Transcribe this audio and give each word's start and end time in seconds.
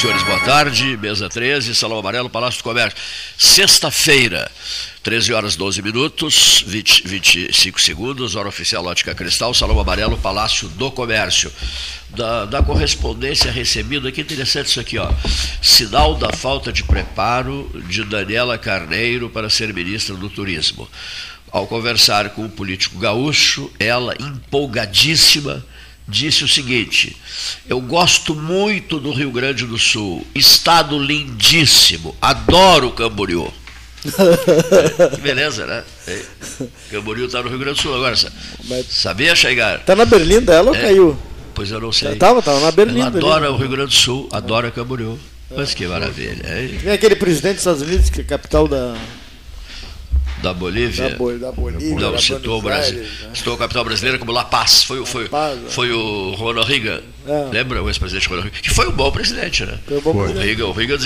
Senhores, 0.00 0.22
boa 0.24 0.40
tarde. 0.40 0.94
Mesa 0.98 1.26
13, 1.26 1.74
Salão 1.74 1.98
Amarelo, 1.98 2.28
Palácio 2.28 2.60
do 2.60 2.64
Comércio. 2.64 2.98
Sexta-feira, 3.38 4.50
13 5.02 5.32
horas 5.32 5.56
12 5.56 5.80
minutos, 5.80 6.62
20, 6.66 7.08
25 7.08 7.80
segundos, 7.80 8.36
hora 8.36 8.46
oficial 8.46 8.84
Ótica 8.84 9.14
Cristal, 9.14 9.54
Salão 9.54 9.80
Amarelo, 9.80 10.18
Palácio 10.18 10.68
do 10.68 10.90
Comércio. 10.90 11.50
Da, 12.10 12.44
da 12.44 12.62
correspondência 12.62 13.50
recebida, 13.50 14.12
que 14.12 14.20
interessante 14.20 14.66
isso 14.66 14.80
aqui, 14.80 14.98
ó. 14.98 15.10
Sinal 15.62 16.14
da 16.14 16.30
falta 16.30 16.70
de 16.70 16.84
preparo 16.84 17.70
de 17.88 18.04
Daniela 18.04 18.58
Carneiro 18.58 19.30
para 19.30 19.48
ser 19.48 19.72
ministra 19.72 20.14
do 20.14 20.28
Turismo. 20.28 20.86
Ao 21.50 21.66
conversar 21.66 22.30
com 22.30 22.44
o 22.44 22.50
político 22.50 22.98
gaúcho, 22.98 23.72
ela 23.78 24.14
empolgadíssima 24.20 25.64
disse 26.08 26.44
o 26.44 26.48
seguinte: 26.48 27.16
Eu 27.68 27.80
gosto 27.80 28.34
muito 28.34 28.98
do 28.98 29.12
Rio 29.12 29.30
Grande 29.30 29.66
do 29.66 29.78
Sul, 29.78 30.26
estado 30.34 30.98
lindíssimo, 30.98 32.14
adoro 32.20 32.92
Camboriú. 32.92 33.52
que 35.14 35.20
beleza, 35.20 35.66
né? 35.66 35.82
Camboriú 36.90 37.26
está 37.26 37.42
no 37.42 37.48
Rio 37.48 37.58
Grande 37.58 37.76
do 37.78 37.82
Sul 37.82 37.94
agora. 37.94 38.14
Sabia, 38.88 39.34
chegar? 39.34 39.80
Está 39.80 39.96
na 39.96 40.04
Berlinda 40.04 40.54
ela 40.54 40.70
ou 40.70 40.76
é, 40.76 40.80
caiu? 40.80 41.18
Pois 41.54 41.70
eu 41.70 41.80
não 41.80 41.90
sei. 41.90 42.12
Estava, 42.12 42.38
estava 42.38 42.60
na 42.60 42.70
Berlinda. 42.70 43.00
Ela 43.00 43.16
adora 43.16 43.46
ali. 43.46 43.54
o 43.54 43.56
Rio 43.56 43.68
Grande 43.68 43.90
do 43.90 43.96
Sul, 43.96 44.28
adora 44.30 44.70
Camboriú. 44.70 45.18
Mas 45.54 45.74
que 45.74 45.86
maravilha. 45.86 46.42
Tem 46.82 46.92
aquele 46.92 47.16
presidente 47.16 47.54
dos 47.54 47.60
Estados 47.60 47.82
Unidos, 47.82 48.10
que 48.10 48.20
é 48.20 48.24
capital 48.24 48.66
da, 48.66 48.96
da 50.42 50.52
Bolívia. 50.52 51.10
Da, 51.10 51.16
Bol 51.16 51.38
da 51.38 51.52
Bolívia. 51.52 51.98
Não, 51.98 52.18
citou 52.18 52.58
o 52.58 52.62
Brasil. 52.62 53.00
Né? 53.00 53.30
Citou 53.34 53.54
a 53.54 53.58
capital 53.58 53.84
brasileira 53.84 54.18
como 54.18 54.32
La 54.32 54.44
Paz. 54.44 54.82
Foi, 54.82 55.04
foi, 55.06 55.28
Paz, 55.28 55.58
é. 55.58 55.68
foi 55.68 55.90
o 55.92 56.32
Ronald 56.32 56.68
Reagan. 56.68 57.00
É. 57.26 57.48
Lembra 57.52 57.82
o 57.82 57.88
ex-presidente 57.88 58.28
Ronald 58.28 58.48
Reagan? 58.48 58.62
Que 58.62 58.70
foi 58.70 58.88
um 58.88 58.92
bom 58.92 59.10
presidente, 59.10 59.64
né? 59.64 59.78
Foi 59.86 59.98
um 59.98 60.00
bom 60.00 60.12
foi. 60.12 60.22
presidente. 60.24 60.42
O 60.42 60.46
Reagan, 60.46 60.66
o 60.66 60.72
Reagan 60.72 60.96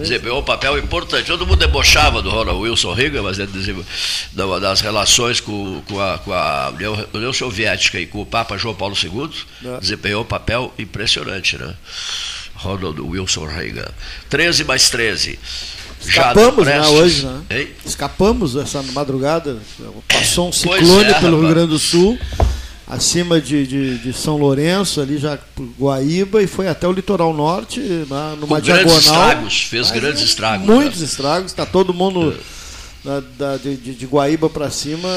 desempenhou 0.00 0.40
um 0.40 0.44
papel 0.44 0.78
importante. 0.78 1.26
Todo 1.26 1.46
mundo 1.46 1.58
debochava 1.58 2.22
do 2.22 2.30
Ronald 2.30 2.60
Wilson 2.60 2.92
Reagan, 2.92 3.22
mas 3.22 3.38
ele 3.38 3.50
desempenhou 3.50 4.60
das 4.60 4.80
relações 4.80 5.40
com, 5.40 5.82
com, 5.88 6.00
a, 6.00 6.18
com 6.18 6.32
a 6.32 6.70
União, 6.70 7.06
União, 7.14 7.32
Soviética 7.32 7.98
e 7.98 8.06
com 8.06 8.20
o 8.20 8.26
Papa 8.26 8.56
João 8.56 8.74
Paulo 8.74 8.94
II, 9.02 9.30
é. 9.64 9.80
desempenhou 9.80 10.22
um 10.22 10.26
papel 10.26 10.72
impressionante, 10.78 11.56
né? 11.56 11.74
Ronald 12.54 13.00
Wilson 13.00 13.46
Reagan. 13.46 13.88
13 14.28 14.64
mais 14.64 14.88
13. 14.88 15.38
Escapamos 16.06 16.66
né, 16.66 16.80
hoje, 16.88 17.26
né? 17.26 17.40
Ei? 17.50 17.76
Escapamos 17.84 18.56
essa 18.56 18.82
madrugada. 18.82 19.58
Passou 20.08 20.48
um 20.48 20.52
ciclone 20.52 21.10
é, 21.10 21.20
pelo 21.20 21.40
Rio 21.40 21.48
Grande 21.48 21.68
do 21.68 21.78
Sul, 21.78 22.18
acima 22.86 23.40
de, 23.40 23.66
de, 23.66 23.98
de, 23.98 24.12
São 24.12 24.36
Lourenço, 24.36 25.00
ali 25.00 25.18
já 25.18 25.38
por 25.54 25.68
Guaíba, 25.78 26.42
e 26.42 26.46
foi 26.46 26.68
até 26.68 26.86
o 26.86 26.92
litoral 26.92 27.32
norte, 27.32 27.80
na, 28.08 28.36
numa 28.36 28.56
Com 28.56 28.60
diagonal. 28.60 28.84
Grandes 28.84 29.06
estragos, 29.06 29.62
fez 29.62 29.90
Mas, 29.90 30.00
grandes 30.00 30.22
estragos. 30.22 30.66
Muitos 30.66 31.00
né? 31.00 31.06
estragos, 31.06 31.52
está 31.52 31.64
todo 31.64 31.94
mundo. 31.94 32.36
É 32.38 32.61
da, 33.04 33.20
da, 33.36 33.56
de, 33.56 33.76
de, 33.76 34.06
Guaíba 34.06 34.48
para 34.48 34.70
cima, 34.70 35.08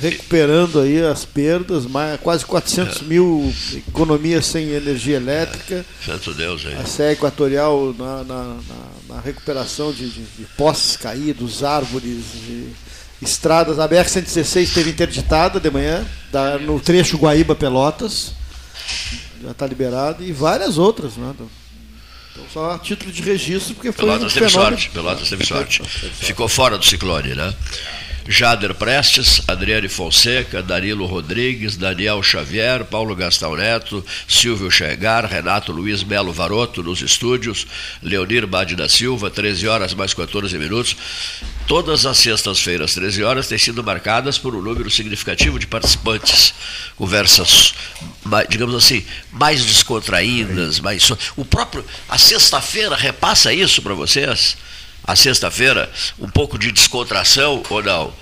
recuperando 0.00 0.80
aí 0.80 1.02
as 1.04 1.26
perdas, 1.26 1.84
mais, 1.84 2.18
quase 2.20 2.44
400 2.46 3.02
mil 3.02 3.52
economias 3.74 4.46
sem 4.46 4.70
energia 4.70 5.16
elétrica. 5.16 5.84
Santo 6.04 6.32
Deus 6.32 6.64
aí. 6.64 6.74
A 6.74 6.86
Serra 6.86 7.12
Equatorial 7.12 7.94
na, 7.98 8.24
na, 8.24 8.44
na, 8.44 9.14
na 9.14 9.20
recuperação 9.20 9.92
de, 9.92 10.08
de, 10.08 10.22
de, 10.22 10.44
postes 10.56 10.96
caídos, 10.96 11.62
árvores, 11.62 12.24
estradas. 13.20 13.78
A 13.78 13.86
BR-116 13.86 14.62
esteve 14.62 14.90
interditada 14.90 15.60
de 15.60 15.70
manhã, 15.70 16.06
da, 16.32 16.58
no 16.58 16.80
trecho 16.80 17.18
Guaíba-Pelotas, 17.18 18.32
já 19.42 19.50
está 19.50 19.66
liberado, 19.66 20.24
e 20.24 20.32
várias 20.32 20.78
outras, 20.78 21.16
né? 21.16 21.34
Então, 22.32 22.44
só 22.52 22.72
a 22.72 22.78
título 22.78 23.10
de 23.10 23.22
registro, 23.22 23.74
porque 23.74 23.92
foi 23.92 24.04
Pelotas 24.04 24.32
um 24.32 24.34
teve 24.34 24.50
fenômeno... 24.50 24.76
sorte, 24.76 24.90
Pelotas 24.90 25.28
teve 25.28 25.46
sorte. 25.46 25.82
Ficou 25.84 26.48
fora 26.48 26.78
do 26.78 26.84
ciclone, 26.84 27.34
né? 27.34 27.54
Jader 28.30 28.74
Prestes, 28.74 29.40
Adriane 29.48 29.88
Fonseca, 29.88 30.62
Danilo 30.62 31.06
Rodrigues, 31.06 31.78
Daniel 31.78 32.22
Xavier, 32.22 32.84
Paulo 32.84 33.16
Gastão 33.16 33.56
Neto, 33.56 34.04
Silvio 34.28 34.70
Chegar, 34.70 35.24
Renato 35.24 35.72
Luiz 35.72 36.04
Melo 36.04 36.30
Varoto 36.30 36.82
nos 36.82 37.00
estúdios, 37.00 37.66
Leonir 38.02 38.46
Bade 38.46 38.76
da 38.76 38.86
Silva, 38.86 39.30
13 39.30 39.66
horas 39.66 39.94
mais 39.94 40.12
14 40.12 40.58
minutos. 40.58 40.94
Todas 41.66 42.04
as 42.04 42.18
sextas-feiras, 42.18 42.92
13 42.92 43.24
horas, 43.24 43.48
têm 43.48 43.56
sido 43.56 43.82
marcadas 43.82 44.36
por 44.36 44.54
um 44.54 44.60
número 44.60 44.90
significativo 44.90 45.58
de 45.58 45.66
participantes. 45.66 46.52
Conversas, 46.96 47.74
digamos 48.50 48.74
assim, 48.74 49.06
mais 49.32 49.64
descontraídas, 49.64 50.80
mais. 50.80 51.10
O 51.34 51.46
próprio. 51.46 51.82
A 52.08 52.18
sexta-feira 52.18 52.94
repassa 52.94 53.54
isso 53.54 53.80
para 53.80 53.94
vocês? 53.94 54.56
A 55.08 55.16
sexta-feira, 55.16 55.90
um 56.18 56.28
pouco 56.28 56.58
de 56.58 56.70
descontração 56.70 57.62
ou 57.70 57.82
não? 57.82 58.12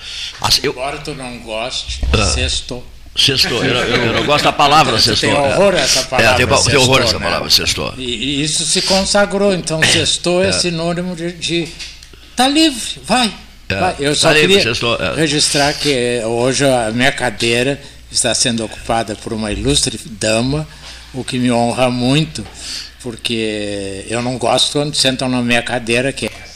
Eu... 0.63 0.71
Embora 0.71 0.99
tu 0.99 1.15
não 1.15 1.41
goste, 1.41 2.01
ah. 2.13 2.25
sextou. 2.25 2.87
Sextou, 3.17 3.65
eu, 3.65 3.75
eu, 3.75 4.05
eu, 4.05 4.13
não 4.13 4.23
gosto 4.27 4.45
da 4.45 4.53
palavra 4.53 5.01
sextou. 5.01 5.31
Tem 5.31 5.39
horror 5.39 5.75
é. 5.75 5.81
essa 5.81 6.03
palavra. 6.05 6.43
É, 6.43 6.47
tem, 6.47 6.47
sextou, 6.47 6.71
tem 6.71 6.81
horror 6.81 7.03
essa 7.03 7.19
né? 7.19 7.25
palavra 7.25 7.51
sextou. 7.51 7.95
E, 7.99 8.05
e, 8.05 8.45
isso 8.45 8.65
se 8.65 8.83
consagrou, 8.83 9.53
então 9.53 9.83
sextou 9.83 10.45
é, 10.45 10.51
é 10.51 10.53
sinônimo 10.53 11.17
de, 11.17 11.33
de 11.33 11.69
tá 12.37 12.47
livre, 12.47 13.01
vai. 13.03 13.35
É, 13.69 13.75
vai. 13.75 13.97
Eu 13.99 14.15
só 14.15 14.29
tá 14.29 14.35
queria 14.35 14.49
livre, 14.49 14.63
sextou, 14.63 14.97
é. 14.97 15.17
registrar 15.17 15.73
que 15.75 16.23
hoje 16.25 16.65
a 16.65 16.93
minha 16.93 17.11
cadeira 17.11 17.81
está 18.13 18.33
sendo 18.33 18.65
ocupada 18.65 19.17
por 19.17 19.33
uma 19.33 19.51
ilustre 19.51 19.99
dama, 20.05 20.69
o 21.13 21.25
que 21.25 21.37
me 21.37 21.51
honra 21.51 21.91
muito, 21.91 22.47
porque 23.03 24.07
eu 24.09 24.23
não 24.23 24.39
gosto 24.39 24.73
quando 24.73 24.95
sentam 24.95 25.29
na 25.29 25.43
minha 25.43 25.63
cadeira, 25.63 26.13
que 26.13 26.27
é 26.27 26.47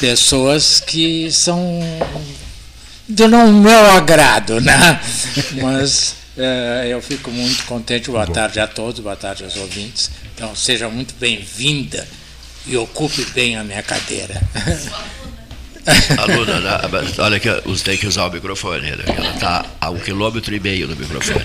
pessoas 0.00 0.80
que 0.80 1.30
são 1.30 1.80
do 3.08 3.28
não 3.28 3.52
meu 3.52 3.90
agrado, 3.92 4.60
né? 4.60 5.00
Mas 5.62 6.14
é, 6.36 6.88
eu 6.88 7.00
fico 7.00 7.30
muito 7.30 7.64
contente. 7.64 8.10
Boa 8.10 8.26
tarde 8.26 8.60
a 8.60 8.66
todos, 8.66 9.00
boa 9.00 9.16
tarde 9.16 9.44
aos 9.44 9.56
ouvintes. 9.56 10.10
Então, 10.34 10.54
seja 10.54 10.88
muito 10.88 11.14
bem-vinda 11.14 12.06
e 12.66 12.76
ocupe 12.76 13.24
bem 13.26 13.56
a 13.56 13.64
minha 13.64 13.82
cadeira. 13.82 14.40
Aluna, 16.18 16.60
né? 16.60 16.70
olha 17.18 17.38
que 17.38 17.48
você 17.66 17.84
tem 17.84 17.98
que 17.98 18.06
usar 18.06 18.26
o 18.26 18.30
microfone, 18.30 18.90
né? 18.90 19.04
ela 19.06 19.30
está 19.30 19.64
a 19.80 19.90
um 19.90 19.98
quilômetro 19.98 20.54
e 20.54 20.60
meio 20.60 20.88
do 20.88 20.96
microfone. 20.96 21.44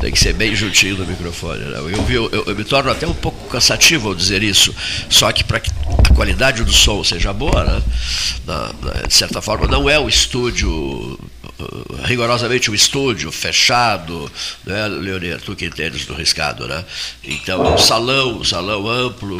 Tem 0.00 0.10
que 0.10 0.18
ser 0.18 0.32
bem 0.32 0.54
juntinho 0.54 0.96
do 0.96 1.06
microfone. 1.06 1.64
Né? 1.64 1.78
Eu, 1.78 1.90
eu, 1.90 2.30
eu, 2.32 2.44
eu, 2.48 2.56
me 2.56 2.64
torno 2.64 2.90
até 2.90 3.06
um 3.06 3.14
pouco 3.14 3.48
cansativo 3.48 4.08
ao 4.08 4.14
dizer 4.14 4.42
isso, 4.42 4.74
só 5.08 5.30
que 5.30 5.44
para 5.44 5.60
que 5.60 5.70
a 6.10 6.14
qualidade 6.14 6.64
do 6.64 6.72
som 6.72 7.04
seja 7.04 7.32
boa, 7.32 7.64
né? 7.64 7.82
na, 8.46 8.72
na, 8.82 9.06
de 9.06 9.14
certa 9.14 9.40
forma, 9.40 9.66
não 9.66 9.88
é 9.88 9.98
o 9.98 10.08
estúdio 10.08 11.18
rigorosamente 12.04 12.70
um 12.70 12.74
estúdio 12.74 13.30
fechado, 13.32 14.30
né, 14.64 14.88
Leonir, 14.88 15.40
tu 15.40 15.54
que 15.54 15.66
entendes 15.66 16.06
do 16.06 16.14
riscado, 16.14 16.66
né? 16.66 16.84
Então, 17.24 17.74
um 17.74 17.78
salão, 17.78 18.38
um 18.38 18.44
salão 18.44 18.88
amplo, 18.88 19.38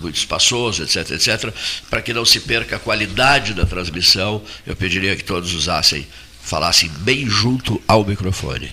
muito 0.00 0.16
espaçoso, 0.16 0.82
etc, 0.82 1.10
etc, 1.12 1.52
para 1.88 2.02
que 2.02 2.12
não 2.12 2.24
se 2.24 2.40
perca 2.40 2.76
a 2.76 2.78
qualidade 2.78 3.54
da 3.54 3.64
transmissão, 3.66 4.42
eu 4.66 4.76
pediria 4.76 5.16
que 5.16 5.24
todos 5.24 5.54
usassem 5.54 6.06
falassem 6.42 6.90
bem 6.98 7.28
junto 7.28 7.80
ao 7.86 8.04
microfone. 8.04 8.70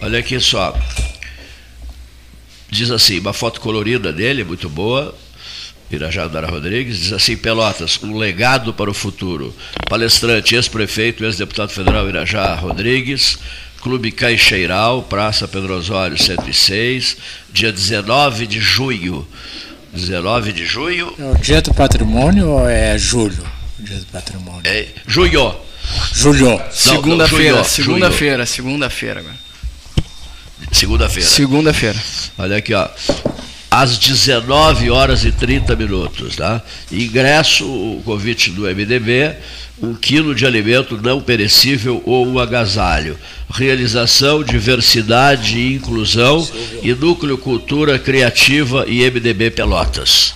Olha 0.00 0.18
aqui 0.18 0.40
só. 0.40 0.74
Diz 2.70 2.90
assim, 2.90 3.18
uma 3.18 3.32
foto 3.32 3.60
colorida 3.60 4.12
dele, 4.12 4.44
muito 4.44 4.68
boa. 4.68 5.14
Irajá 5.90 6.28
Dara 6.28 6.46
Rodrigues, 6.48 6.98
diz 6.98 7.12
assim, 7.12 7.36
Pelotas, 7.36 7.98
um 8.02 8.16
legado 8.16 8.72
para 8.72 8.90
o 8.90 8.94
futuro. 8.94 9.54
Palestrante, 9.88 10.54
ex-prefeito, 10.54 11.24
ex-deputado 11.24 11.70
federal 11.70 12.08
Irajá 12.08 12.54
Rodrigues, 12.54 13.38
Clube 13.80 14.12
Caixeiral, 14.12 15.02
Praça 15.02 15.48
Pedro 15.48 15.74
Osório 15.74 16.16
106, 16.16 17.16
dia 17.52 17.72
19 17.72 18.46
de 18.46 18.60
junho. 18.60 19.26
19 19.92 20.52
de 20.52 20.64
junho. 20.64 21.12
É 21.18 21.24
o 21.24 21.34
dia 21.36 21.60
do 21.60 21.74
patrimônio 21.74 22.48
ou 22.48 22.68
é 22.68 22.96
julho? 22.96 23.44
Dia 23.78 23.96
do 23.96 24.06
patrimônio. 24.06 24.62
É, 24.64 24.86
junho. 25.06 25.56
Julho. 26.12 26.60
Segunda-feira, 26.70 27.64
segunda-feira, 27.64 28.46
segunda-feira 28.46 29.20
agora. 29.20 29.34
Segunda-feira. 30.70 31.28
Segunda-feira. 31.28 31.98
Olha 32.38 32.56
aqui, 32.58 32.74
ó. 32.74 32.88
Às 33.70 33.98
19 33.98 34.90
horas 34.90 35.24
e 35.24 35.30
30 35.30 35.76
minutos, 35.76 36.34
tá? 36.34 36.60
Ingresso, 36.90 37.64
o 37.64 38.02
convite 38.04 38.50
do 38.50 38.62
MDB, 38.62 39.36
um 39.80 39.94
quilo 39.94 40.34
de 40.34 40.44
alimento 40.44 41.00
não 41.00 41.20
perecível 41.20 42.02
ou 42.04 42.26
um 42.26 42.40
agasalho. 42.40 43.16
Realização, 43.48 44.42
diversidade 44.42 45.56
e 45.56 45.74
inclusão 45.74 46.46
e 46.82 46.92
núcleo 46.94 47.38
cultura 47.38 47.96
criativa 47.96 48.84
e 48.88 49.08
MDB 49.08 49.52
Pelotas. 49.52 50.34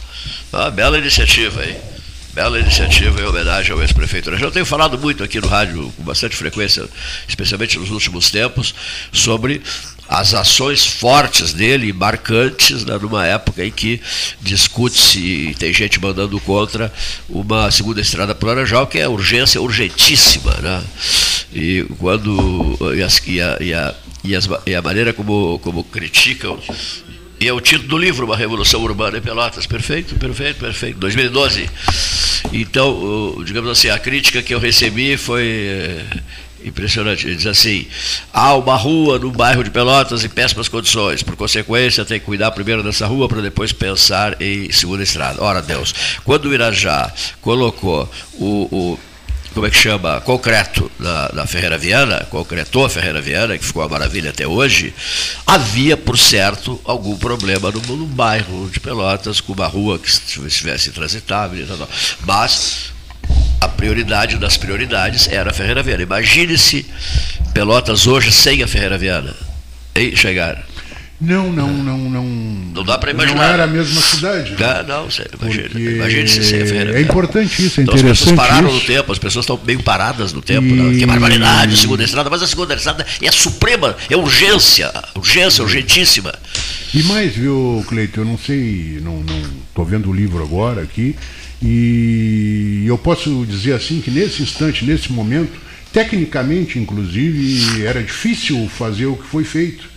Ah, 0.52 0.70
bela 0.70 0.96
iniciativa, 0.96 1.66
hein? 1.66 1.76
Bela 2.32 2.58
iniciativa 2.58 3.20
em 3.20 3.24
homenagem 3.24 3.72
ao 3.72 3.80
ex-prefeito. 3.80 4.30
Eu 4.30 4.38
já 4.38 4.50
tenho 4.50 4.66
falado 4.66 4.98
muito 4.98 5.22
aqui 5.22 5.40
no 5.40 5.46
rádio, 5.46 5.92
com 5.96 6.02
bastante 6.02 6.34
frequência, 6.36 6.84
especialmente 7.28 7.78
nos 7.78 7.90
últimos 7.90 8.30
tempos, 8.30 8.74
sobre 9.12 9.60
as 10.14 10.32
ações 10.32 10.86
fortes 10.86 11.52
dele, 11.52 11.92
marcantes, 11.92 12.84
né, 12.84 12.96
numa 13.00 13.26
época 13.26 13.64
em 13.64 13.70
que 13.70 14.00
discute-se 14.40 15.54
tem 15.58 15.72
gente 15.72 16.00
mandando 16.00 16.38
contra 16.40 16.92
uma 17.28 17.70
segunda 17.70 18.00
estrada 18.00 18.34
para 18.34 18.46
o 18.46 18.48
Laranjal, 18.48 18.86
que 18.86 18.98
é 18.98 19.08
urgência 19.08 19.60
urgentíssima. 19.60 20.52
Né? 20.62 20.84
E 21.52 21.86
quando. 21.98 22.78
E, 22.96 23.02
as, 23.02 23.20
e, 23.26 23.40
a, 23.40 23.56
e, 23.60 23.74
a, 23.74 23.94
e, 24.22 24.70
e 24.70 24.74
a 24.74 24.82
maneira 24.82 25.12
como, 25.12 25.58
como 25.58 25.82
criticam 25.82 26.58
e 27.40 27.48
é 27.48 27.52
o 27.52 27.60
título 27.60 27.88
do 27.88 27.98
livro, 27.98 28.24
Uma 28.24 28.36
Revolução 28.36 28.80
Urbana 28.82 29.18
em 29.18 29.20
Pelotas. 29.20 29.66
Perfeito, 29.66 30.14
perfeito, 30.14 30.60
perfeito. 30.60 30.98
2012. 30.98 31.68
Então, 32.52 33.42
digamos 33.44 33.70
assim, 33.70 33.88
a 33.88 33.98
crítica 33.98 34.40
que 34.40 34.54
eu 34.54 34.58
recebi 34.58 35.16
foi 35.16 36.00
Impressionante. 36.64 37.26
Ele 37.26 37.36
diz 37.36 37.46
assim: 37.46 37.86
há 38.32 38.54
uma 38.54 38.76
rua 38.76 39.18
no 39.18 39.30
bairro 39.30 39.62
de 39.62 39.70
Pelotas 39.70 40.24
em 40.24 40.28
péssimas 40.28 40.68
condições. 40.68 41.22
Por 41.22 41.36
consequência, 41.36 42.04
tem 42.04 42.18
que 42.18 42.26
cuidar 42.26 42.50
primeiro 42.52 42.82
dessa 42.82 43.06
rua 43.06 43.28
para 43.28 43.42
depois 43.42 43.72
pensar 43.72 44.40
em 44.40 44.72
segunda 44.72 45.02
estrada. 45.02 45.42
Ora, 45.42 45.60
Deus, 45.60 45.94
quando 46.24 46.46
o 46.46 46.54
Irajá 46.54 47.12
colocou 47.40 48.10
o, 48.34 48.68
o 48.70 48.98
como 49.54 49.66
é 49.66 49.70
que 49.70 49.76
chama, 49.76 50.20
concreto 50.20 50.90
da, 50.98 51.28
da 51.28 51.46
Ferreira 51.46 51.78
Viana, 51.78 52.26
concretou 52.28 52.84
a 52.84 52.90
Ferreira 52.90 53.20
Viana, 53.20 53.56
que 53.56 53.64
ficou 53.64 53.82
uma 53.82 53.88
maravilha 53.88 54.30
até 54.30 54.44
hoje, 54.46 54.92
havia, 55.46 55.96
por 55.96 56.18
certo, 56.18 56.80
algum 56.84 57.16
problema 57.16 57.70
no, 57.70 57.80
no 57.96 58.04
bairro 58.04 58.68
de 58.68 58.80
Pelotas, 58.80 59.40
com 59.40 59.52
uma 59.52 59.68
rua 59.68 59.96
que 59.96 60.08
estivesse 60.08 60.90
transitável, 60.90 61.62
e 61.62 61.66
tal, 61.66 61.76
tal. 61.78 61.88
mas 62.26 62.93
a 63.64 63.68
prioridade 63.68 64.36
das 64.36 64.56
prioridades 64.56 65.26
era 65.28 65.50
a 65.50 65.54
Ferreira 65.54 65.82
Viana. 65.82 66.02
Imagine-se 66.02 66.86
Pelotas 67.54 68.06
hoje 68.06 68.30
sem 68.30 68.62
a 68.62 68.68
Ferreira 68.68 68.98
Viana. 68.98 69.34
E 69.94 70.14
chegar. 70.16 70.62
Não, 71.20 71.50
não, 71.50 71.72
não, 71.72 71.98
não. 71.98 72.24
Não 72.24 72.84
dá 72.84 72.98
para 72.98 73.12
imaginar. 73.12 73.46
Não 73.46 73.54
era 73.54 73.64
a 73.64 73.66
mesma 73.66 74.00
cidade. 74.02 74.50
Né? 74.50 74.56
Ah, 74.60 74.82
não, 74.82 75.08
imagine, 75.40 75.94
imagine-se 75.94 76.44
sem 76.44 76.62
a 76.62 76.66
Ferreira 76.66 76.92
Viana. 76.92 76.98
É 76.98 77.02
importante 77.02 77.64
isso, 77.64 77.80
é 77.80 77.84
então, 77.84 77.94
interessante. 77.94 78.10
As 78.10 78.18
pessoas 78.18 78.36
pararam 78.36 78.68
isso. 78.68 78.76
no 78.76 78.84
tempo, 78.84 79.12
as 79.12 79.18
pessoas 79.18 79.44
estão 79.44 79.60
meio 79.64 79.82
paradas 79.82 80.32
no 80.32 80.42
tempo. 80.42 80.66
E... 80.66 80.72
Né? 80.72 80.98
Que 80.98 81.06
barbaridade, 81.06 81.76
segunda 81.76 82.04
estrada, 82.04 82.28
mas 82.28 82.42
a 82.42 82.46
segunda 82.46 82.74
estrada 82.74 83.06
é 83.22 83.28
a 83.28 83.32
suprema, 83.32 83.96
é 84.10 84.16
urgência, 84.16 84.92
urgência, 85.14 85.62
urgentíssima. 85.62 86.34
E 86.92 87.02
mais, 87.04 87.34
viu, 87.34 87.84
Cleiton, 87.88 88.20
eu 88.20 88.24
não 88.26 88.38
sei, 88.38 89.00
não 89.00 89.24
estou 89.68 89.84
vendo 89.84 90.10
o 90.10 90.12
livro 90.12 90.42
agora 90.42 90.82
aqui. 90.82 91.16
E 91.64 92.84
eu 92.86 92.98
posso 92.98 93.46
dizer 93.48 93.72
assim 93.72 94.00
que 94.00 94.10
nesse 94.10 94.42
instante, 94.42 94.84
nesse 94.84 95.10
momento, 95.10 95.58
tecnicamente, 95.90 96.78
inclusive, 96.78 97.86
era 97.86 98.02
difícil 98.02 98.68
fazer 98.68 99.06
o 99.06 99.16
que 99.16 99.26
foi 99.26 99.44
feito, 99.44 99.88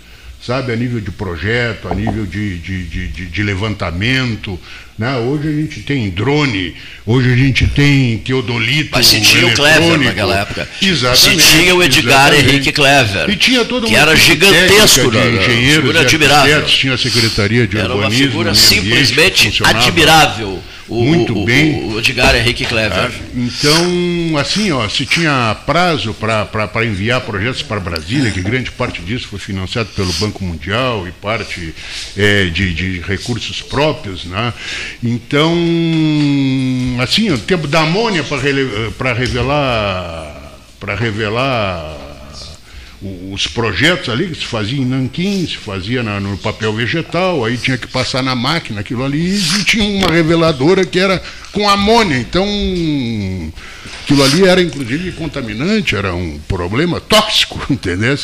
sabe, 0.42 0.72
a 0.72 0.78
nível 0.78 1.02
de 1.02 1.12
projeto, 1.12 1.90
a 1.90 1.94
nível 1.94 2.26
de, 2.26 2.58
de, 2.60 2.86
de, 2.86 3.26
de 3.26 3.44
levantamento. 3.44 4.58
Né? 4.98 5.14
Hoje 5.18 5.50
a 5.50 5.52
gente 5.52 5.82
tem 5.82 6.10
drone, 6.10 6.74
hoje 7.06 7.34
a 7.34 7.36
gente 7.36 7.68
tem 7.68 8.18
teodolito. 8.20 8.92
Mas 8.94 9.08
se 9.08 9.20
tinha 9.20 9.48
o 9.48 9.54
Clever 9.54 10.00
naquela 10.00 10.40
época. 10.40 10.70
Exatamente. 10.82 11.42
Se 11.42 11.58
tinha 11.58 11.76
o 11.76 11.84
Edgar 11.84 12.32
exatamente. 12.32 12.50
Henrique 12.50 12.72
Clever. 12.72 13.30
E 13.30 13.36
tinha 13.36 13.66
todo 13.66 13.88
que 13.88 13.96
era 13.96 14.16
gigantesco, 14.16 15.12
de 15.12 15.18
engenheiros, 15.18 15.76
figura 15.76 16.00
admirável. 16.00 16.64
tinha 16.64 16.94
a 16.94 16.98
Secretaria 16.98 17.68
de 17.68 17.78
era 17.78 17.94
Urbanismo. 17.94 18.24
Era 18.24 18.50
uma 18.50 18.56
figura 18.56 18.56
simplesmente 18.56 19.62
admirável 19.66 20.64
o, 20.88 21.04
muito 21.04 21.38
o, 21.38 21.46
bem. 21.46 21.94
O, 21.94 22.00
Edgar 22.00 22.36
Henrique 22.36 22.66
Clever. 22.66 22.98
É, 22.98 23.12
então, 23.36 24.38
assim, 24.38 24.72
ó, 24.72 24.88
se 24.88 25.06
tinha 25.06 25.56
prazo 25.66 26.14
para 26.14 26.86
enviar 26.86 27.22
projetos 27.22 27.62
para 27.62 27.80
Brasília, 27.80 28.32
que 28.32 28.42
grande 28.42 28.72
parte 28.72 29.02
disso 29.02 29.28
foi 29.28 29.40
financiado 29.40 29.90
pelo 29.90 30.12
Banco 30.14 30.44
Mundial 30.44 31.08
e 31.08 31.12
parte 31.12 31.74
é, 32.16 32.46
de, 32.46 32.74
de, 32.74 33.00
recursos 33.02 33.62
próprios, 33.62 34.26
né? 34.26 34.54
Então, 35.04 35.56
assim, 37.02 37.30
o 37.30 37.38
tempo 37.38 37.68
da 37.68 37.82
amônia 37.82 38.24
para 38.24 39.14
revelar 39.14 40.38
para 40.80 40.96
revelar 40.96 42.07
os 43.02 43.46
projetos 43.46 44.10
ali 44.10 44.28
que 44.28 44.36
se 44.36 44.46
fazia 44.46 44.80
em 44.80 44.86
nanquim, 44.86 45.46
se 45.46 45.58
fazia 45.58 46.02
na, 46.02 46.20
no 46.20 46.36
papel 46.38 46.74
vegetal, 46.74 47.46
aí 47.46 47.56
tinha 47.56 47.78
que 47.78 47.88
passar 47.88 48.24
na 48.24 48.34
máquina 48.36 48.82
aquilo 48.82 49.04
ali, 49.04 49.38
e 49.38 49.64
tinha 49.64 49.84
uma 49.84 50.12
reveladora 50.12 50.84
que 50.84 50.98
era 50.98 51.22
com 51.52 51.70
amônia. 51.70 52.18
Então, 52.18 52.44
aquilo 54.04 54.24
ali 54.24 54.48
era 54.48 54.62
inclusive 54.62 55.12
contaminante, 55.12 55.96
era 55.96 56.14
um 56.16 56.40
problema 56.48 57.00
tóxico, 57.00 57.62
entendeu? 57.70 58.18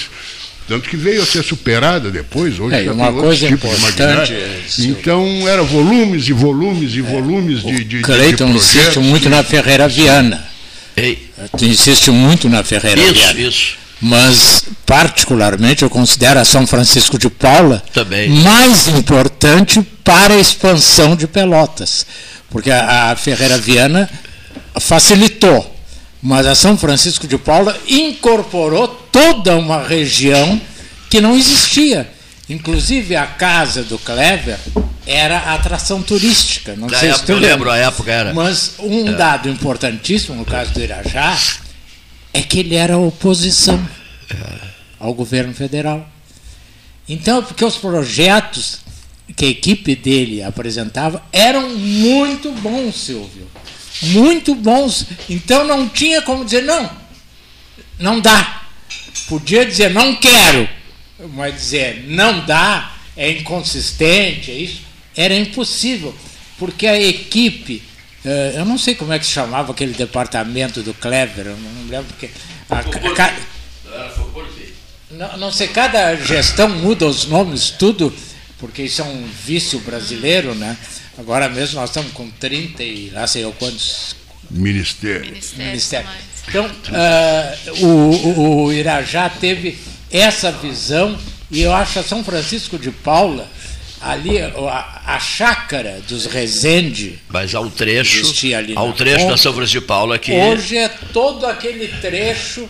Tanto 0.67 0.89
que 0.89 0.95
veio 0.95 1.21
a 1.21 1.25
ser 1.25 1.43
superada 1.43 2.09
depois, 2.09 2.57
hoje 2.57 2.87
é, 2.87 2.91
uma 2.91 3.11
coisa 3.11 3.47
tipo 3.47 3.67
importante. 3.67 4.33
Então, 4.79 5.47
era 5.47 5.61
volumes 5.61 6.27
e 6.27 6.33
volumes 6.33 6.95
e 6.95 6.99
é, 6.99 7.01
volumes 7.01 7.61
de, 7.61 7.83
de, 7.83 8.01
Cleiton 8.01 8.49
de 8.49 8.57
insiste 8.57 8.97
muito 8.97 9.29
na 9.29 9.43
Ferreira 9.43 9.87
Viana. 9.87 10.43
Ei. 10.95 11.29
Tu 11.57 11.65
insiste 11.65 12.09
muito 12.11 12.47
na 12.47 12.63
Ferreira 12.63 13.01
isso, 13.01 13.13
Viana. 13.13 13.39
Isso, 13.39 13.49
isso 13.49 13.82
mas 14.03 14.65
particularmente 14.85 15.83
eu 15.83 15.89
considero 15.89 16.37
a 16.37 16.43
São 16.43 16.67
Francisco 16.67 17.17
de 17.17 17.29
Paula 17.29 17.81
Também. 17.93 18.29
mais 18.29 18.89
importante 18.89 19.81
para 20.03 20.33
a 20.33 20.39
expansão 20.39 21.15
de 21.15 21.25
Pelotas, 21.25 22.05
porque 22.49 22.69
a, 22.69 23.11
a 23.11 23.15
Ferreira 23.15 23.57
Viana 23.57 24.09
facilitou, 24.77 25.73
mas 26.21 26.45
a 26.45 26.53
São 26.53 26.77
Francisco 26.77 27.25
de 27.25 27.37
Paula 27.37 27.77
incorporou 27.87 28.89
toda 29.09 29.55
uma 29.55 29.81
região 29.81 30.59
que 31.09 31.21
não 31.21 31.33
existia. 31.37 32.11
Inclusive 32.49 33.15
a 33.15 33.25
casa 33.25 33.83
do 33.83 33.97
Clever 33.97 34.59
era 35.07 35.53
atração 35.53 36.01
turística. 36.01 36.75
Não 36.75 36.87
Na 36.87 36.99
sei 36.99 37.09
época, 37.09 37.19
se 37.19 37.25
tu 37.25 37.31
eu 37.31 37.39
lembro, 37.39 37.71
a 37.71 37.77
época 37.77 38.11
era. 38.11 38.33
Mas 38.33 38.73
um 38.79 39.07
é. 39.07 39.13
dado 39.13 39.47
importantíssimo 39.47 40.35
no 40.35 40.43
caso 40.43 40.71
do 40.71 40.81
Irajá 40.81 41.37
é 42.33 42.41
que 42.41 42.59
ele 42.59 42.75
era 42.75 42.97
oposição 42.97 43.79
ao 44.99 45.13
governo 45.13 45.53
federal. 45.53 46.09
Então, 47.07 47.43
porque 47.43 47.63
os 47.63 47.77
projetos 47.77 48.79
que 49.35 49.45
a 49.45 49.49
equipe 49.49 49.95
dele 49.95 50.41
apresentava 50.41 51.23
eram 51.31 51.77
muito 51.77 52.51
bons, 52.53 52.95
Silvio. 52.95 53.47
Muito 54.01 54.55
bons. 54.55 55.05
Então 55.29 55.63
não 55.65 55.87
tinha 55.87 56.21
como 56.21 56.43
dizer 56.43 56.63
não. 56.63 56.89
Não 57.99 58.19
dá. 58.19 58.63
Podia 59.27 59.65
dizer 59.65 59.91
não 59.91 60.15
quero, 60.15 60.67
mas 61.33 61.53
dizer 61.53 62.05
não 62.07 62.45
dá, 62.45 62.93
é 63.15 63.31
inconsistente, 63.31 64.51
é 64.51 64.55
isso. 64.55 64.81
Era 65.15 65.35
impossível, 65.35 66.13
porque 66.57 66.87
a 66.87 66.99
equipe 66.99 67.81
eu 68.55 68.65
não 68.65 68.77
sei 68.77 68.95
como 68.95 69.13
é 69.13 69.19
que 69.19 69.25
se 69.25 69.31
chamava 69.31 69.71
aquele 69.71 69.93
departamento 69.93 70.81
do 70.81 70.93
Clever, 70.93 71.47
eu 71.47 71.57
não 71.57 71.89
lembro 71.89 72.05
porque. 72.07 72.29
A, 72.69 72.79
a, 72.79 73.33
não, 75.11 75.37
não 75.37 75.51
sei, 75.51 75.67
cada 75.67 76.15
gestão 76.15 76.69
muda 76.69 77.05
os 77.05 77.25
nomes, 77.25 77.69
tudo, 77.69 78.13
porque 78.57 78.83
isso 78.83 79.01
é 79.01 79.05
um 79.05 79.27
vício 79.45 79.79
brasileiro, 79.79 80.55
né? 80.55 80.77
Agora 81.17 81.47
mesmo 81.47 81.79
nós 81.79 81.89
estamos 81.89 82.11
com 82.13 82.29
30 82.29 82.83
e 82.83 83.09
lá 83.11 83.27
sei 83.27 83.43
eu 83.43 83.51
quantos 83.53 84.15
Ministério. 84.49 85.25
Ministério. 85.25 85.67
Ministério. 85.67 86.09
Então, 86.47 86.65
uh, 86.65 87.85
o, 87.85 88.65
o 88.65 88.73
Irajá 88.73 89.29
teve 89.29 89.77
essa 90.11 90.51
visão, 90.51 91.17
e 91.49 91.61
eu 91.61 91.73
acho 91.73 91.99
a 91.99 92.03
São 92.03 92.23
Francisco 92.23 92.77
de 92.77 92.91
Paula 92.91 93.49
ali 94.03 94.41
a, 94.41 95.01
a 95.05 95.19
chácara 95.19 96.01
dos 96.07 96.25
Rezende. 96.25 97.19
Mas 97.29 97.55
há 97.55 97.61
um 97.61 97.69
trecho, 97.69 98.25
ali 98.55 98.73
há 98.75 98.83
um 98.83 98.91
trecho 98.91 99.27
da 99.27 99.37
São 99.37 99.53
Francisco 99.53 99.79
de 99.79 99.85
Paula 99.85 100.19
que 100.19 100.31
hoje 100.31 100.77
é 100.77 100.89
todo 100.89 101.45
aquele 101.45 101.87
trecho 101.87 102.69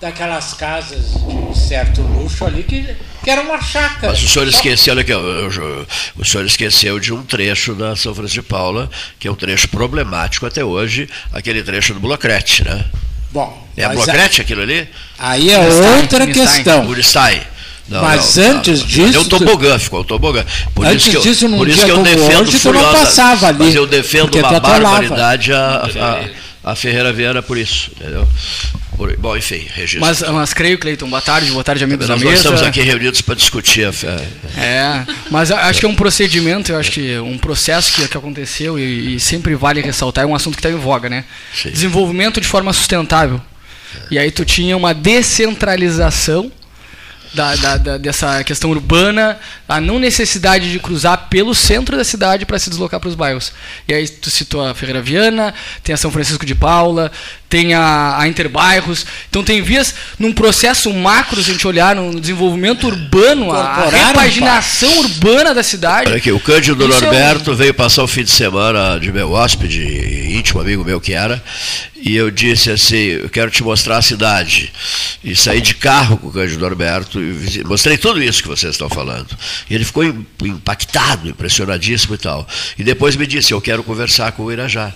daquelas 0.00 0.54
casas 0.54 1.10
de 1.12 1.58
certo 1.58 2.00
luxo 2.02 2.44
ali 2.44 2.62
que, 2.62 2.86
que 3.24 3.30
era 3.30 3.40
uma 3.42 3.60
chácara. 3.60 4.12
Mas 4.12 4.22
o 4.22 4.28
senhor 4.28 4.46
esqueceu, 4.46 4.92
olha 4.92 5.00
aqui, 5.00 5.12
o 5.12 6.24
senhor 6.24 6.46
esqueceu 6.46 7.00
de 7.00 7.12
um 7.12 7.24
trecho 7.24 7.74
da 7.74 7.96
São 7.96 8.14
Francisco 8.14 8.42
de 8.42 8.48
Paula, 8.48 8.88
que 9.18 9.26
é 9.26 9.30
um 9.30 9.34
trecho 9.34 9.68
problemático 9.68 10.46
até 10.46 10.64
hoje, 10.64 11.08
aquele 11.32 11.62
trecho 11.64 11.94
do 11.94 12.00
Blocrete, 12.00 12.64
né? 12.64 12.84
Bom, 13.32 13.66
é 13.76 13.84
a 13.84 13.88
Blocrete 13.88 14.40
aquilo 14.40 14.62
ali? 14.62 14.88
Aí 15.18 15.50
é 15.50 15.58
outra 15.58 16.26
questão. 16.26 16.86
Uristai. 16.86 17.44
Não, 17.88 18.02
Mas 18.02 18.36
não, 18.36 18.44
antes 18.44 18.80
não, 18.80 18.86
disso. 18.86 19.12
Deu 19.12 19.24
tobogã, 19.24 19.78
ficou 19.78 20.04
tobogã. 20.04 20.44
Por 20.74 20.86
antes 20.86 21.02
isso 21.02 21.10
que 21.10 21.16
eu, 21.16 21.20
disso, 21.22 21.48
num 21.48 21.56
por 21.56 21.68
isso 21.68 21.84
que 21.84 21.90
eu 21.90 22.02
defendo 22.02 22.40
hoje, 22.42 22.60
tu 22.60 22.72
não 22.72 22.92
passava 22.92 23.48
ali. 23.48 23.58
Mas 23.60 23.74
eu 23.74 23.86
defendo 23.86 24.34
uma 24.34 24.60
barbaridade 24.60 25.52
a, 25.52 25.88
a, 26.64 26.70
a, 26.72 26.74
Ferreira 26.74 27.12
Vieira 27.12 27.42
por 27.42 27.56
isso, 27.56 27.90
entendeu? 27.96 28.28
Por, 28.94 29.16
bom, 29.16 29.34
enfim, 29.34 29.64
registro. 29.74 30.00
Mas, 30.00 30.20
mas 30.20 30.52
creio, 30.52 30.76
Cleiton, 30.76 31.08
boa 31.08 31.22
tarde, 31.22 31.50
boa 31.50 31.64
tarde, 31.64 31.82
amigos 31.82 32.06
nós 32.08 32.18
da 32.20 32.24
mesa. 32.24 32.30
Nós 32.30 32.44
estamos 32.44 32.62
aqui 32.62 32.82
reunidos 32.82 33.22
para 33.22 33.34
discutir 33.34 33.86
a 33.86 33.92
fé. 33.92 34.18
É, 34.58 35.06
mas 35.30 35.50
acho 35.50 35.80
que 35.80 35.86
é 35.86 35.88
um 35.88 35.94
procedimento, 35.94 36.72
eu 36.72 36.78
acho 36.78 36.90
que 36.90 37.18
um 37.20 37.38
processo 37.38 37.92
que, 37.92 38.06
que 38.06 38.18
aconteceu 38.18 38.78
e, 38.78 39.14
e 39.14 39.20
sempre 39.20 39.54
vale 39.54 39.80
ressaltar, 39.80 40.24
é 40.24 40.26
um 40.26 40.34
assunto 40.34 40.56
que 40.56 40.60
está 40.60 40.70
em 40.70 40.78
voga, 40.78 41.08
né? 41.08 41.24
Sim. 41.54 41.70
Desenvolvimento 41.70 42.38
de 42.38 42.46
forma 42.46 42.70
sustentável. 42.72 43.40
E 44.10 44.18
aí 44.18 44.30
tu 44.30 44.44
tinha 44.44 44.76
uma 44.76 44.92
descentralização 44.92 46.52
da, 47.34 47.54
da, 47.56 47.76
da, 47.76 47.98
dessa 47.98 48.42
questão 48.44 48.70
urbana, 48.70 49.38
a 49.68 49.80
não 49.80 49.98
necessidade 49.98 50.70
de 50.70 50.78
cruzar 50.78 51.28
pelo 51.28 51.54
centro 51.54 51.96
da 51.96 52.04
cidade 52.04 52.46
para 52.46 52.58
se 52.58 52.70
deslocar 52.70 53.00
para 53.00 53.08
os 53.08 53.14
bairros. 53.14 53.52
E 53.86 53.94
aí 53.94 54.08
tu 54.08 54.30
citou 54.30 54.66
a 54.66 54.74
Ferreira 54.74 55.02
Viana, 55.02 55.54
tem 55.82 55.94
a 55.94 55.96
São 55.96 56.10
Francisco 56.10 56.46
de 56.46 56.54
Paula, 56.54 57.12
tem 57.48 57.74
a, 57.74 58.18
a 58.18 58.28
Interbairros. 58.28 59.06
Então 59.28 59.42
tem 59.42 59.62
vias 59.62 59.94
num 60.18 60.32
processo 60.32 60.92
macro, 60.92 61.42
se 61.42 61.50
a 61.50 61.52
gente 61.52 61.66
olhar 61.66 61.96
no 61.96 62.20
desenvolvimento 62.20 62.86
urbano, 62.86 63.52
a 63.52 63.88
repaginação 63.88 64.98
urbana 64.98 65.54
da 65.54 65.62
cidade. 65.62 66.08
Olha 66.08 66.18
aqui, 66.18 66.32
o 66.32 66.40
Cândido 66.40 66.86
Norberto 66.86 67.50
é 67.50 67.52
um... 67.52 67.56
veio 67.56 67.74
passar 67.74 68.02
o 68.02 68.08
fim 68.08 68.24
de 68.24 68.30
semana 68.30 68.98
de 68.98 69.10
meu 69.12 69.32
hóspede, 69.32 69.82
íntimo 70.36 70.60
amigo 70.60 70.84
meu 70.84 71.00
que 71.00 71.12
era, 71.12 71.42
e 72.00 72.14
eu 72.14 72.30
disse 72.30 72.70
assim, 72.70 72.96
eu 72.96 73.28
quero 73.28 73.50
te 73.50 73.62
mostrar 73.62 73.98
a 73.98 74.02
cidade. 74.02 74.72
E 75.22 75.34
saí 75.34 75.60
de 75.60 75.74
carro 75.74 76.16
com 76.16 76.28
o 76.28 76.32
Cândido 76.32 76.60
Norberto, 76.60 77.20
e 77.20 77.64
mostrei 77.64 77.98
tudo 77.98 78.22
isso 78.22 78.42
que 78.42 78.48
vocês 78.48 78.72
estão 78.72 78.88
falando. 78.88 79.28
E 79.68 79.74
ele 79.74 79.84
ficou 79.84 80.04
impactado, 80.04 81.28
impressionadíssimo 81.28 82.14
e 82.14 82.18
tal. 82.18 82.46
E 82.78 82.84
depois 82.84 83.16
me 83.16 83.26
disse, 83.26 83.52
eu 83.52 83.60
quero 83.60 83.82
conversar 83.82 84.32
com 84.32 84.44
o 84.44 84.52
Irajá. 84.52 84.92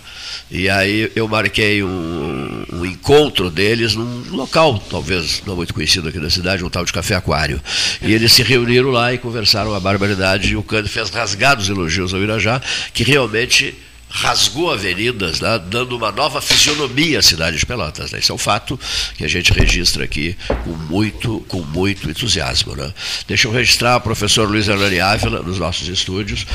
E 0.50 0.68
aí 0.68 1.10
eu 1.16 1.26
marquei 1.26 1.82
um, 1.82 2.41
um, 2.72 2.84
encontro 2.84 3.50
deles 3.50 3.94
num 3.94 4.24
local, 4.30 4.82
talvez 4.90 5.42
não 5.46 5.56
muito 5.56 5.74
conhecido 5.74 6.08
aqui 6.08 6.18
da 6.18 6.30
cidade, 6.30 6.64
um 6.64 6.70
tal 6.70 6.84
de 6.84 6.92
Café 6.92 7.14
Aquário. 7.14 7.60
E 8.00 8.12
eles 8.12 8.32
se 8.32 8.42
reuniram 8.42 8.90
lá 8.90 9.12
e 9.12 9.18
conversaram 9.18 9.74
a 9.74 9.80
barbaridade. 9.80 10.52
E 10.52 10.56
o 10.56 10.62
Cândido 10.62 10.88
fez 10.88 11.10
rasgados 11.10 11.68
elogios 11.68 12.12
ao 12.14 12.20
Irajá, 12.20 12.60
que 12.92 13.02
realmente 13.02 13.74
rasgou 14.12 14.70
avenidas, 14.70 15.40
né, 15.40 15.58
dando 15.70 15.96
uma 15.96 16.12
nova 16.12 16.42
fisionomia 16.42 17.18
à 17.18 17.22
cidade 17.22 17.56
de 17.56 17.64
Pelotas. 17.64 18.12
Né? 18.12 18.18
Isso 18.18 18.30
é 18.30 18.34
um 18.34 18.38
fato 18.38 18.78
que 19.16 19.24
a 19.24 19.28
gente 19.28 19.52
registra 19.52 20.04
aqui 20.04 20.36
com 20.64 20.70
muito, 20.70 21.42
com 21.48 21.62
muito 21.62 22.10
entusiasmo. 22.10 22.76
Né? 22.76 22.92
Deixa 23.26 23.48
eu 23.48 23.52
registrar 23.52 23.96
o 23.96 24.00
professor 24.02 24.48
Luiz 24.48 24.68
Hernani 24.68 25.00
Ávila 25.00 25.42
nos 25.42 25.58
nossos 25.58 25.88
estúdios, 25.88 26.46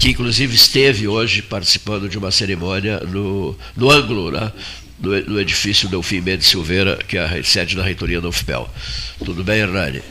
que 0.00 0.10
inclusive 0.10 0.54
esteve 0.54 1.06
hoje 1.06 1.40
participando 1.40 2.08
de 2.08 2.18
uma 2.18 2.32
cerimônia 2.32 2.98
no, 3.00 3.56
no 3.76 3.90
ângulo, 3.90 4.32
né? 4.32 4.52
No, 4.98 5.20
no 5.22 5.40
edifício 5.40 5.88
Delfim 5.88 6.20
Mendes 6.20 6.48
Silveira, 6.48 6.96
que 6.96 7.16
é 7.16 7.38
a 7.38 7.44
sede 7.44 7.76
da 7.76 7.82
reitoria 7.82 8.20
da 8.20 8.28
UFPEL. 8.28 8.68
Tudo 9.24 9.44
bem, 9.44 9.60
Hernani? 9.60 10.02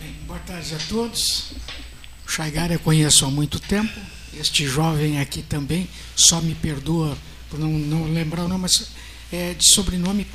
Bem, 0.00 0.16
boa 0.26 0.38
tarde 0.40 0.74
a 0.74 0.78
todos. 0.88 1.52
O 2.26 2.30
Chaigar 2.30 2.70
eu 2.70 2.78
conheço 2.78 3.24
há 3.24 3.30
muito 3.30 3.58
tempo 3.60 3.92
este 4.38 4.66
jovem 4.66 5.18
aqui 5.18 5.42
também, 5.42 5.88
só 6.14 6.40
me 6.40 6.54
perdoa 6.54 7.16
por 7.48 7.58
não, 7.58 7.70
não 7.70 8.12
lembrar 8.12 8.44
o 8.44 8.48
nome, 8.48 8.62
mas 8.62 8.90
é 9.32 9.54
de 9.54 9.72
sobrenome 9.72 10.26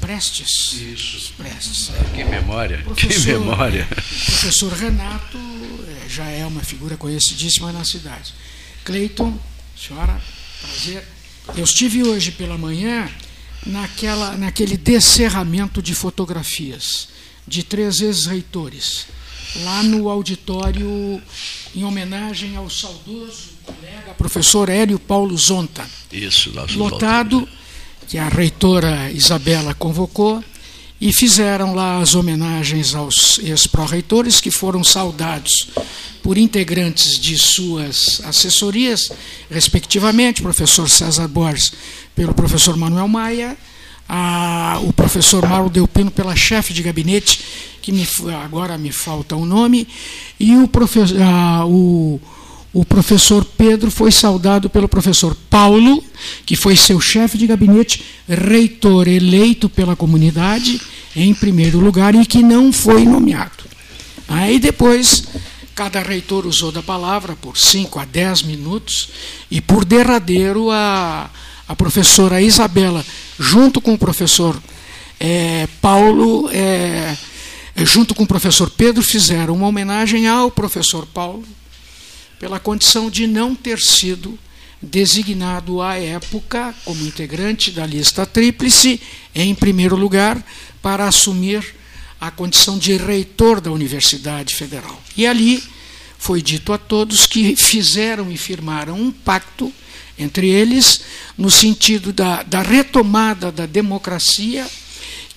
Prestes. 0.00 0.72
Isso. 0.72 1.32
Prestes. 1.36 1.92
Que 2.12 2.24
memória, 2.24 2.78
professor, 2.78 3.22
que 3.22 3.38
memória. 3.38 3.86
Professor 3.86 4.72
Renato 4.72 5.38
é, 5.38 6.08
já 6.08 6.24
é 6.24 6.44
uma 6.44 6.60
figura 6.60 6.96
conhecidíssima 6.96 7.70
na 7.70 7.84
cidade. 7.84 8.34
Cleiton, 8.84 9.38
senhora, 9.78 10.20
prazer. 10.60 11.04
Eu 11.56 11.62
estive 11.62 12.02
hoje 12.02 12.32
pela 12.32 12.58
manhã 12.58 13.08
naquela, 13.66 14.36
naquele 14.36 14.76
descerramento 14.76 15.82
de 15.82 15.94
fotografias 15.94 17.08
de 17.46 17.62
três 17.62 18.00
ex-reitores 18.00 19.06
lá 19.62 19.82
no 19.82 20.08
auditório 20.08 21.22
em 21.74 21.84
homenagem 21.84 22.56
ao 22.56 22.68
saudoso 22.68 23.56
colega 23.64 24.14
professor 24.16 24.68
Hélio 24.68 24.98
Paulo 24.98 25.36
Zonta. 25.36 25.88
Isso, 26.12 26.52
lotado, 26.76 27.48
que 28.08 28.18
a 28.18 28.28
reitora 28.28 29.10
Isabela 29.10 29.74
convocou, 29.74 30.42
e 31.00 31.12
fizeram 31.12 31.74
lá 31.74 32.00
as 32.00 32.14
homenagens 32.14 32.94
aos 32.94 33.38
ex-pró-reitores 33.38 34.40
que 34.40 34.50
foram 34.50 34.82
saudados 34.82 35.68
por 36.22 36.38
integrantes 36.38 37.20
de 37.20 37.38
suas 37.38 38.20
assessorias, 38.24 39.12
respectivamente, 39.50 40.42
professor 40.42 40.88
César 40.88 41.28
Borges 41.28 41.72
pelo 42.16 42.34
professor 42.34 42.76
Manuel 42.76 43.06
Maia, 43.06 43.56
a, 44.08 44.80
o 44.82 44.92
professor 44.92 45.46
Mauro 45.46 45.68
Delpino 45.68 46.10
pela 46.10 46.34
chefe 46.34 46.72
de 46.72 46.82
gabinete 46.82 47.44
que 47.82 47.92
me, 47.92 48.04
agora 48.42 48.76
me 48.76 48.90
falta 48.90 49.36
o 49.36 49.46
nome, 49.46 49.86
e 50.40 50.56
o 50.56 50.66
professor, 50.66 51.16
ah, 51.22 51.64
o, 51.64 52.20
o 52.72 52.84
professor 52.84 53.44
Pedro 53.44 53.92
foi 53.92 54.10
saudado 54.10 54.68
pelo 54.68 54.88
professor 54.88 55.36
Paulo, 55.48 56.02
que 56.44 56.56
foi 56.56 56.74
seu 56.74 57.00
chefe 57.00 57.38
de 57.38 57.46
gabinete, 57.46 58.02
reitor 58.28 59.06
eleito 59.06 59.68
pela 59.68 59.94
comunidade, 59.94 60.80
em 61.14 61.32
primeiro 61.32 61.78
lugar, 61.78 62.12
e 62.16 62.26
que 62.26 62.42
não 62.42 62.72
foi 62.72 63.04
nomeado. 63.04 63.64
Aí 64.26 64.58
depois, 64.58 65.22
cada 65.72 66.02
reitor 66.02 66.44
usou 66.44 66.72
da 66.72 66.82
palavra 66.82 67.36
por 67.36 67.56
5 67.56 68.00
a 68.00 68.04
10 68.04 68.42
minutos, 68.42 69.10
e 69.48 69.60
por 69.60 69.84
derradeiro, 69.84 70.72
a, 70.72 71.30
a 71.68 71.74
professora 71.74 72.40
Isabela, 72.40 73.04
junto 73.38 73.80
com 73.80 73.94
o 73.94 73.98
professor 73.98 74.60
é, 75.18 75.66
Paulo, 75.80 76.48
é, 76.52 77.16
junto 77.78 78.14
com 78.14 78.22
o 78.22 78.26
professor 78.26 78.70
Pedro, 78.70 79.02
fizeram 79.02 79.54
uma 79.54 79.66
homenagem 79.66 80.28
ao 80.28 80.50
professor 80.50 81.06
Paulo, 81.06 81.44
pela 82.38 82.60
condição 82.60 83.10
de 83.10 83.26
não 83.26 83.54
ter 83.54 83.80
sido 83.80 84.38
designado 84.80 85.80
à 85.80 85.96
época 85.96 86.74
como 86.84 87.04
integrante 87.04 87.70
da 87.70 87.86
lista 87.86 88.26
tríplice, 88.26 89.00
em 89.34 89.54
primeiro 89.54 89.96
lugar, 89.96 90.44
para 90.80 91.08
assumir 91.08 91.74
a 92.20 92.30
condição 92.30 92.78
de 92.78 92.96
reitor 92.96 93.60
da 93.60 93.70
Universidade 93.70 94.54
Federal. 94.54 95.02
E 95.16 95.26
ali 95.26 95.62
foi 96.18 96.40
dito 96.40 96.72
a 96.72 96.78
todos 96.78 97.26
que 97.26 97.56
fizeram 97.56 98.30
e 98.30 98.36
firmaram 98.36 98.98
um 98.98 99.10
pacto 99.10 99.72
entre 100.18 100.48
eles, 100.48 101.00
no 101.36 101.50
sentido 101.50 102.12
da, 102.12 102.42
da 102.42 102.62
retomada 102.62 103.52
da 103.52 103.66
democracia 103.66 104.66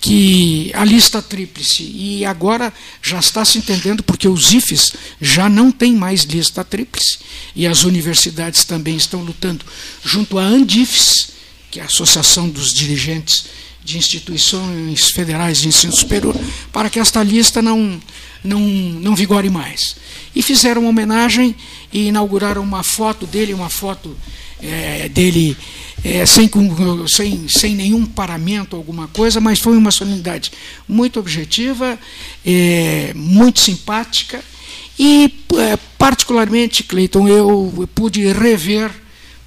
que 0.00 0.72
a 0.74 0.82
lista 0.82 1.20
tríplice, 1.20 1.82
e 1.82 2.24
agora 2.24 2.72
já 3.02 3.18
está 3.18 3.44
se 3.44 3.58
entendendo 3.58 4.02
porque 4.02 4.26
os 4.26 4.50
IFES 4.52 4.92
já 5.20 5.48
não 5.48 5.70
têm 5.70 5.94
mais 5.94 6.22
lista 6.22 6.64
tríplice, 6.64 7.18
e 7.54 7.66
as 7.66 7.84
universidades 7.84 8.64
também 8.64 8.96
estão 8.96 9.22
lutando 9.22 9.64
junto 10.02 10.38
à 10.38 10.42
ANDIFES, 10.42 11.32
que 11.70 11.78
é 11.78 11.82
a 11.82 11.86
Associação 11.86 12.48
dos 12.48 12.72
Dirigentes 12.72 13.44
de 13.84 13.98
Instituições 13.98 15.10
Federais 15.10 15.60
de 15.60 15.68
Ensino 15.68 15.94
Superior, 15.94 16.36
para 16.72 16.88
que 16.88 16.98
esta 16.98 17.22
lista 17.22 17.60
não, 17.60 18.00
não, 18.42 18.60
não 18.60 19.14
vigore 19.14 19.50
mais. 19.50 19.96
E 20.34 20.42
fizeram 20.42 20.82
uma 20.82 20.90
homenagem 20.90 21.54
e 21.92 22.08
inauguraram 22.08 22.62
uma 22.62 22.82
foto 22.82 23.26
dele, 23.26 23.52
uma 23.52 23.68
foto 23.68 24.16
é, 24.62 25.08
dele 25.08 25.56
é, 26.04 26.24
sem, 26.24 26.50
sem, 27.08 27.48
sem 27.48 27.74
nenhum 27.74 28.06
paramento, 28.06 28.76
alguma 28.76 29.08
coisa, 29.08 29.40
mas 29.40 29.58
foi 29.58 29.76
uma 29.76 29.90
solenidade 29.90 30.50
muito 30.88 31.20
objetiva, 31.20 31.98
é, 32.44 33.12
muito 33.14 33.60
simpática, 33.60 34.42
e, 34.98 35.32
é, 35.56 35.78
particularmente, 35.96 36.82
Cleiton, 36.82 37.26
eu 37.26 37.88
pude 37.94 38.30
rever 38.32 38.90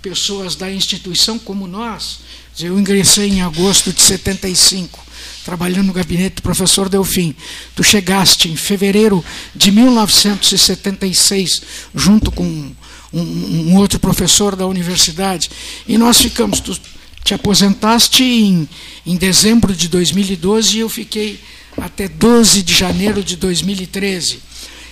pessoas 0.01 0.55
da 0.55 0.72
instituição 0.72 1.38
como 1.38 1.67
nós. 1.67 2.20
Eu 2.60 2.79
ingressei 2.79 3.29
em 3.29 3.41
agosto 3.41 3.93
de 3.93 4.01
75, 4.01 5.00
trabalhando 5.46 5.88
no 5.88 5.93
gabinete 5.93 6.38
do 6.38 6.41
professor 6.41 6.89
Delfim. 6.89 7.36
Tu 7.75 7.84
chegaste 7.84 8.50
em 8.50 8.55
fevereiro 8.55 9.24
de 9.55 9.72
1976, 9.72 11.62
junto 11.96 12.32
com 12.32 12.72
um, 13.13 13.72
um 13.72 13.77
outro 13.77 14.00
professor 14.00 14.55
da 14.55 14.65
universidade, 14.65 15.50
e 15.88 15.98
nós 15.98 16.20
ficamos. 16.20 16.60
Tu 16.60 16.77
te 17.24 17.34
aposentaste 17.34 18.22
em, 18.22 18.67
em 19.05 19.15
dezembro 19.15 19.74
de 19.74 19.88
2012 19.88 20.75
e 20.75 20.79
eu 20.82 20.89
fiquei 20.89 21.39
até 21.77 22.08
12 22.08 22.62
de 22.62 22.74
janeiro 22.74 23.24
de 23.24 23.38
2013. 23.38 24.39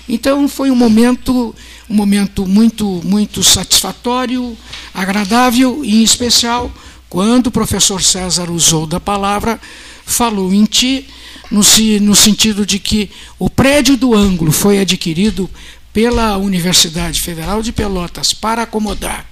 Então 0.07 0.47
foi 0.47 0.71
um 0.71 0.75
momento, 0.75 1.53
um 1.89 1.93
momento 1.93 2.45
muito, 2.47 3.01
muito 3.03 3.43
satisfatório, 3.43 4.57
agradável 4.93 5.83
e 5.83 6.01
em 6.01 6.03
especial 6.03 6.71
quando 7.09 7.47
o 7.47 7.51
professor 7.51 8.01
César 8.01 8.49
usou 8.49 8.87
da 8.87 8.99
palavra, 8.99 9.59
falou 10.05 10.53
em 10.53 10.63
ti 10.63 11.05
no, 11.51 11.61
no 12.01 12.15
sentido 12.15 12.65
de 12.65 12.79
que 12.79 13.11
o 13.37 13.49
prédio 13.49 13.97
do 13.97 14.15
ângulo 14.15 14.51
foi 14.51 14.79
adquirido 14.79 15.49
pela 15.93 16.37
Universidade 16.37 17.21
Federal 17.21 17.61
de 17.61 17.71
Pelotas 17.71 18.33
para 18.33 18.63
acomodar 18.63 19.25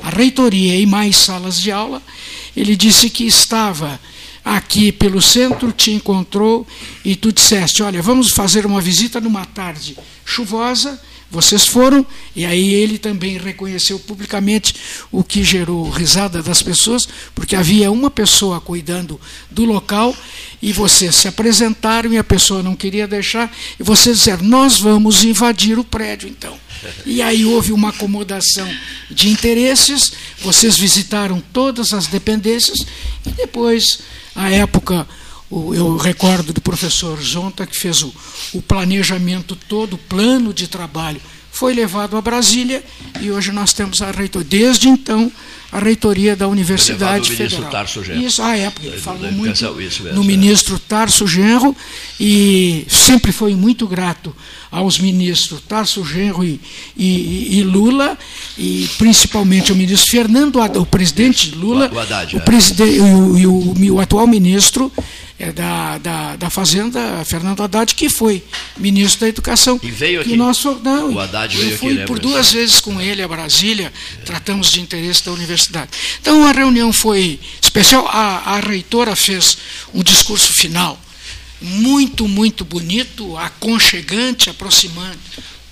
a 0.00 0.10
reitoria 0.10 0.76
e 0.76 0.86
mais 0.86 1.16
salas 1.16 1.60
de 1.60 1.70
aula. 1.70 2.02
Ele 2.56 2.76
disse 2.76 3.10
que 3.10 3.24
estava 3.24 4.00
aqui 4.44 4.92
pelo 4.92 5.20
centro, 5.20 5.72
te 5.72 5.90
encontrou 5.90 6.66
e 7.04 7.16
tu 7.16 7.32
disseste: 7.32 7.82
Olha, 7.82 8.00
vamos 8.00 8.30
fazer 8.30 8.64
uma 8.64 8.80
visita 8.80 9.20
numa 9.20 9.44
tarde 9.44 9.96
chuvosa. 10.24 11.00
Vocês 11.30 11.66
foram, 11.66 12.06
e 12.34 12.46
aí 12.46 12.72
ele 12.72 12.98
também 12.98 13.36
reconheceu 13.36 13.98
publicamente 13.98 14.74
o 15.10 15.24
que 15.24 15.42
gerou 15.42 15.88
risada 15.90 16.42
das 16.42 16.62
pessoas, 16.62 17.08
porque 17.34 17.56
havia 17.56 17.90
uma 17.90 18.10
pessoa 18.10 18.60
cuidando 18.60 19.20
do 19.50 19.64
local 19.64 20.16
e 20.62 20.72
vocês 20.72 21.14
se 21.16 21.26
apresentaram 21.26 22.12
e 22.12 22.18
a 22.18 22.24
pessoa 22.24 22.62
não 22.62 22.76
queria 22.76 23.08
deixar, 23.08 23.52
e 23.78 23.82
vocês 23.82 24.18
disseram: 24.18 24.44
Nós 24.44 24.78
vamos 24.78 25.24
invadir 25.24 25.78
o 25.78 25.84
prédio 25.84 26.28
então. 26.28 26.56
E 27.04 27.20
aí 27.20 27.44
houve 27.44 27.72
uma 27.72 27.88
acomodação 27.88 28.68
de 29.10 29.28
interesses, 29.28 30.12
vocês 30.40 30.76
visitaram 30.76 31.42
todas 31.52 31.92
as 31.92 32.06
dependências 32.06 32.78
e 33.26 33.30
depois 33.30 33.98
à 34.36 34.50
época, 34.50 35.08
eu 35.50 35.96
recordo 35.96 36.52
do 36.52 36.60
professor 36.60 37.20
Zonta, 37.20 37.66
que 37.66 37.76
fez 37.76 38.02
o, 38.02 38.12
o 38.52 38.62
planejamento 38.62 39.54
todo, 39.54 39.94
o 39.94 39.98
plano 39.98 40.52
de 40.52 40.66
trabalho, 40.66 41.20
foi 41.56 41.72
levado 41.72 42.16
a 42.18 42.20
Brasília 42.20 42.84
e 43.20 43.30
hoje 43.30 43.50
nós 43.50 43.72
temos 43.72 44.02
a 44.02 44.10
reitoria. 44.10 44.46
Desde 44.46 44.88
então, 44.88 45.32
a 45.72 45.78
reitoria 45.78 46.36
da 46.36 46.46
Universidade 46.46 47.32
Federal. 47.32 47.70
Tarso 47.70 48.04
Genro. 48.04 48.20
Isso, 48.20 48.42
à 48.42 48.56
época, 48.56 48.86
ele 48.86 48.98
falou 48.98 49.32
muito 49.32 49.64
no 50.12 50.22
ministro 50.22 50.78
Tarso 50.78 51.26
Genro 51.26 51.74
e 52.20 52.86
sempre 52.88 53.32
foi 53.32 53.54
muito 53.54 53.86
grato 53.86 54.36
aos 54.70 54.98
ministros 54.98 55.62
Tarso 55.66 56.04
Genro 56.04 56.44
e, 56.44 56.60
e, 56.96 57.58
e 57.58 57.62
Lula, 57.62 58.18
e 58.58 58.88
principalmente 58.98 59.70
ao 59.70 59.78
ministro 59.78 60.10
Fernando 60.10 60.60
Haddad, 60.60 60.78
o 60.78 60.86
presidente 60.86 61.54
Lula, 61.54 61.90
o, 61.92 61.98
Haddad, 61.98 62.36
o, 62.36 62.38
é. 62.38 62.42
presidente, 62.42 62.96
e 62.96 63.00
o, 63.00 63.38
e 63.38 63.90
o, 63.90 63.94
o 63.94 64.00
atual 64.00 64.26
ministro 64.26 64.92
é, 64.96 65.02
da, 65.54 65.98
da, 65.98 66.36
da 66.36 66.50
Fazenda, 66.50 67.24
Fernando 67.24 67.62
Haddad, 67.62 67.94
que 67.94 68.08
foi 68.08 68.42
ministro 68.76 69.20
da 69.20 69.28
Educação. 69.28 69.78
E 69.82 69.90
veio 69.90 70.20
aqui. 70.20 70.36
Nós, 70.36 70.64
não, 70.82 71.12
o 71.12 71.20
Haddad 71.20 71.56
veio 71.56 71.70
eu 71.72 71.78
fui 71.78 71.94
aqui, 71.94 72.06
por 72.06 72.18
duas 72.18 72.52
vezes 72.52 72.80
com 72.80 73.00
ele 73.00 73.22
a 73.22 73.28
Brasília, 73.28 73.92
tratamos 74.24 74.72
de 74.72 74.80
interesse 74.80 75.24
da 75.24 75.32
universidade. 75.32 75.90
Então 76.20 76.46
a 76.46 76.52
reunião 76.52 76.92
foi 76.92 77.38
especial. 77.60 78.06
A, 78.08 78.54
a 78.54 78.60
reitora 78.60 79.14
fez 79.14 79.58
um 79.92 80.02
discurso 80.02 80.52
final 80.54 80.98
muito, 81.60 82.28
muito 82.28 82.64
bonito, 82.64 83.36
aconchegante, 83.36 84.50
aproximando 84.50 85.18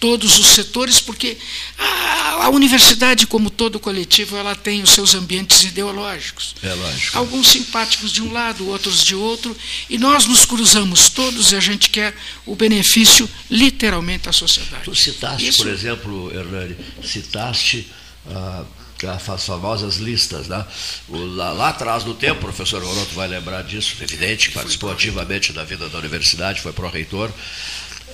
todos 0.05 0.38
os 0.38 0.49
setores, 0.49 1.01
porque 1.01 1.35
a, 1.79 2.45
a, 2.45 2.49
universidade, 2.51 3.27
como 3.27 3.49
todo 3.49 3.81
coletivo, 3.81 4.37
ela 4.37 4.55
tem 4.55 4.83
os 4.83 4.90
seus 4.90 5.14
ambientes 5.14 5.64
ideológicos. 5.64 6.55
É 6.62 6.75
lógico. 6.75 7.17
Alguns 7.17 7.49
simpáticos 7.49 8.12
de 8.12 8.21
um 8.21 8.31
lado, 8.31 8.69
outros 8.69 9.03
de 9.03 9.14
outro, 9.14 9.57
e 9.88 9.97
nós 9.97 10.27
nos 10.27 10.45
cruzamos 10.45 11.09
todos 11.09 11.53
e 11.53 11.57
a 11.57 11.61
gente 11.61 11.88
quer 11.88 12.14
o 12.45 12.55
benefício, 12.55 13.27
literalmente, 13.51 14.29
à 14.29 14.33
sociedade. 14.33 14.85
Tu 14.85 14.95
citaste, 14.95 15.49
Isso... 15.49 15.62
por 15.62 15.69
exemplo, 15.69 16.31
Hernani, 16.35 16.77
citaste. 17.03 17.90
Uh, 18.27 18.85
as 19.07 19.45
famosas 19.45 19.97
listas. 19.97 20.49
Né? 20.49 20.64
Lá, 21.11 21.53
lá, 21.53 21.69
atrás 21.69 22.05
do 22.05 22.14
tempo, 22.14 22.37
o 22.37 22.40
professor 22.40 22.83
Oroto 22.83 23.14
vai 23.14 23.29
lembrar 23.29 23.62
disso, 23.62 23.97
evidente, 24.01 24.51
participou 24.51 24.90
ativamente 24.90 25.53
da 25.53 25.62
vida 25.62 25.90
da 25.90 25.99
universidade, 25.99 26.62
foi 26.62 26.73
pró-reitor. 26.73 27.31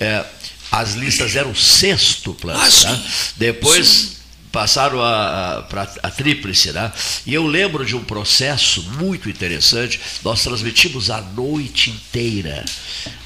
É, 0.01 0.25
as 0.71 0.93
listas 0.93 1.35
eram 1.35 1.53
sextuplas. 1.53 2.85
Ah, 2.85 2.91
né? 2.91 3.03
Depois 3.35 3.87
sim. 3.87 4.11
passaram 4.51 5.01
a, 5.01 5.65
a, 5.69 6.07
a 6.07 6.09
tríplice. 6.09 6.71
Né? 6.71 6.91
E 7.25 7.33
eu 7.33 7.45
lembro 7.45 7.85
de 7.85 7.95
um 7.95 8.03
processo 8.03 8.81
muito 8.93 9.29
interessante. 9.29 9.99
Nós 10.23 10.41
transmitimos 10.41 11.09
a 11.09 11.21
noite 11.21 11.89
inteira, 11.89 12.63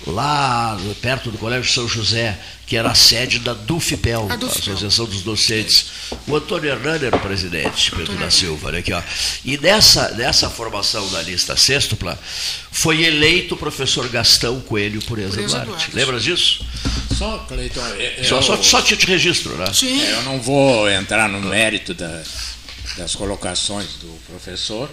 lá 0.07 0.75
perto 1.01 1.29
do 1.29 1.37
Colégio 1.37 1.71
São 1.71 1.87
José, 1.87 2.37
que 2.65 2.75
era 2.75 2.89
a 2.89 2.95
sede 2.95 3.37
da 3.39 3.53
DUFPEL, 3.53 4.27
a. 4.29 4.33
Associação 4.33 5.05
dos 5.05 5.21
Docentes. 5.21 5.85
O 6.27 6.35
Antônio 6.35 6.71
Hernani 6.71 7.05
era 7.05 7.15
o 7.15 7.19
presidente, 7.19 7.91
Pedro 7.91 8.17
da 8.17 8.31
Silva. 8.31 8.71
Né, 8.71 8.79
aqui, 8.79 8.91
ó. 8.91 9.03
E 9.43 9.55
nessa, 9.59 10.09
nessa 10.15 10.49
formação 10.49 11.07
da 11.11 11.21
lista 11.21 11.55
sextupla, 11.55 12.19
foi 12.71 13.03
eleito 13.03 13.53
o 13.53 13.57
professor 13.57 14.07
Gastão 14.09 14.59
Coelho 14.61 14.99
por 15.03 15.19
Duarte. 15.19 15.91
Lembra 15.93 16.19
disso? 16.19 16.65
Só, 17.17 17.45
Cleiton, 17.47 17.81
eu, 18.17 18.23
só, 18.25 18.41
só, 18.41 18.61
só 18.61 18.81
te 18.81 18.95
registro, 19.05 19.55
né? 19.57 19.65
Sim. 19.73 20.01
Eu 20.01 20.23
não 20.23 20.39
vou 20.39 20.89
entrar 20.89 21.29
no 21.29 21.39
mérito 21.39 21.93
da, 21.93 22.21
das 22.97 23.15
colocações 23.15 23.87
do 24.01 24.07
professor, 24.29 24.89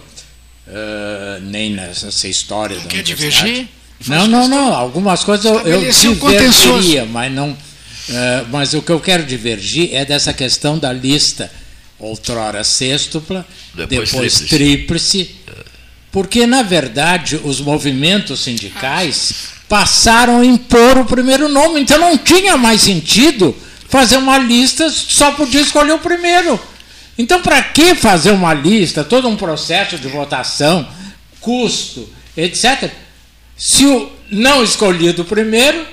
uh, 0.67 1.41
nem 1.41 1.71
nessa 1.71 2.27
história 2.27 2.77
não 2.77 2.83
da 2.83 2.89
quer 2.89 3.03
divergir? 3.03 3.67
Não, 4.07 4.27
não, 4.27 4.47
não. 4.47 4.73
Algumas 4.73 5.23
coisas 5.23 5.45
eu, 5.45 5.59
eu 5.61 5.91
divergiria, 5.91 7.05
mas 7.05 7.31
não. 7.31 7.51
Uh, 7.51 7.57
mas 8.51 8.73
o 8.73 8.81
que 8.81 8.91
eu 8.91 8.99
quero 8.99 9.25
divergir 9.25 9.93
é 9.93 10.05
dessa 10.05 10.33
questão 10.33 10.77
da 10.77 10.91
lista 10.91 11.51
outrora 11.99 12.63
sextupla, 12.63 13.45
depois, 13.73 14.11
depois 14.11 14.39
tríplice, 14.41 15.35
porque 16.11 16.45
na 16.45 16.61
verdade 16.61 17.39
os 17.43 17.61
movimentos 17.61 18.41
sindicais 18.41 19.53
passaram 19.73 20.41
a 20.41 20.45
impor 20.45 20.99
o 20.99 21.05
primeiro 21.05 21.49
nome, 21.49 21.81
então 21.81 21.97
não 21.97 22.15
tinha 22.15 22.55
mais 22.55 22.79
sentido 22.79 23.57
fazer 23.89 24.17
uma 24.17 24.37
lista, 24.37 24.87
só 24.87 25.31
podia 25.31 25.61
escolher 25.61 25.93
o 25.93 25.97
primeiro. 25.97 26.59
Então, 27.17 27.41
para 27.41 27.59
que 27.63 27.95
fazer 27.95 28.29
uma 28.29 28.53
lista, 28.53 29.03
todo 29.03 29.27
um 29.27 29.35
processo 29.35 29.97
de 29.97 30.07
votação, 30.07 30.87
custo, 31.41 32.07
etc., 32.37 32.91
se 33.57 33.83
o 33.87 34.11
não 34.29 34.63
escolhido 34.63 35.25
primeiro 35.25 35.87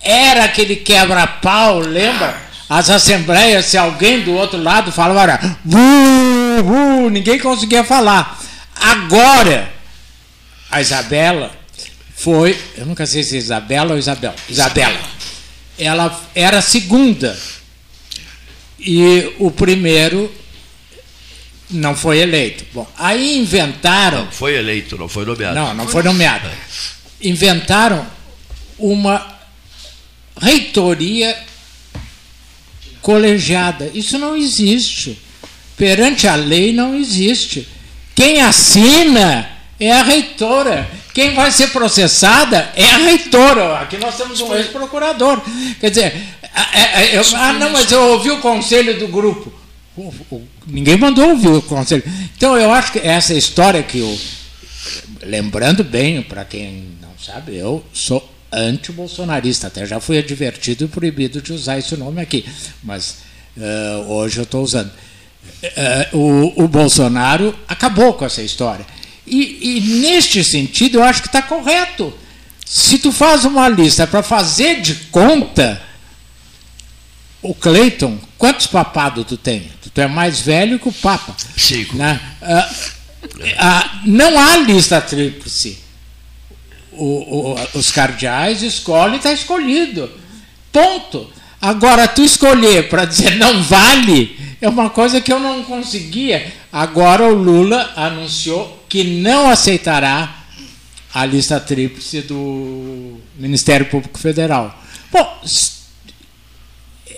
era 0.00 0.44
aquele 0.44 0.76
quebra-pau, 0.76 1.80
lembra? 1.80 2.40
As 2.70 2.88
assembleias, 2.88 3.64
se 3.64 3.76
alguém 3.76 4.20
do 4.20 4.32
outro 4.32 4.62
lado 4.62 4.92
falava, 4.92 5.40
bu, 5.64 6.62
bu, 6.62 7.10
ninguém 7.10 7.40
conseguia 7.40 7.82
falar. 7.82 8.40
Agora, 8.76 9.72
a 10.70 10.80
Isabela 10.80 11.63
foi, 12.24 12.58
eu 12.76 12.86
nunca 12.86 13.06
sei 13.06 13.22
se 13.22 13.36
é 13.36 13.38
Isabela 13.38 13.92
ou 13.92 13.98
Isabel, 13.98 14.34
Isabela. 14.48 14.98
Ela 15.78 16.22
era 16.34 16.58
a 16.58 16.62
segunda. 16.62 17.38
E 18.80 19.34
o 19.38 19.50
primeiro 19.50 20.32
não 21.70 21.94
foi 21.94 22.18
eleito. 22.18 22.64
Bom, 22.72 22.88
aí 22.98 23.38
inventaram. 23.38 24.24
Não 24.24 24.32
foi 24.32 24.56
eleito, 24.56 24.96
não 24.96 25.08
foi 25.08 25.24
nomeado. 25.24 25.54
Não, 25.54 25.74
não 25.74 25.88
foi 25.88 26.02
nomeado 26.02 26.48
inventaram 27.24 28.06
uma 28.78 29.38
reitoria 30.40 31.36
colegiada. 33.00 33.90
Isso 33.94 34.18
não 34.18 34.36
existe. 34.36 35.18
Perante 35.76 36.28
a 36.28 36.34
lei 36.34 36.72
não 36.72 36.94
existe. 36.94 37.66
Quem 38.14 38.42
assina 38.42 39.50
é 39.78 39.90
a 39.92 40.02
reitora. 40.02 40.88
Quem 41.12 41.34
vai 41.34 41.50
ser 41.52 41.68
processada 41.68 42.72
é 42.74 42.84
a 42.84 42.98
reitora. 42.98 43.78
Aqui 43.78 43.96
nós 43.96 44.16
temos 44.16 44.40
um 44.40 44.54
ex-procurador. 44.54 45.40
Quer 45.80 45.90
dizer, 45.90 46.12
eu, 47.12 47.22
ah, 47.36 47.52
não, 47.54 47.70
mas 47.70 47.90
eu 47.90 48.00
ouvi 48.10 48.30
o 48.30 48.40
conselho 48.40 48.98
do 48.98 49.08
grupo. 49.08 49.52
Ninguém 50.66 50.96
mandou 50.96 51.30
ouvir 51.30 51.48
o 51.48 51.62
conselho. 51.62 52.02
Então, 52.36 52.56
eu 52.56 52.72
acho 52.72 52.92
que 52.92 52.98
essa 52.98 53.34
história 53.34 53.82
que 53.82 53.98
eu. 53.98 54.18
Lembrando 55.22 55.82
bem, 55.82 56.20
para 56.20 56.44
quem 56.44 56.94
Sabe, 57.24 57.56
eu 57.56 57.82
sou 57.90 58.22
anti-bolsonarista, 58.52 59.68
até 59.68 59.86
já 59.86 59.98
fui 59.98 60.18
advertido 60.18 60.84
e 60.84 60.88
proibido 60.88 61.40
de 61.40 61.54
usar 61.54 61.78
esse 61.78 61.96
nome 61.96 62.20
aqui, 62.20 62.44
mas 62.82 63.16
uh, 63.56 64.12
hoje 64.12 64.40
eu 64.40 64.42
estou 64.42 64.62
usando. 64.62 64.90
uh, 64.92 66.18
o, 66.18 66.64
o 66.64 66.68
Bolsonaro 66.68 67.58
acabou 67.66 68.12
com 68.12 68.26
essa 68.26 68.42
história. 68.42 68.84
E, 69.26 69.78
e 69.78 69.80
neste 70.00 70.44
sentido, 70.44 70.98
eu 70.98 71.04
acho 71.04 71.22
que 71.22 71.28
está 71.28 71.42
correto. 71.42 72.12
Se 72.64 72.98
tu 72.98 73.12
faz 73.12 73.44
uma 73.44 73.68
lista 73.68 74.06
para 74.06 74.22
fazer 74.22 74.80
de 74.80 74.94
conta, 75.10 75.80
o 77.42 77.54
Cleiton, 77.54 78.18
quantos 78.38 78.66
papados 78.66 79.26
tu 79.26 79.36
tem? 79.36 79.70
Tu 79.94 80.00
é 80.00 80.08
mais 80.08 80.40
velho 80.40 80.78
que 80.78 80.88
o 80.88 80.92
Papa. 80.92 81.36
Cinco. 81.56 81.96
Né? 81.96 82.20
Uh, 82.42 83.26
uh, 83.26 83.90
não 84.06 84.38
há 84.38 84.56
lista 84.56 85.00
tríplice. 85.00 85.78
O, 86.92 87.52
o, 87.52 87.78
os 87.78 87.92
cardeais 87.92 88.62
escolhem, 88.62 89.16
está 89.16 89.32
escolhido. 89.32 90.10
Ponto. 90.72 91.30
Agora, 91.60 92.08
tu 92.08 92.22
escolher 92.22 92.88
para 92.88 93.04
dizer 93.04 93.36
não 93.36 93.62
vale, 93.62 94.36
é 94.64 94.68
uma 94.68 94.88
coisa 94.88 95.20
que 95.20 95.30
eu 95.30 95.38
não 95.38 95.62
conseguia. 95.62 96.50
Agora 96.72 97.24
o 97.24 97.34
Lula 97.34 97.92
anunciou 97.94 98.82
que 98.88 99.04
não 99.04 99.50
aceitará 99.50 100.44
a 101.12 101.26
lista 101.26 101.60
tríplice 101.60 102.22
do 102.22 103.18
Ministério 103.36 103.86
Público 103.86 104.18
Federal. 104.18 104.74
Bom, 105.12 105.40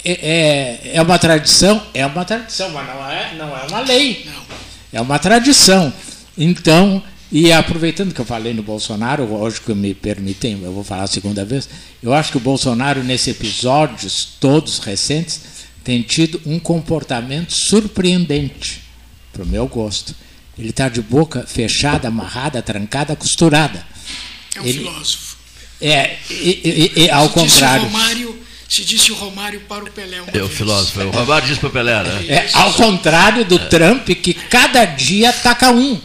é, 0.05 0.13
é, 0.13 0.91
é 0.95 1.03
uma 1.03 1.19
tradição, 1.21 1.81
é 1.95 2.05
uma 2.05 2.25
tradição, 2.25 2.69
mas 2.71 2.85
não 2.85 3.09
é, 3.09 3.35
não 3.37 3.57
é 3.57 3.67
uma 3.69 3.81
lei. 3.81 4.29
É 4.93 5.01
uma 5.01 5.19
tradição. 5.21 5.93
Então, 6.37 7.01
e 7.31 7.53
aproveitando 7.53 8.13
que 8.13 8.21
eu 8.21 8.25
falei 8.25 8.55
no 8.55 8.63
Bolsonaro, 8.65 9.23
hoje 9.23 9.61
que 9.61 9.73
me 9.73 9.95
permitem, 9.95 10.61
eu 10.65 10.73
vou 10.73 10.83
falar 10.83 11.05
a 11.05 11.09
segunda 11.09 11.45
vez, 11.45 11.69
eu 12.03 12.13
acho 12.13 12.33
que 12.33 12.39
o 12.39 12.41
Bolsonaro, 12.41 13.05
nesses 13.05 13.29
episódios 13.29 14.37
todos 14.41 14.81
recentes, 14.81 15.56
tem 15.87 16.03
tido 16.03 16.43
um 16.45 16.59
comportamento 16.59 17.53
surpreendente, 17.53 18.83
para 19.33 19.45
o 19.45 19.47
meu 19.47 19.69
gosto. 19.69 20.17
Ele 20.59 20.71
está 20.71 20.89
de 20.89 21.01
boca 21.01 21.45
fechada, 21.47 22.09
amarrada, 22.09 22.61
trancada, 22.61 23.15
costurada. 23.15 23.87
É 24.57 24.61
um 24.61 24.65
Ele, 24.65 24.79
filósofo. 24.79 25.37
É, 25.81 26.17
e, 26.29 26.93
e, 26.97 27.03
e, 27.05 27.11
ao 27.11 27.29
se 27.29 27.35
contrário. 27.35 27.85
Disse 27.85 27.97
Romário, 27.97 28.43
se 28.69 28.85
disse 28.85 29.13
o 29.13 29.15
Romário 29.15 29.61
para 29.61 29.85
o 29.85 29.91
Pelé. 29.93 30.25
é 30.33 30.43
o 30.43 30.49
filósofo. 30.49 30.99
O 31.03 31.11
Romário 31.11 31.47
disse 31.47 31.61
para 31.61 31.69
o 31.69 31.73
Pelé, 31.73 32.03
né? 32.03 32.27
É, 32.31 32.49
ao 32.53 32.73
contrário 32.73 33.45
do 33.45 33.55
é. 33.55 33.59
Trump, 33.59 34.09
que 34.09 34.35
cada 34.35 34.85
dia 34.87 35.31
ataca 35.31 35.71
um. 35.71 36.01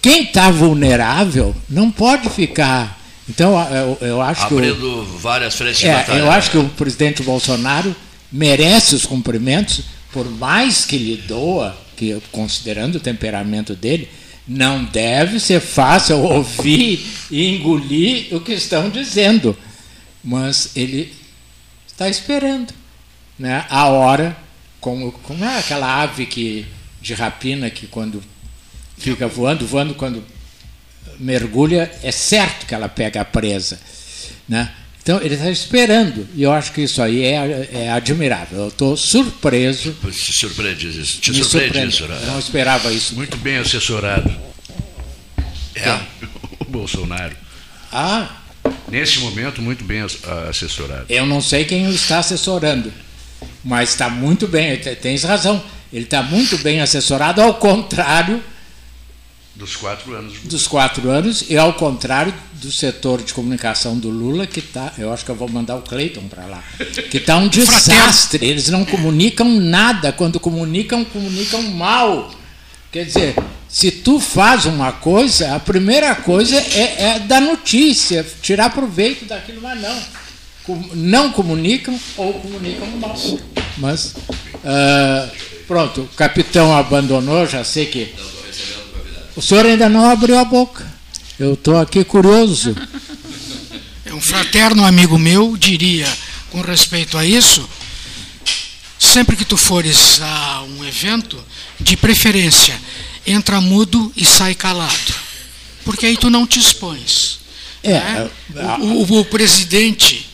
Quem 0.00 0.22
está 0.22 0.52
vulnerável 0.52 1.56
não 1.68 1.90
pode 1.90 2.30
ficar. 2.30 2.96
Então, 3.28 3.58
eu, 3.74 3.98
eu 4.08 4.22
acho 4.22 4.44
Abrindo 4.44 4.76
que. 4.76 4.86
Abrindo 4.86 5.18
várias 5.18 5.56
frentes 5.56 5.82
é, 5.82 5.88
de 5.88 5.96
batalha. 5.96 6.18
Eu 6.18 6.30
acho 6.30 6.52
que 6.52 6.58
o 6.58 6.68
presidente 6.68 7.24
Bolsonaro 7.24 7.96
merece 8.30 8.94
os 8.94 9.04
cumprimentos, 9.04 9.82
por 10.12 10.28
mais 10.30 10.84
que 10.84 10.98
lhe 10.98 11.16
doa, 11.16 11.76
que 11.96 12.20
considerando 12.32 12.96
o 12.96 13.00
temperamento 13.00 13.74
dele, 13.74 14.08
não 14.46 14.84
deve 14.84 15.38
ser 15.38 15.60
fácil 15.60 16.18
ouvir 16.24 17.04
e 17.30 17.54
engolir 17.54 18.34
o 18.34 18.40
que 18.40 18.52
estão 18.52 18.88
dizendo. 18.88 19.56
Mas 20.22 20.72
ele 20.76 21.12
está 21.86 22.08
esperando 22.08 22.72
né, 23.38 23.64
a 23.68 23.86
hora, 23.86 24.36
como, 24.80 25.12
como 25.12 25.44
é 25.44 25.58
aquela 25.58 26.02
ave 26.02 26.26
que, 26.26 26.66
de 27.00 27.14
rapina 27.14 27.70
que 27.70 27.86
quando 27.86 28.22
fica 28.98 29.26
voando, 29.26 29.66
voando, 29.66 29.94
quando 29.94 30.22
mergulha, 31.18 31.90
é 32.02 32.10
certo 32.10 32.66
que 32.66 32.74
ela 32.74 32.88
pega 32.88 33.20
a 33.20 33.24
presa. 33.24 33.80
Né? 34.48 34.70
Então, 35.02 35.20
ele 35.22 35.34
está 35.34 35.50
esperando, 35.50 36.28
e 36.34 36.42
eu 36.42 36.52
acho 36.52 36.72
que 36.72 36.82
isso 36.82 37.00
aí 37.00 37.24
é, 37.24 37.68
é 37.72 37.90
admirável. 37.90 38.60
Eu 38.60 38.68
estou 38.68 38.96
surpreso. 38.96 39.92
Te 39.92 40.32
surpreende 40.32 40.88
isso? 40.88 41.20
Te 41.20 41.32
surpreende, 41.32 41.44
surpreende 41.44 41.94
isso, 41.94 42.06
né? 42.06 42.20
Não 42.26 42.38
esperava 42.38 42.92
isso. 42.92 43.14
Muito 43.14 43.36
bem 43.38 43.56
assessorado. 43.56 44.30
É, 45.74 46.00
o 46.60 46.64
Bolsonaro. 46.66 47.34
Ah. 47.90 48.28
Nesse 48.90 49.20
momento, 49.20 49.62
muito 49.62 49.84
bem 49.84 50.02
assessorado. 50.48 51.06
Eu 51.08 51.24
não 51.24 51.40
sei 51.40 51.64
quem 51.64 51.86
o 51.86 51.90
está 51.90 52.18
assessorando, 52.18 52.92
mas 53.64 53.90
está 53.90 54.10
muito 54.10 54.46
bem, 54.46 54.76
tens 54.76 55.22
razão. 55.22 55.62
Ele 55.90 56.04
está 56.04 56.22
muito 56.22 56.58
bem 56.58 56.80
assessorado, 56.80 57.40
ao 57.40 57.54
contrário 57.54 58.42
dos 59.60 59.76
quatro 59.76 60.14
anos. 60.16 60.38
Dos 60.42 60.66
quatro 60.66 61.10
anos, 61.10 61.44
e 61.50 61.56
ao 61.56 61.74
contrário 61.74 62.32
do 62.54 62.72
setor 62.72 63.22
de 63.22 63.34
comunicação 63.34 63.98
do 63.98 64.08
Lula, 64.08 64.46
que 64.46 64.60
está. 64.60 64.94
Eu 64.96 65.12
acho 65.12 65.22
que 65.22 65.30
eu 65.30 65.34
vou 65.34 65.48
mandar 65.48 65.76
o 65.76 65.82
Cleiton 65.82 66.22
para 66.28 66.46
lá. 66.46 66.64
Que 67.10 67.18
está 67.18 67.36
um 67.36 67.46
desastre. 67.48 68.44
Eles 68.44 68.68
não 68.70 68.86
comunicam 68.86 69.48
nada. 69.48 70.12
Quando 70.12 70.40
comunicam, 70.40 71.04
comunicam 71.04 71.62
mal. 71.62 72.30
Quer 72.90 73.04
dizer, 73.04 73.36
se 73.68 73.90
tu 73.90 74.18
faz 74.18 74.64
uma 74.64 74.92
coisa, 74.92 75.54
a 75.54 75.60
primeira 75.60 76.14
coisa 76.14 76.56
é, 76.56 77.02
é 77.02 77.18
dar 77.18 77.40
notícia, 77.40 78.26
tirar 78.40 78.70
proveito 78.70 79.26
daquilo, 79.26 79.60
mas 79.60 79.80
não. 79.80 80.20
Não 80.94 81.32
comunicam 81.32 81.98
ou 82.16 82.32
comunicam 82.32 82.86
mal. 82.98 83.14
Mas, 83.76 84.14
uh, 84.14 85.30
pronto, 85.66 86.02
o 86.02 86.08
capitão 86.16 86.76
abandonou, 86.76 87.46
já 87.46 87.62
sei 87.62 87.86
que 87.86 88.14
o 89.36 89.42
senhor 89.42 89.66
ainda 89.66 89.88
não 89.88 90.08
abriu 90.08 90.38
a 90.38 90.44
boca. 90.44 90.86
Eu 91.38 91.54
estou 91.54 91.78
aqui 91.78 92.04
curioso. 92.04 92.76
É 94.04 94.12
um 94.12 94.20
fraterno 94.20 94.84
amigo 94.84 95.18
meu 95.18 95.56
diria, 95.56 96.06
com 96.50 96.60
respeito 96.60 97.16
a 97.16 97.24
isso, 97.24 97.68
sempre 98.98 99.36
que 99.36 99.44
tu 99.44 99.56
fores 99.56 100.20
a 100.20 100.62
um 100.62 100.84
evento, 100.84 101.42
de 101.80 101.96
preferência, 101.96 102.78
entra 103.26 103.60
mudo 103.60 104.12
e 104.16 104.24
sai 104.24 104.54
calado. 104.54 105.14
Porque 105.84 106.06
aí 106.06 106.16
tu 106.16 106.28
não 106.28 106.46
te 106.46 106.58
expões. 106.58 107.38
É, 107.82 107.98
né? 108.50 108.78
o, 108.78 109.14
o, 109.14 109.20
o, 109.20 109.24
presidente 109.24 110.28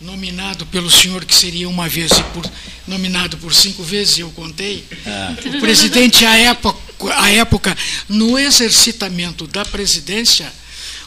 nominado 0.00 0.64
pelo 0.66 0.90
senhor, 0.90 1.24
que 1.24 1.34
seria 1.34 1.68
uma 1.68 1.88
vez 1.88 2.12
e 2.12 2.22
por, 2.32 2.50
nominado 2.86 3.36
por 3.36 3.54
cinco 3.54 3.82
vezes, 3.82 4.18
eu 4.18 4.30
contei, 4.30 4.84
é. 5.04 5.56
o 5.56 5.60
presidente, 5.60 6.24
à 6.24 6.36
época, 6.36 6.78
à 7.16 7.30
época, 7.30 7.76
no 8.08 8.38
exercitamento 8.38 9.46
da 9.46 9.64
presidência, 9.64 10.50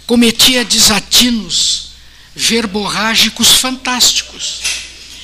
cometia 0.05 0.63
desatinos 0.63 1.93
verborrágicos 2.35 3.47
fantásticos. 3.47 4.61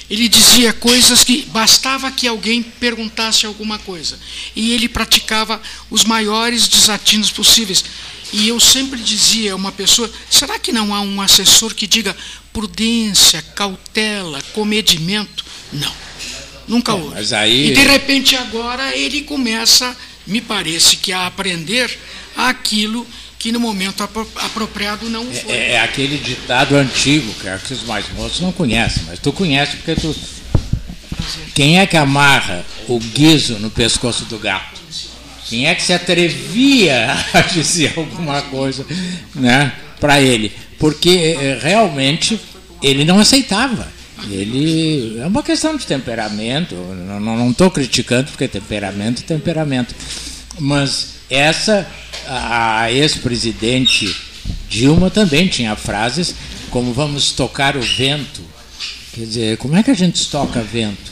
Ele 0.10 0.28
dizia 0.28 0.74
coisas 0.74 1.24
que 1.24 1.44
bastava 1.52 2.12
que 2.12 2.28
alguém 2.28 2.64
perguntasse 2.64 3.46
alguma 3.46 3.78
coisa. 3.78 4.20
E 4.56 4.72
ele 4.72 4.90
praticava 4.90 5.62
os 5.90 6.04
maiores 6.04 6.68
desatinos 6.68 7.30
possíveis. 7.30 7.86
E 8.32 8.48
eu 8.50 8.60
sempre 8.60 9.00
dizia 9.00 9.54
a 9.54 9.56
uma 9.56 9.72
pessoa: 9.72 10.10
será 10.30 10.60
que 10.60 10.72
não 10.72 10.94
há 10.94 11.02
um 11.02 11.22
assessor 11.22 11.74
que 11.74 11.88
diga 11.88 12.16
prudência, 12.54 13.42
cautela, 13.56 14.42
comedimento? 14.54 15.46
Não, 15.72 15.94
nunca 16.68 16.94
houve. 16.94 17.16
Mas 17.16 17.34
aí... 17.34 17.72
E 17.72 17.74
de 17.74 17.82
repente 17.82 18.36
agora 18.36 18.96
ele 18.96 19.22
começa, 19.22 19.96
me 20.28 20.42
parece 20.42 20.98
que 20.98 21.12
a 21.12 21.26
aprender 21.26 21.98
aquilo 22.36 23.06
que 23.40 23.52
no 23.54 23.60
momento 23.60 24.04
apropriado 24.04 25.10
não 25.10 25.26
foi. 25.32 25.54
É, 25.54 25.72
é, 25.72 25.80
aquele 25.80 26.18
ditado 26.18 26.76
antigo, 26.76 27.34
que, 27.36 27.48
é 27.48 27.58
que 27.58 27.74
os 27.74 27.84
mais 27.84 28.06
moços 28.14 28.42
não 28.42 28.52
conhecem, 28.52 29.04
mas 29.08 29.18
tu 29.18 29.32
conhece 29.32 29.78
porque 29.78 29.96
tu. 29.96 30.14
Quem 31.56 31.80
é 31.80 31.86
que 31.86 31.98
amarra 31.98 32.66
o 32.88 33.00
guiso 33.00 33.58
no 33.60 33.70
pescoço 33.70 34.26
do 34.26 34.38
gato? 34.38 34.80
Quem 35.50 35.68
é 35.68 35.74
que 35.74 35.82
se 35.82 35.92
atrevia 35.92 37.08
a 37.34 37.42
dizer 37.42 37.94
alguma 37.98 38.42
coisa 38.44 38.86
né, 39.34 39.74
para 40.00 40.22
ele? 40.22 40.52
Porque 40.78 41.36
eh, 41.40 41.60
realmente 41.62 42.40
ele 42.82 43.04
não 43.04 43.20
aceitava. 43.20 43.88
Ele 44.30 45.20
é 45.20 45.26
uma 45.26 45.42
questão 45.42 45.76
de 45.76 45.86
temperamento. 45.86 46.76
Não 46.76 47.50
estou 47.52 47.72
criticando 47.72 48.30
porque 48.32 48.48
temperamento, 48.48 49.24
temperamento. 49.24 49.96
Mas 50.60 51.16
essa 51.30 51.88
a 52.28 52.92
ex-presidente 52.92 54.16
Dilma 54.70 55.10
também 55.10 55.48
tinha 55.48 55.76
frases 55.76 56.36
como 56.70 56.94
vamos 56.94 57.32
tocar 57.32 57.76
o 57.76 57.82
vento. 57.82 58.42
Quer 59.14 59.26
dizer, 59.26 59.58
como 59.58 59.76
é 59.76 59.82
que 59.82 59.90
a 59.92 59.96
gente 59.96 60.16
estoca 60.16 60.62
vento? 60.62 61.12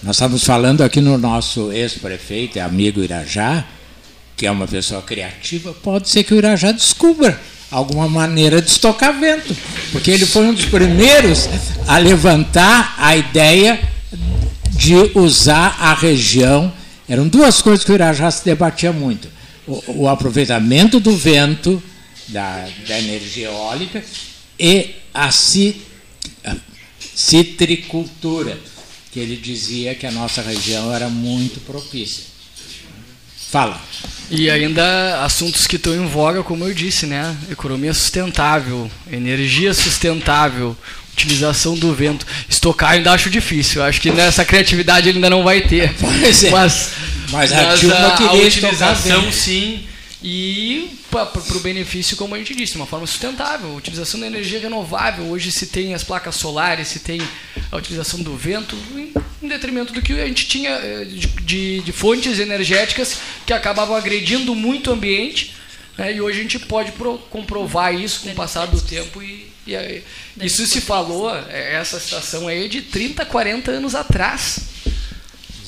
Nós 0.00 0.14
estamos 0.14 0.44
falando 0.44 0.84
aqui 0.84 1.00
no 1.00 1.18
nosso 1.18 1.72
ex-prefeito 1.72 2.60
amigo 2.60 3.02
Irajá, 3.02 3.64
que 4.36 4.46
é 4.46 4.50
uma 4.50 4.68
pessoa 4.68 5.02
criativa, 5.02 5.72
pode 5.72 6.08
ser 6.08 6.22
que 6.22 6.32
o 6.32 6.36
Irajá 6.36 6.70
descubra 6.70 7.38
alguma 7.68 8.08
maneira 8.08 8.62
de 8.62 8.70
estocar 8.70 9.18
vento, 9.18 9.56
porque 9.90 10.12
ele 10.12 10.24
foi 10.24 10.46
um 10.46 10.54
dos 10.54 10.66
primeiros 10.66 11.48
a 11.88 11.98
levantar 11.98 12.94
a 12.96 13.16
ideia 13.16 13.80
de 14.70 14.94
usar 15.18 15.76
a 15.80 15.92
região. 15.94 16.72
Eram 17.08 17.26
duas 17.26 17.60
coisas 17.60 17.84
que 17.84 17.90
o 17.90 17.94
Irajá 17.96 18.30
se 18.30 18.44
debatia 18.44 18.92
muito: 18.92 19.28
o, 19.66 20.02
o 20.02 20.08
aproveitamento 20.08 21.00
do 21.00 21.16
vento, 21.16 21.82
da, 22.28 22.68
da 22.86 22.98
energia 23.00 23.48
eólica, 23.48 24.00
e 24.56 24.94
a, 25.12 25.26
a 25.26 25.32
citricultura, 27.16 28.56
porque 29.18 29.20
ele 29.20 29.36
dizia 29.36 29.94
que 29.94 30.06
a 30.06 30.10
nossa 30.10 30.40
região 30.40 30.94
era 30.94 31.08
muito 31.08 31.60
propícia. 31.60 32.24
Fala. 33.50 33.80
E 34.30 34.50
ainda 34.50 35.24
assuntos 35.24 35.66
que 35.66 35.76
estão 35.76 35.94
em 35.94 36.06
voga, 36.06 36.42
como 36.42 36.64
eu 36.64 36.74
disse, 36.74 37.06
né? 37.06 37.36
Economia 37.50 37.92
sustentável, 37.94 38.90
energia 39.10 39.72
sustentável, 39.74 40.76
utilização 41.12 41.74
do 41.74 41.94
vento. 41.94 42.26
Estocar 42.48 42.90
ainda 42.92 43.10
acho 43.12 43.30
difícil. 43.30 43.82
Acho 43.82 44.00
que 44.00 44.10
nessa 44.10 44.44
criatividade 44.44 45.08
ele 45.08 45.18
ainda 45.18 45.30
não 45.30 45.42
vai 45.42 45.62
ter. 45.62 45.92
Mas, 46.00 46.44
é. 46.44 46.50
mas, 46.50 46.90
mas, 47.30 47.52
a, 47.52 47.62
mas 47.62 47.90
a, 47.90 48.16
a 48.28 48.32
utilização 48.34 49.32
sim 49.32 49.84
e 50.22 50.97
para 51.10 51.56
o 51.56 51.60
benefício, 51.60 52.16
como 52.16 52.34
a 52.34 52.38
gente 52.38 52.54
disse, 52.54 52.72
de 52.72 52.78
uma 52.78 52.86
forma 52.86 53.06
sustentável, 53.06 53.74
utilização 53.74 54.20
da 54.20 54.26
energia 54.26 54.60
renovável. 54.60 55.24
Hoje 55.26 55.50
se 55.50 55.66
tem 55.66 55.94
as 55.94 56.04
placas 56.04 56.36
solares, 56.36 56.88
se 56.88 57.00
tem 57.00 57.20
a 57.70 57.76
utilização 57.76 58.20
do 58.20 58.36
vento, 58.36 58.76
em, 58.94 59.12
detrimento 59.48 59.92
do 59.92 60.02
que 60.02 60.12
a 60.12 60.26
gente 60.26 60.46
tinha 60.46 60.70
eh, 60.70 61.04
de, 61.04 61.26
de, 61.26 61.80
de 61.80 61.92
fontes 61.92 62.38
energéticas 62.38 63.18
que 63.46 63.52
acabavam 63.52 63.96
agredindo 63.96 64.54
muito 64.54 64.90
o 64.90 64.92
ambiente. 64.92 65.54
Né? 65.96 66.14
E 66.14 66.20
hoje 66.20 66.40
a 66.40 66.42
gente 66.42 66.58
pode 66.58 66.92
pro, 66.92 67.18
comprovar 67.30 67.94
isso 67.94 68.20
com 68.20 68.30
o 68.30 68.34
passar 68.34 68.66
do 68.66 68.80
tempo. 68.80 69.22
E, 69.22 69.48
e 69.66 70.02
isso 70.40 70.66
se 70.66 70.80
falou, 70.80 71.34
eh, 71.34 71.74
essa 71.74 71.98
situação 71.98 72.48
aí 72.48 72.68
de 72.68 72.82
30, 72.82 73.24
40 73.24 73.70
anos 73.70 73.94
atrás. 73.94 74.60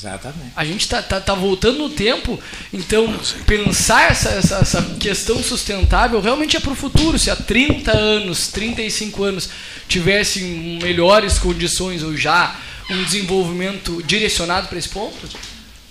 Exatamente. 0.00 0.52
A 0.56 0.64
gente 0.64 0.80
está 0.80 1.02
tá, 1.02 1.20
tá 1.20 1.34
voltando 1.34 1.78
no 1.78 1.90
tempo, 1.90 2.40
então 2.72 3.14
pensar 3.46 4.10
essa, 4.10 4.30
essa, 4.30 4.56
essa 4.56 4.82
questão 4.98 5.42
sustentável 5.42 6.20
realmente 6.20 6.56
é 6.56 6.60
para 6.60 6.72
o 6.72 6.74
futuro. 6.74 7.18
Se 7.18 7.30
há 7.30 7.36
30 7.36 7.92
anos, 7.92 8.48
35 8.48 9.22
anos 9.22 9.50
tivessem 9.86 10.78
melhores 10.82 11.38
condições 11.38 12.02
ou 12.02 12.16
já 12.16 12.58
um 12.88 13.04
desenvolvimento 13.04 14.02
direcionado 14.02 14.68
para 14.68 14.78
esse 14.78 14.88
ponto, 14.88 15.28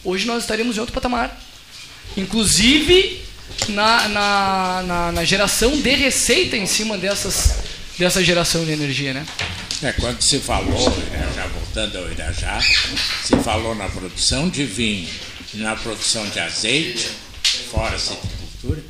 hoje 0.04 0.26
nós 0.26 0.42
estaríamos 0.42 0.76
em 0.76 0.80
outro 0.80 0.94
patamar. 0.94 1.40
Inclusive 2.18 3.22
na, 3.70 4.08
na, 4.08 4.84
na, 4.88 5.12
na 5.12 5.24
geração 5.24 5.80
de 5.80 5.94
receita 5.94 6.58
em 6.58 6.66
cima 6.66 6.98
dessas, 6.98 7.60
dessa 7.98 8.24
geração 8.24 8.66
de 8.66 8.72
energia, 8.72 9.14
né? 9.14 9.26
É, 9.82 9.94
quando 9.94 10.22
se 10.22 10.40
falou, 10.40 10.90
né, 11.12 11.30
já 11.36 11.48
voltando 11.70 12.00
ao 12.00 12.12
Irajá, 12.12 12.60
se 13.24 13.36
falou 13.44 13.76
na 13.76 13.88
produção 13.88 14.50
de 14.50 14.64
vinho 14.66 15.08
e 15.54 15.58
na 15.58 15.76
produção 15.76 16.28
de 16.30 16.40
azeite, 16.40 17.08
fora 17.72 17.96
a 17.96 18.00
citricultura, 18.00 18.84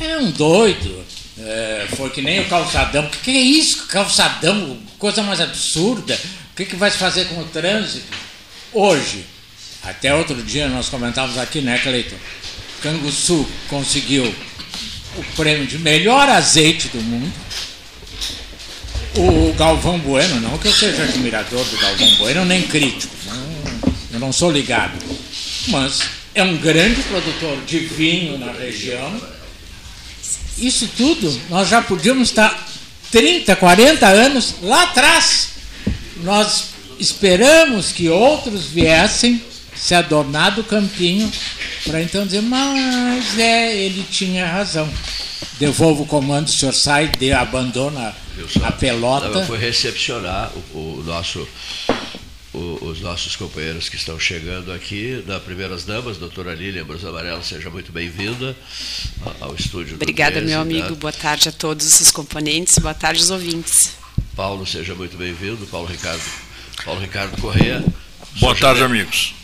é 0.00 0.18
um 0.18 0.30
doido. 0.32 1.04
É, 1.38 1.86
foi 1.96 2.10
que 2.10 2.22
nem 2.22 2.40
o 2.40 2.48
calçadão. 2.48 3.04
O 3.04 3.10
que, 3.10 3.30
é 3.30 3.40
isso, 3.40 3.86
calçadão? 3.86 4.78
Coisa 4.98 5.22
mais 5.22 5.40
absurda. 5.40 6.18
O 6.52 6.56
que, 6.56 6.64
que 6.64 6.76
vai 6.76 6.90
se 6.90 6.96
fazer 6.96 7.26
com 7.26 7.40
o 7.40 7.44
trânsito? 7.44 8.06
Hoje, 8.72 9.24
até 9.84 10.14
outro 10.14 10.42
dia 10.42 10.68
nós 10.68 10.88
comentávamos 10.88 11.38
aqui, 11.38 11.60
né, 11.60 11.78
Cleiton? 11.78 12.16
Canguçu 12.82 13.46
conseguiu 13.68 14.34
o 15.16 15.24
prêmio 15.36 15.66
de 15.66 15.78
melhor 15.78 16.28
azeite 16.28 16.88
do 16.88 17.00
mundo 17.00 17.32
o 19.16 19.54
Galvão 19.54 19.98
Bueno, 19.98 20.40
não 20.40 20.58
que 20.58 20.68
eu 20.68 20.72
seja 20.72 21.02
admirador 21.02 21.64
do 21.64 21.78
Galvão 21.78 22.14
Bueno, 22.16 22.44
nem 22.44 22.62
crítico, 22.62 23.14
não, 23.26 23.92
eu 24.12 24.20
não 24.20 24.32
sou 24.32 24.50
ligado, 24.50 24.98
mas 25.68 26.02
é 26.34 26.42
um 26.42 26.56
grande 26.58 27.00
produtor 27.02 27.58
de 27.66 27.78
vinho 27.78 28.38
na 28.38 28.52
região. 28.52 29.20
Isso 30.58 30.88
tudo 30.96 31.40
nós 31.48 31.68
já 31.68 31.80
podíamos 31.80 32.28
estar 32.28 32.66
30, 33.10 33.56
40 33.56 34.06
anos 34.06 34.54
lá 34.62 34.82
atrás. 34.84 35.48
Nós 36.18 36.66
esperamos 36.98 37.92
que 37.92 38.08
outros 38.08 38.66
viessem 38.66 39.42
se 39.74 39.94
adornar 39.94 40.54
do 40.54 40.64
campinho 40.64 41.30
para 41.84 42.02
então 42.02 42.24
dizer, 42.24 42.42
mas 42.42 43.38
é, 43.38 43.76
ele 43.76 44.04
tinha 44.10 44.46
razão. 44.46 44.88
Devolvo 45.58 46.02
o 46.02 46.06
comando, 46.06 46.48
o 46.48 46.50
senhor 46.50 46.72
sai, 46.72 47.08
de, 47.08 47.32
abandona 47.32 48.14
a 48.62 48.72
pelota. 48.72 49.26
Eu 49.26 49.46
fui 49.46 49.56
recepcionar 49.56 50.52
o, 50.74 50.78
o 50.78 51.02
nosso, 51.02 51.48
o, 52.52 52.78
os 52.82 53.00
nossos 53.00 53.36
companheiros 53.36 53.88
que 53.88 53.96
estão 53.96 54.20
chegando 54.20 54.70
aqui, 54.70 55.22
da 55.26 55.40
Primeiras 55.40 55.84
Damas, 55.84 56.18
doutora 56.18 56.54
Lília 56.54 56.84
Brusa 56.84 57.08
Amarelo, 57.08 57.42
seja 57.42 57.70
muito 57.70 57.90
bem-vinda 57.90 58.54
ao 59.40 59.54
estúdio 59.54 59.94
Obrigada, 59.94 60.42
meu 60.42 60.60
amigo. 60.60 60.94
Boa 60.96 61.12
tarde 61.12 61.48
a 61.48 61.52
todos 61.52 62.00
os 62.00 62.10
componentes, 62.10 62.78
boa 62.78 62.94
tarde 62.94 63.20
aos 63.20 63.30
ouvintes. 63.30 63.96
Paulo, 64.34 64.66
seja 64.66 64.94
muito 64.94 65.16
bem-vindo. 65.16 65.66
Paulo 65.68 65.88
Ricardo, 65.88 66.22
Paulo 66.84 67.00
Ricardo 67.00 67.40
Correia. 67.40 67.82
Boa 68.38 68.54
tarde, 68.54 68.82
amigos. 68.82 69.34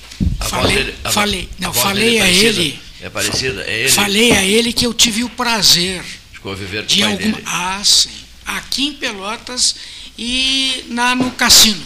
falei, 0.41 0.77
dele, 0.77 0.95
a, 1.03 1.11
falei, 1.11 1.49
não, 1.59 1.73
falei 1.73 2.21
a 2.21 2.29
ele. 2.29 2.79
É 3.03 3.11
parecida? 3.11 3.63
É 3.65 3.81
ele? 3.81 3.89
Falei 3.91 4.33
a 4.33 4.45
ele 4.45 4.73
que 4.73 4.87
eu 4.87 4.95
tive 4.95 5.25
o 5.25 5.29
prazer 5.29 6.03
de 6.33 6.41
conviver 6.41 6.83
com 6.83 6.87
de 6.87 7.01
o 7.01 7.05
pai 7.05 7.13
alguma, 7.13 7.33
dele. 7.37 7.45
Ah, 7.47 7.83
sim 7.85 8.23
aqui 8.45 8.87
em 8.89 8.93
Pelotas 8.93 9.75
e 10.19 10.85
na, 10.89 11.15
no 11.15 11.31
cassino. 11.33 11.83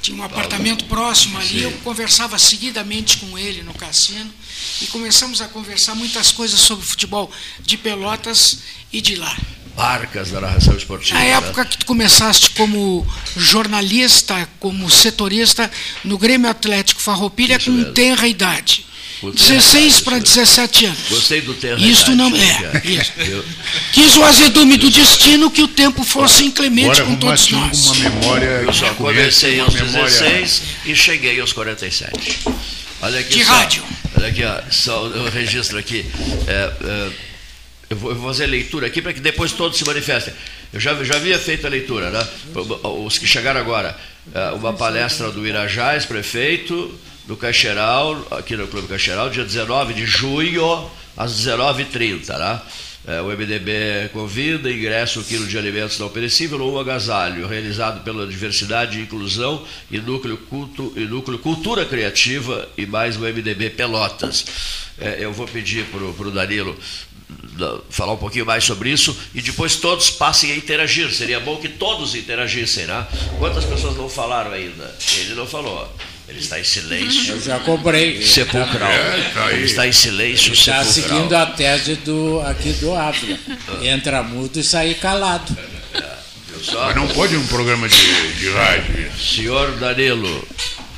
Tinha 0.00 0.16
um 0.16 0.24
apartamento 0.24 0.84
próximo 0.86 1.38
ali, 1.38 1.62
eu 1.62 1.70
conversava 1.84 2.36
seguidamente 2.36 3.18
com 3.18 3.38
ele 3.38 3.62
no 3.62 3.72
cassino 3.72 4.32
e 4.80 4.86
começamos 4.86 5.40
a 5.40 5.46
conversar 5.46 5.94
muitas 5.94 6.32
coisas 6.32 6.58
sobre 6.58 6.84
futebol 6.84 7.30
de 7.60 7.76
Pelotas 7.76 8.58
e 8.92 9.00
de 9.00 9.14
lá. 9.14 9.36
Marcas 9.76 10.30
da 10.30 10.40
narração 10.40 10.76
esportiva. 10.76 11.18
Na 11.18 11.24
época 11.24 11.64
que 11.64 11.78
tu 11.78 11.86
começaste 11.86 12.50
como 12.50 13.06
jornalista, 13.36 14.48
como 14.58 14.90
setorista 14.90 15.70
no 16.04 16.18
Grêmio 16.18 16.50
Atlético 16.50 17.00
Farroupilha 17.00 17.56
Isso 17.56 17.70
com 17.70 17.76
mesmo. 17.76 17.92
tenra 17.94 18.26
idade. 18.26 18.84
16 19.30 20.00
para 20.00 20.18
17 20.18 20.86
anos. 20.86 20.98
Gostei 21.08 21.40
do 21.40 21.54
termo. 21.54 21.84
Isso 21.84 22.14
não 22.16 22.34
é. 22.34 22.82
Isso. 22.84 23.12
Quis 23.92 24.16
o 24.16 24.24
azedume 24.24 24.76
do 24.76 24.90
destino 24.90 25.50
que 25.50 25.62
o 25.62 25.68
tempo 25.68 26.02
fosse 26.02 26.44
inclemente 26.44 27.00
Agora, 27.00 27.04
com 27.04 27.16
todos 27.16 27.50
nós. 27.50 27.86
Uma 27.86 28.10
memória 28.10 28.46
eu 28.46 28.72
só 28.72 28.92
comecei 28.94 29.60
aos 29.60 29.74
16 29.74 30.62
e 30.86 30.96
cheguei 30.96 31.40
aos 31.40 31.52
47. 31.52 32.40
Olha 33.02 33.20
aqui. 33.20 33.38
De 33.38 33.44
só, 33.44 33.52
rádio. 33.52 33.84
Olha 34.16 34.28
aqui, 34.28 34.44
ó, 34.44 34.60
só 34.70 35.06
eu 35.06 35.30
registro 35.30 35.78
aqui. 35.78 36.04
É, 36.46 36.72
é, 36.84 37.10
eu, 37.90 37.96
vou, 37.96 38.10
eu 38.10 38.16
vou 38.16 38.28
fazer 38.28 38.46
leitura 38.46 38.86
aqui 38.86 39.00
para 39.00 39.12
que 39.12 39.20
depois 39.20 39.52
todos 39.52 39.78
se 39.78 39.84
manifestem. 39.84 40.34
Eu 40.72 40.80
já, 40.80 41.02
já 41.04 41.16
havia 41.16 41.38
feito 41.38 41.66
a 41.66 41.70
leitura, 41.70 42.10
né? 42.10 42.26
Os 43.04 43.18
que 43.18 43.26
chegaram 43.26 43.60
agora. 43.60 43.96
É, 44.34 44.50
uma 44.50 44.72
palestra 44.72 45.30
do 45.30 45.46
Irajá, 45.46 45.94
ex-prefeito 45.94 46.98
do 47.26 47.36
Caixeral, 47.36 48.26
aqui 48.30 48.56
no 48.56 48.66
Clube 48.66 48.88
Caixeral, 48.88 49.30
dia 49.30 49.44
19 49.44 49.94
de 49.94 50.06
junho, 50.06 50.90
às 51.16 51.32
19h30, 51.32 52.38
né? 52.38 52.60
É, 53.04 53.20
o 53.20 53.26
MDB 53.26 54.10
convida, 54.12 54.70
ingresso 54.70 55.20
o 55.20 55.24
quilo 55.24 55.44
de 55.48 55.58
alimentos 55.58 55.98
não 55.98 56.08
perecível 56.08 56.60
ou 56.60 56.74
um 56.74 56.78
agasalho, 56.78 57.48
realizado 57.48 58.04
pela 58.04 58.28
Diversidade 58.28 58.96
e 58.96 59.02
Inclusão 59.02 59.64
e 59.90 59.98
Núcleo, 59.98 60.36
Culto, 60.36 60.92
e 60.94 61.00
Núcleo 61.00 61.36
Cultura 61.40 61.84
Criativa 61.84 62.68
e 62.78 62.86
mais 62.86 63.16
o 63.16 63.20
MDB 63.20 63.70
Pelotas. 63.70 64.44
É, 65.00 65.16
eu 65.18 65.32
vou 65.32 65.48
pedir 65.48 65.84
para 65.86 66.28
o 66.28 66.30
Danilo 66.30 66.76
falar 67.90 68.12
um 68.12 68.18
pouquinho 68.18 68.46
mais 68.46 68.62
sobre 68.62 68.90
isso 68.90 69.16
e 69.34 69.42
depois 69.42 69.74
todos 69.76 70.10
passem 70.10 70.52
a 70.52 70.56
interagir. 70.56 71.12
Seria 71.12 71.40
bom 71.40 71.56
que 71.56 71.68
todos 71.68 72.14
interagissem, 72.14 72.86
né? 72.86 73.04
Quantas 73.38 73.64
pessoas 73.64 73.96
não 73.96 74.08
falaram 74.08 74.52
ainda? 74.52 74.94
Ele 75.18 75.34
não 75.34 75.46
falou. 75.46 75.92
Ele 76.28 76.38
está 76.38 76.58
em 76.58 76.64
silêncio. 76.64 77.34
Eu 77.34 77.40
já 77.40 77.58
comprei. 77.60 78.24
Sepulcral. 78.24 78.90
É, 78.90 79.30
tá 79.34 79.52
ele 79.52 79.64
está 79.64 79.86
em 79.86 79.92
silêncio 79.92 80.48
Ele 80.48 80.58
está 80.58 80.84
seguindo 80.84 81.34
a 81.34 81.46
tese 81.46 81.96
do, 81.96 82.40
aqui 82.40 82.72
do 82.74 82.94
Ávila. 82.94 83.38
Entra 83.82 84.22
mudo 84.22 84.58
e 84.58 84.62
sai 84.62 84.94
calado. 84.94 85.56
Mas 86.54 86.96
não 86.96 87.08
pode 87.08 87.36
um 87.36 87.46
programa 87.48 87.88
de, 87.88 88.32
de 88.34 88.50
rádio. 88.50 89.12
Senhor 89.18 89.76
Danilo. 89.76 90.48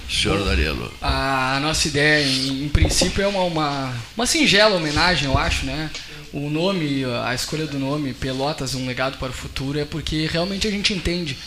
Senhor 0.09 0.45
Danilo. 0.45 0.93
A 1.01 1.59
nossa 1.63 1.89
ideia, 1.89 2.25
em, 2.25 2.65
em 2.65 2.69
princípio, 2.69 3.23
é 3.23 3.27
uma, 3.27 3.43
uma, 3.43 3.95
uma 4.17 4.27
singela 4.27 4.77
homenagem, 4.77 5.27
eu 5.27 5.37
acho, 5.39 5.65
né? 5.65 5.91
O 6.33 6.51
nome, 6.51 7.05
a 7.25 7.35
escolha 7.35 7.67
do 7.67 7.79
nome, 7.79 8.13
Pelotas, 8.13 8.75
um 8.75 8.87
legado 8.87 9.19
para 9.19 9.31
o 9.31 9.33
futuro, 9.33 9.79
é 9.79 9.85
porque 9.85 10.27
realmente 10.27 10.67
a 10.67 10.71
gente 10.71 10.93
entende 10.93 11.39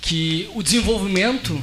que 0.00 0.48
o 0.54 0.62
desenvolvimento 0.62 1.62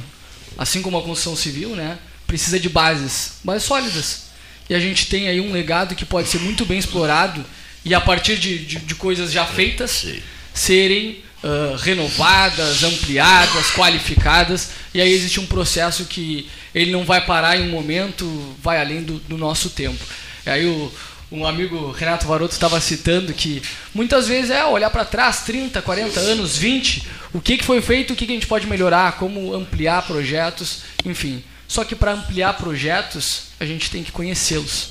assim 0.58 0.82
como 0.82 0.98
a 0.98 1.02
construção 1.02 1.36
civil, 1.36 1.70
né, 1.76 1.98
precisa 2.26 2.58
de 2.58 2.68
bases, 2.68 3.34
bases 3.42 3.64
sólidas. 3.64 4.30
E 4.68 4.74
a 4.74 4.80
gente 4.80 5.06
tem 5.06 5.28
aí 5.28 5.40
um 5.40 5.52
legado 5.52 5.94
que 5.94 6.04
pode 6.04 6.28
ser 6.28 6.38
muito 6.38 6.64
bem 6.64 6.78
explorado 6.78 7.44
e 7.84 7.94
a 7.94 8.00
partir 8.00 8.38
de, 8.38 8.58
de, 8.64 8.76
de 8.76 8.94
coisas 8.94 9.32
já 9.32 9.44
feitas 9.44 10.06
serem 10.54 11.22
uh, 11.42 11.76
renovadas, 11.76 12.82
ampliadas, 12.84 13.70
qualificadas. 13.72 14.70
E 14.94 15.00
aí 15.00 15.12
existe 15.12 15.40
um 15.40 15.46
processo 15.46 16.04
que 16.04 16.48
ele 16.74 16.92
não 16.92 17.04
vai 17.04 17.24
parar 17.24 17.56
em 17.56 17.68
um 17.68 17.70
momento, 17.70 18.54
vai 18.62 18.80
além 18.80 19.02
do, 19.02 19.14
do 19.20 19.36
nosso 19.36 19.70
tempo. 19.70 20.04
E 20.46 20.50
aí 20.50 20.66
o, 20.66 20.92
um 21.30 21.46
amigo 21.46 21.92
Renato 21.92 22.26
Varoto 22.26 22.52
estava 22.52 22.80
citando 22.80 23.32
que 23.32 23.62
muitas 23.94 24.26
vezes 24.26 24.50
é 24.50 24.64
olhar 24.64 24.90
para 24.90 25.04
trás, 25.04 25.42
30, 25.42 25.80
40 25.80 26.18
anos, 26.18 26.56
20, 26.56 27.06
o 27.32 27.40
que, 27.40 27.56
que 27.56 27.64
foi 27.64 27.80
feito, 27.80 28.12
o 28.12 28.16
que, 28.16 28.26
que 28.26 28.32
a 28.32 28.34
gente 28.34 28.48
pode 28.48 28.66
melhorar, 28.66 29.12
como 29.12 29.54
ampliar 29.54 30.06
projetos, 30.06 30.82
enfim. 31.04 31.44
Só 31.68 31.84
que 31.84 31.94
para 31.94 32.12
ampliar 32.12 32.54
projetos, 32.54 33.44
a 33.60 33.64
gente 33.64 33.90
tem 33.90 34.02
que 34.02 34.10
conhecê-los. 34.10 34.88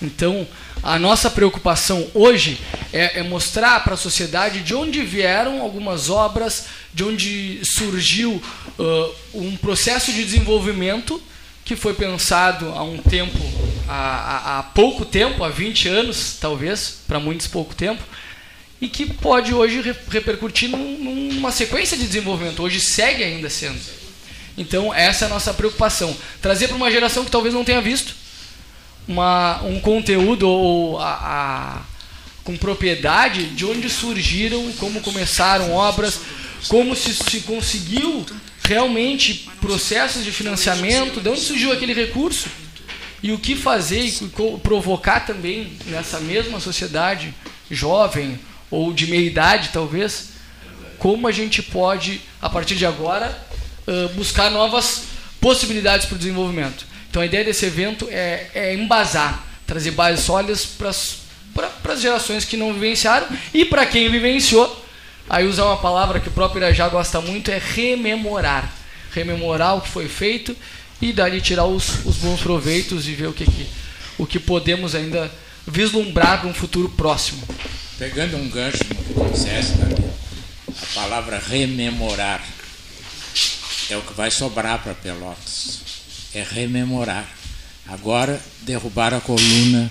Então, 0.00 0.48
a 0.82 0.98
nossa 0.98 1.28
preocupação 1.28 2.08
hoje 2.14 2.58
é, 2.90 3.20
é 3.20 3.22
mostrar 3.22 3.84
para 3.84 3.92
a 3.92 3.98
sociedade 3.98 4.60
de 4.60 4.74
onde 4.74 5.02
vieram 5.02 5.60
algumas 5.60 6.08
obras, 6.08 6.68
de 6.94 7.04
onde 7.04 7.60
surgiu 7.64 8.42
uh, 8.78 9.14
um 9.34 9.56
processo 9.58 10.10
de 10.10 10.24
desenvolvimento 10.24 11.22
que 11.70 11.76
foi 11.76 11.94
pensado 11.94 12.68
há 12.70 12.82
um 12.82 12.98
tempo, 12.98 13.38
há, 13.88 14.58
há 14.58 14.62
pouco 14.64 15.04
tempo, 15.04 15.44
há 15.44 15.48
20 15.48 15.86
anos, 15.86 16.36
talvez, 16.40 16.98
para 17.06 17.20
muitos 17.20 17.46
pouco 17.46 17.76
tempo, 17.76 18.02
e 18.80 18.88
que 18.88 19.06
pode 19.06 19.54
hoje 19.54 19.80
repercutir 20.08 20.68
num, 20.68 20.98
numa 21.32 21.52
sequência 21.52 21.96
de 21.96 22.08
desenvolvimento. 22.08 22.60
Hoje 22.60 22.80
segue 22.80 23.22
ainda 23.22 23.48
sendo. 23.48 23.78
Então, 24.58 24.92
essa 24.92 25.26
é 25.26 25.26
a 25.26 25.28
nossa 25.28 25.54
preocupação. 25.54 26.16
Trazer 26.42 26.66
para 26.66 26.76
uma 26.76 26.90
geração 26.90 27.24
que 27.24 27.30
talvez 27.30 27.54
não 27.54 27.64
tenha 27.64 27.80
visto 27.80 28.16
uma, 29.06 29.62
um 29.62 29.78
conteúdo 29.78 30.48
ou 30.48 30.98
a, 30.98 31.12
a, 31.12 31.82
com 32.42 32.56
propriedade 32.56 33.46
de 33.50 33.64
onde 33.64 33.88
surgiram, 33.88 34.72
como 34.72 35.00
começaram 35.02 35.72
obras, 35.72 36.18
como 36.66 36.96
se, 36.96 37.14
se 37.14 37.42
conseguiu 37.42 38.26
realmente 38.62 39.48
processos 39.60 40.24
de 40.24 40.32
financiamento, 40.32 41.20
de 41.20 41.28
onde 41.28 41.40
surgiu 41.40 41.72
aquele 41.72 41.92
recurso 41.92 42.48
e 43.22 43.32
o 43.32 43.38
que 43.38 43.54
fazer 43.54 44.04
e 44.04 44.12
provocar 44.62 45.20
também 45.20 45.72
nessa 45.86 46.20
mesma 46.20 46.60
sociedade 46.60 47.34
jovem 47.70 48.38
ou 48.70 48.92
de 48.92 49.06
meia 49.06 49.26
idade 49.26 49.70
talvez, 49.72 50.30
como 50.98 51.26
a 51.26 51.32
gente 51.32 51.62
pode 51.62 52.20
a 52.40 52.48
partir 52.48 52.76
de 52.76 52.86
agora 52.86 53.36
buscar 54.14 54.50
novas 54.50 55.04
possibilidades 55.40 56.06
para 56.06 56.14
o 56.14 56.18
desenvolvimento. 56.18 56.86
Então 57.08 57.20
a 57.22 57.26
ideia 57.26 57.44
desse 57.44 57.66
evento 57.66 58.06
é, 58.10 58.48
é 58.54 58.74
embasar, 58.74 59.44
trazer 59.66 59.90
bases 59.92 60.24
sólidas 60.24 60.64
para 60.64 60.90
as 60.90 62.00
gerações 62.00 62.44
que 62.44 62.56
não 62.56 62.72
vivenciaram 62.72 63.26
e 63.52 63.64
para 63.64 63.84
quem 63.84 64.08
vivenciou 64.10 64.86
Aí 65.30 65.46
usar 65.46 65.64
uma 65.66 65.76
palavra 65.76 66.18
que 66.18 66.28
o 66.28 66.32
próprio 66.32 66.58
Irajá 66.58 66.88
gosta 66.88 67.20
muito 67.20 67.52
é 67.52 67.58
rememorar. 67.58 68.68
Rememorar 69.12 69.76
o 69.76 69.80
que 69.80 69.88
foi 69.88 70.08
feito 70.08 70.56
e 71.00 71.12
dali 71.12 71.40
tirar 71.40 71.66
os, 71.66 72.04
os 72.04 72.16
bons 72.16 72.40
proveitos 72.40 73.06
e 73.06 73.12
ver 73.14 73.28
o 73.28 73.32
que, 73.32 73.44
que, 73.44 73.68
o 74.18 74.26
que 74.26 74.40
podemos 74.40 74.92
ainda 74.92 75.30
vislumbrar 75.64 76.40
para 76.40 76.48
um 76.48 76.52
futuro 76.52 76.88
próximo. 76.88 77.46
Pegando 77.96 78.36
um 78.36 78.50
gancho 78.50 78.78
no 78.88 79.24
que 79.24 79.30
disseste, 79.30 79.74
a 80.68 81.00
palavra 81.00 81.38
rememorar 81.38 82.44
é 83.88 83.96
o 83.96 84.02
que 84.02 84.14
vai 84.14 84.32
sobrar 84.32 84.82
para 84.82 84.94
Pelotas. 84.94 85.78
É 86.34 86.42
rememorar. 86.42 87.28
Agora 87.86 88.40
derrubar 88.62 89.14
a 89.14 89.20
coluna 89.20 89.88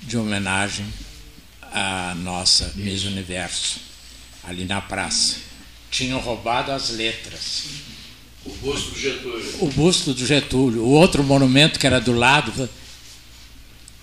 de 0.00 0.16
homenagem 0.16 0.86
à 1.72 2.14
nossa 2.14 2.72
Miss 2.76 3.02
Universo 3.02 3.91
ali 4.44 4.64
na 4.64 4.80
praça. 4.80 5.36
Tinham 5.90 6.18
roubado 6.18 6.72
as 6.72 6.90
letras. 6.90 7.64
O 8.44 8.50
busto 8.54 8.90
do 8.90 8.98
Getúlio. 8.98 9.54
O 9.60 9.66
busto 9.70 10.14
do 10.14 10.26
Getúlio. 10.26 10.82
O 10.82 10.90
outro 10.90 11.22
monumento 11.22 11.78
que 11.78 11.86
era 11.86 12.00
do 12.00 12.12
lado. 12.12 12.68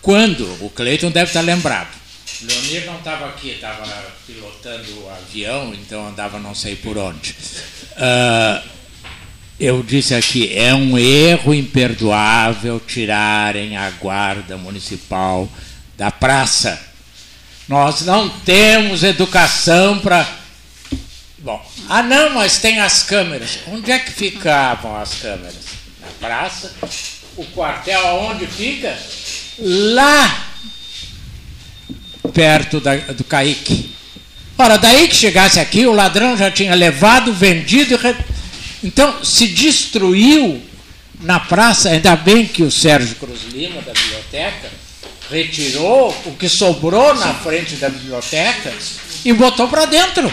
Quando? 0.02 0.46
O 0.64 0.70
Cleiton 0.70 1.12
deve 1.12 1.30
estar 1.30 1.42
lembrado. 1.42 2.00
Leonir 2.42 2.86
não 2.86 2.98
estava 2.98 3.28
aqui, 3.28 3.50
estava 3.50 3.84
pilotando 4.26 5.02
o 5.02 5.10
avião, 5.10 5.74
então 5.74 6.08
andava 6.08 6.40
não 6.40 6.56
sei 6.56 6.76
por 6.76 6.98
onde. 6.98 7.36
Uh, 7.98 8.70
eu 9.60 9.84
disse 9.84 10.16
aqui, 10.16 10.56
é 10.58 10.74
um 10.74 10.98
erro 10.98 11.54
imperdoável 11.54 12.80
tirarem 12.80 13.76
a 13.76 13.90
guarda 13.90 14.58
municipal 14.58 15.50
da 15.98 16.10
praça. 16.10 16.89
Nós 17.70 18.02
não 18.02 18.28
temos 18.28 19.04
educação 19.04 20.00
para. 20.00 20.28
Bom, 21.38 21.64
ah 21.88 22.02
não, 22.02 22.32
mas 22.32 22.58
tem 22.58 22.80
as 22.80 23.04
câmeras. 23.04 23.60
Onde 23.68 23.92
é 23.92 24.00
que 24.00 24.12
ficavam 24.12 25.00
as 25.00 25.14
câmeras? 25.14 25.54
Na 26.02 26.08
praça. 26.20 26.74
O 27.38 27.46
quartel 27.46 28.08
aonde 28.08 28.48
fica? 28.48 28.98
Lá 29.60 30.48
perto 32.34 32.80
da, 32.80 32.96
do 32.96 33.24
Caique. 33.24 33.96
Ora, 34.58 34.78
daí 34.78 35.08
que 35.08 35.16
chegasse 35.16 35.60
aqui, 35.60 35.86
o 35.86 35.94
ladrão 35.94 36.36
já 36.36 36.50
tinha 36.50 36.74
levado, 36.74 37.32
vendido. 37.32 37.96
Re... 37.98 38.16
Então, 38.84 39.24
se 39.24 39.48
destruiu 39.48 40.60
na 41.22 41.40
praça. 41.40 41.90
Ainda 41.90 42.16
bem 42.16 42.48
que 42.48 42.64
o 42.64 42.72
Sérgio 42.72 43.16
Cruz 43.16 43.42
Lima, 43.54 43.80
da 43.84 43.94
biblioteca, 43.94 44.72
retirou 45.30 46.10
o 46.26 46.36
que 46.36 46.50
sobrou 46.50 47.14
na 47.16 47.34
frente 47.36 47.76
da 47.76 47.90
biblioteca 47.90 48.74
e 49.24 49.32
botou 49.34 49.68
para 49.68 49.86
dentro. 49.86 50.32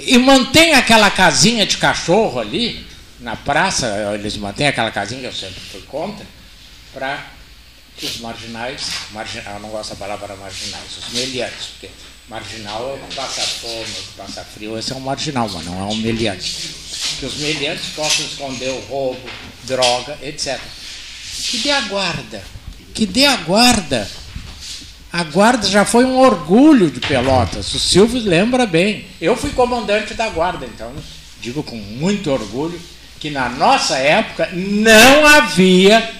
E 0.00 0.18
mantém 0.18 0.74
aquela 0.74 1.10
casinha 1.10 1.66
de 1.66 1.76
cachorro 1.76 2.40
ali, 2.40 2.86
na 3.20 3.36
praça, 3.36 3.86
eles 4.14 4.36
mantêm 4.36 4.68
aquela 4.68 4.90
casinha 4.90 5.22
eu 5.22 5.32
sempre 5.32 5.60
fui 5.60 5.82
contra, 5.82 6.24
para 6.92 7.24
que 7.96 8.06
os 8.06 8.20
marginais, 8.20 8.90
marginal, 9.10 9.54
eu 9.54 9.60
não 9.60 9.70
gosto 9.70 9.90
da 9.90 9.96
palavra 9.96 10.36
marginais, 10.36 10.96
os 10.96 11.12
meliantes, 11.12 11.66
porque 11.72 11.90
marginal 12.28 12.90
é 12.90 12.94
o 12.94 13.08
que 13.08 13.14
passa 13.16 13.40
fome, 13.40 13.82
o 13.82 14.02
que 14.02 14.12
passa 14.16 14.44
frio, 14.44 14.78
esse 14.78 14.92
é 14.92 14.96
um 14.96 15.00
marginal, 15.00 15.48
mas 15.52 15.64
não 15.64 15.80
é 15.80 15.92
um 15.92 15.96
meliante. 15.96 16.74
Que 17.18 17.26
os 17.26 17.36
meliantes 17.38 17.86
possam 17.96 18.24
esconder 18.24 18.70
o 18.70 18.80
roubo, 18.82 19.28
droga, 19.64 20.16
etc. 20.22 20.60
Que 21.42 21.58
dê 21.58 21.72
a 21.72 21.80
guarda 21.82 22.42
que 22.98 23.06
dê 23.06 23.26
a 23.26 23.36
guarda. 23.36 24.10
A 25.12 25.22
guarda 25.22 25.68
já 25.68 25.84
foi 25.84 26.04
um 26.04 26.18
orgulho 26.18 26.90
de 26.90 26.98
Pelotas. 26.98 27.72
O 27.72 27.78
Silvio 27.78 28.20
lembra 28.20 28.66
bem. 28.66 29.04
Eu 29.20 29.36
fui 29.36 29.50
comandante 29.50 30.14
da 30.14 30.28
guarda, 30.28 30.66
então 30.66 30.90
digo 31.40 31.62
com 31.62 31.76
muito 31.76 32.28
orgulho 32.28 32.78
que 33.20 33.30
na 33.30 33.48
nossa 33.50 33.96
época 33.96 34.48
não 34.52 35.24
havia 35.24 36.10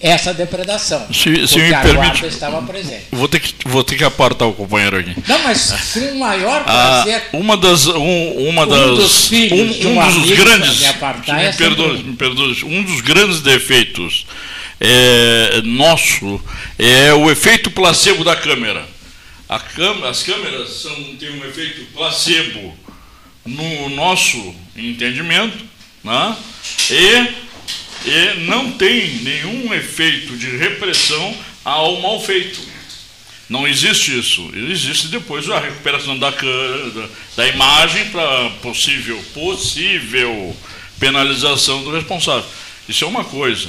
essa 0.00 0.34
depredação. 0.34 1.06
Se, 1.12 1.46
se 1.46 1.58
me 1.58 1.72
a 1.72 1.80
permite, 1.80 2.10
guarda 2.10 2.26
estava 2.26 2.62
presente. 2.62 3.04
Vou 3.12 3.28
ter, 3.28 3.38
que, 3.38 3.54
vou 3.64 3.84
ter 3.84 3.96
que 3.96 4.02
apartar 4.02 4.46
o 4.46 4.52
companheiro 4.52 4.98
aqui. 4.98 5.14
Não, 5.28 5.38
mas 5.44 5.92
com 5.94 6.00
o 6.00 6.18
maior 6.18 6.64
ah, 6.66 7.02
prazer. 7.04 7.22
Ah, 7.32 7.36
uma 7.36 7.56
das. 7.56 7.86
Um, 7.86 8.48
uma 8.48 8.64
um 8.64 8.68
das, 8.68 8.96
dos 8.96 9.28
filhos 9.28 9.84
um, 9.84 9.90
um, 9.90 10.00
um 10.00 10.20
dos 10.20 10.32
grandes. 10.32 10.80
Me, 10.80 10.86
apartar, 10.86 11.36
me, 11.36 11.44
é 11.44 11.52
perdoe, 11.52 12.02
me 12.02 12.16
perdoe, 12.16 12.64
um 12.64 12.82
dos 12.82 13.00
grandes 13.00 13.40
defeitos 13.42 14.26
é, 14.80 15.60
nosso 15.62 16.40
é 16.78 17.12
o 17.14 17.30
efeito 17.30 17.70
placebo 17.70 18.24
da 18.24 18.36
câmera. 18.36 18.86
as 19.48 20.22
câmeras 20.22 20.70
são, 20.70 20.94
têm 21.16 21.30
um 21.30 21.44
efeito 21.44 21.86
placebo 21.92 22.76
no 23.44 23.88
nosso 23.90 24.54
entendimento 24.76 25.64
né? 26.02 26.36
e, 26.90 28.08
e 28.08 28.34
não 28.46 28.72
tem 28.72 29.18
nenhum 29.18 29.72
efeito 29.72 30.36
de 30.36 30.56
repressão 30.56 31.36
ao 31.64 32.00
mal 32.00 32.20
feito. 32.20 32.60
Não 33.48 33.66
existe 33.66 34.18
isso. 34.18 34.50
Existe 34.54 35.08
depois 35.08 35.48
a 35.48 35.60
recuperação 35.60 36.18
da, 36.18 36.30
da, 36.30 37.08
da 37.36 37.48
imagem 37.48 38.06
para 38.10 38.50
possível, 38.62 39.22
possível 39.32 40.56
penalização 40.98 41.84
do 41.84 41.92
responsável. 41.92 42.48
Isso 42.88 43.04
é 43.04 43.06
uma 43.06 43.24
coisa. 43.24 43.68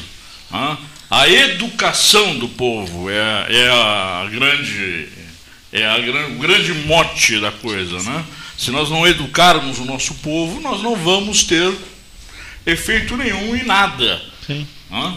Né? 0.50 0.78
A 1.10 1.28
educação 1.30 2.38
do 2.38 2.50
povo 2.50 3.10
é, 3.10 3.48
é 3.50 3.70
a 3.70 4.28
grande 4.30 5.08
é 5.72 5.86
a, 5.86 5.98
o 6.30 6.40
grande 6.40 6.74
mote 6.74 7.40
da 7.40 7.52
coisa, 7.52 8.02
né? 8.04 8.26
Se 8.58 8.72
nós 8.72 8.90
não 8.90 9.06
educarmos 9.06 9.80
o 9.80 9.86
nosso 9.86 10.16
povo, 10.16 10.60
nós 10.60 10.82
não 10.82 10.96
vamos 10.96 11.44
ter 11.44 11.72
efeito 12.66 13.16
nenhum 13.16 13.56
em 13.56 13.64
nada. 13.64 14.22
Sim. 14.46 14.68
Né? 14.90 15.14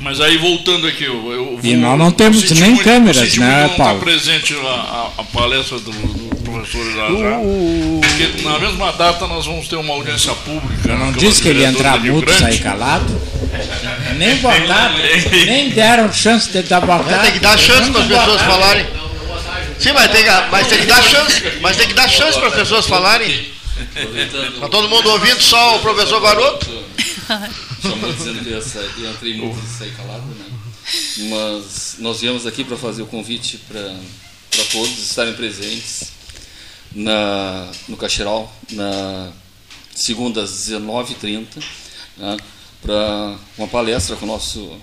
Mas 0.00 0.20
aí 0.20 0.36
voltando 0.38 0.86
aqui, 0.86 1.04
eu, 1.04 1.30
eu 1.30 1.44
vou, 1.56 1.60
e 1.62 1.76
nós 1.76 1.98
não 1.98 2.10
temos 2.10 2.50
nem 2.50 2.70
muito, 2.70 2.84
câmeras, 2.84 3.36
né, 3.36 3.62
não 3.68 3.76
Paulo? 3.76 3.98
Está 3.98 4.04
presente 4.04 4.54
a, 4.54 4.68
a, 4.68 5.10
a, 5.18 5.24
palestra 5.24 5.78
do, 5.78 5.92
do 5.92 6.43
já 6.62 7.08
uh, 7.10 8.00
porque 8.00 8.42
na 8.42 8.58
mesma 8.58 8.92
data 8.92 9.26
nós 9.26 9.46
vamos 9.46 9.66
ter 9.68 9.76
uma 9.76 9.94
audiência 9.94 10.34
pública. 10.34 10.90
Eu 10.90 10.98
não 10.98 11.12
disse 11.12 11.42
que 11.42 11.48
ele 11.48 11.60
ia 11.60 11.68
entrar 11.68 11.98
mudo, 12.00 12.32
sair 12.32 12.58
calado. 12.60 13.20
Nem 14.16 14.36
botaram, 14.36 14.94
nem 15.46 15.70
deram 15.70 16.12
chance 16.12 16.50
de 16.50 16.62
dar 16.62 16.80
boa 16.80 17.02
Tem 17.02 17.32
que 17.32 17.38
dar 17.40 17.58
chance 17.58 17.90
para 17.90 18.02
as 18.02 18.06
pessoas 18.06 18.42
falarem. 18.42 18.86
Sim, 19.78 19.92
mas 19.92 20.10
tem, 20.12 20.24
mas 20.50 20.66
tem 20.68 20.78
que 20.78 20.86
dar 20.86 21.02
chance, 21.02 21.42
mas 21.60 21.76
tem 21.76 21.88
que 21.88 21.94
dar 21.94 22.08
chance 22.08 22.38
para 22.38 22.48
as 22.48 22.54
pessoas 22.54 22.86
falarem. 22.86 23.54
Está 24.54 24.68
todo 24.68 24.88
mundo 24.88 25.10
ouvindo 25.10 25.40
só 25.40 25.76
o 25.76 25.80
professor 25.80 26.20
Baroto? 26.20 26.66
Só 27.82 27.90
dizendo 28.16 28.44
que 28.44 29.02
eu 29.02 29.10
entrei 29.10 29.34
muito 29.34 29.58
e 29.58 29.78
saí 29.78 29.90
calado, 29.90 30.22
né? 30.22 30.44
mas 31.30 31.96
nós 31.98 32.20
viemos 32.20 32.46
aqui 32.46 32.62
para 32.62 32.76
fazer 32.76 33.02
o 33.02 33.06
convite 33.06 33.58
para 33.68 34.64
todos 34.70 34.98
estarem 34.98 35.34
presentes 35.34 36.12
na, 36.94 37.70
no 37.88 37.96
Cacheral, 37.96 38.52
na 38.70 39.32
segunda 39.94 40.42
às 40.42 40.50
19h30, 40.50 41.46
né, 42.16 42.36
para 42.80 43.36
uma 43.56 43.68
palestra 43.68 44.16
com 44.16 44.24
o 44.24 44.28
nosso, 44.28 44.78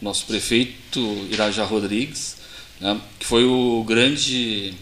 nosso 0.00 0.26
prefeito 0.26 1.00
Irajá 1.30 1.64
Rodrigues, 1.64 2.36
né, 2.80 3.00
que 3.18 3.26
foi 3.26 3.44
o 3.44 3.82
grande. 3.84 4.74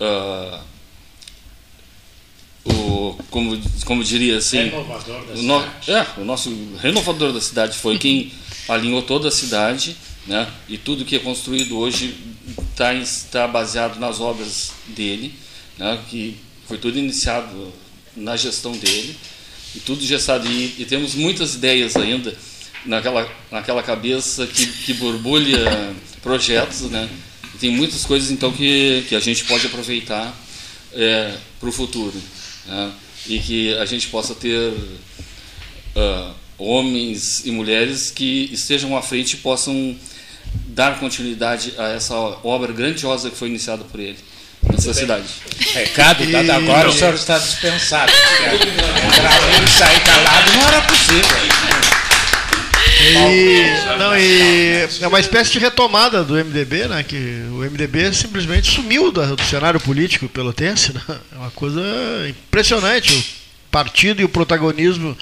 Uh, 0.00 0.72
o, 2.64 3.18
como, 3.30 3.60
como 3.84 4.04
diria 4.04 4.38
assim. 4.38 4.64
Renovador 4.64 5.24
da 5.26 5.34
no, 5.34 5.60
é, 5.88 6.06
o 6.18 6.24
nosso 6.24 6.50
renovador 6.80 7.32
da 7.32 7.40
cidade 7.40 7.76
foi 7.76 7.98
quem 7.98 8.32
alinhou 8.68 9.02
toda 9.02 9.28
a 9.28 9.32
cidade, 9.32 9.96
né? 10.26 10.48
E 10.68 10.78
tudo 10.78 11.04
que 11.04 11.16
é 11.16 11.18
construído 11.18 11.76
hoje 11.76 12.16
está 12.70 12.94
está 12.94 13.48
baseado 13.48 13.98
nas 13.98 14.20
obras 14.20 14.72
dele, 14.88 15.34
né? 15.82 15.98
Que 16.08 16.36
foi 16.68 16.78
tudo 16.78 16.98
iniciado 16.98 17.72
na 18.16 18.36
gestão 18.36 18.72
dele 18.72 19.16
e 19.74 19.80
tudo 19.80 20.04
gestado 20.04 20.46
e, 20.46 20.76
e 20.78 20.84
temos 20.84 21.14
muitas 21.14 21.54
ideias 21.54 21.96
ainda 21.96 22.34
naquela 22.86 23.28
naquela 23.50 23.82
cabeça 23.82 24.46
que, 24.46 24.66
que 24.66 24.94
borbulha 24.94 25.94
projetos, 26.22 26.82
né? 26.82 27.08
E 27.54 27.58
tem 27.58 27.70
muitas 27.70 28.04
coisas 28.04 28.30
então 28.30 28.52
que 28.52 29.04
que 29.08 29.16
a 29.16 29.20
gente 29.20 29.44
pode 29.44 29.66
aproveitar 29.66 30.32
é, 30.92 31.36
para 31.58 31.68
o 31.68 31.72
futuro 31.72 32.20
né? 32.66 32.92
e 33.26 33.38
que 33.40 33.74
a 33.74 33.84
gente 33.84 34.08
possa 34.08 34.34
ter 34.34 34.72
uh, 35.96 36.34
homens 36.58 37.44
e 37.44 37.50
mulheres 37.50 38.10
que 38.10 38.50
estejam 38.52 38.96
à 38.96 39.02
frente 39.02 39.34
e 39.34 39.36
possam 39.38 39.96
dar 40.66 41.00
continuidade 41.00 41.72
a 41.78 41.88
essa 41.88 42.14
obra 42.44 42.72
grandiosa 42.72 43.30
que 43.30 43.36
foi 43.36 43.48
iniciada 43.48 43.84
por 43.84 43.98
ele 43.98 44.18
nessa 44.72 44.94
cidade. 44.94 45.24
Recado 45.74 46.26
dado 46.26 46.50
agora, 46.50 46.88
o 46.88 46.92
senhor 46.92 47.14
está 47.14 47.38
dispensado. 47.38 48.12
Entrar 48.12 49.64
e 49.64 49.68
sair 49.68 50.00
calado 50.00 50.52
não 50.52 50.68
era 50.68 50.80
possível. 50.82 51.62
E, 53.04 53.98
não, 53.98 54.16
e 54.16 54.88
é 55.00 55.08
uma 55.08 55.18
espécie 55.18 55.52
de 55.52 55.58
retomada 55.58 56.22
do 56.22 56.34
MDB, 56.34 56.86
né? 56.88 57.02
Que 57.02 57.42
o 57.50 57.58
MDB 57.58 58.12
simplesmente 58.12 58.70
sumiu 58.70 59.10
do, 59.10 59.36
do 59.36 59.42
cenário 59.42 59.80
político 59.80 60.28
pelotense, 60.28 60.92
né? 60.92 61.02
É 61.32 61.36
uma 61.36 61.50
coisa 61.50 61.80
impressionante. 62.28 63.42
O 63.66 63.70
partido 63.72 64.20
e 64.20 64.24
o 64.24 64.28
protagonismo 64.28 65.16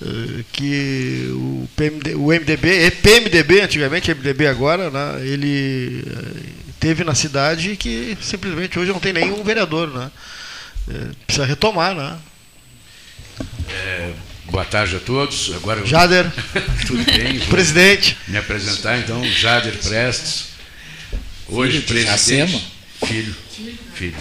uh, 0.00 0.44
que 0.52 1.28
o, 1.32 1.68
PMD, 1.76 2.14
o 2.14 2.28
MDB, 2.28 2.90
PMDB 3.02 3.60
antigamente, 3.60 4.14
MDB 4.14 4.46
agora, 4.46 4.90
né? 4.90 5.20
Ele 5.26 6.04
uh, 6.06 6.71
teve 6.82 7.04
na 7.04 7.14
cidade 7.14 7.76
que 7.76 8.18
simplesmente 8.20 8.76
hoje 8.76 8.90
não 8.90 8.98
tem 8.98 9.12
nenhum 9.12 9.44
vereador, 9.44 9.88
né? 9.88 10.10
Uh, 10.88 11.14
precisa 11.24 11.46
retomar, 11.46 11.94
né? 11.94 12.18
É 13.70 14.12
Boa 14.50 14.64
tarde 14.64 14.96
a 14.96 14.98
todos. 15.00 15.52
Agora 15.54 15.86
Jader. 15.86 16.30
Tudo 16.86 17.04
bem? 17.04 17.38
Vou 17.38 17.48
presidente. 17.48 18.18
Me 18.26 18.36
apresentar 18.36 18.98
então, 18.98 19.24
Jader 19.24 19.78
Prestes. 19.78 20.48
Hoje 21.48 21.80
filho 21.80 21.84
presidente. 21.84 22.52
Jacema. 22.52 22.60
Filho. 23.06 23.36
Filho. 23.94 24.16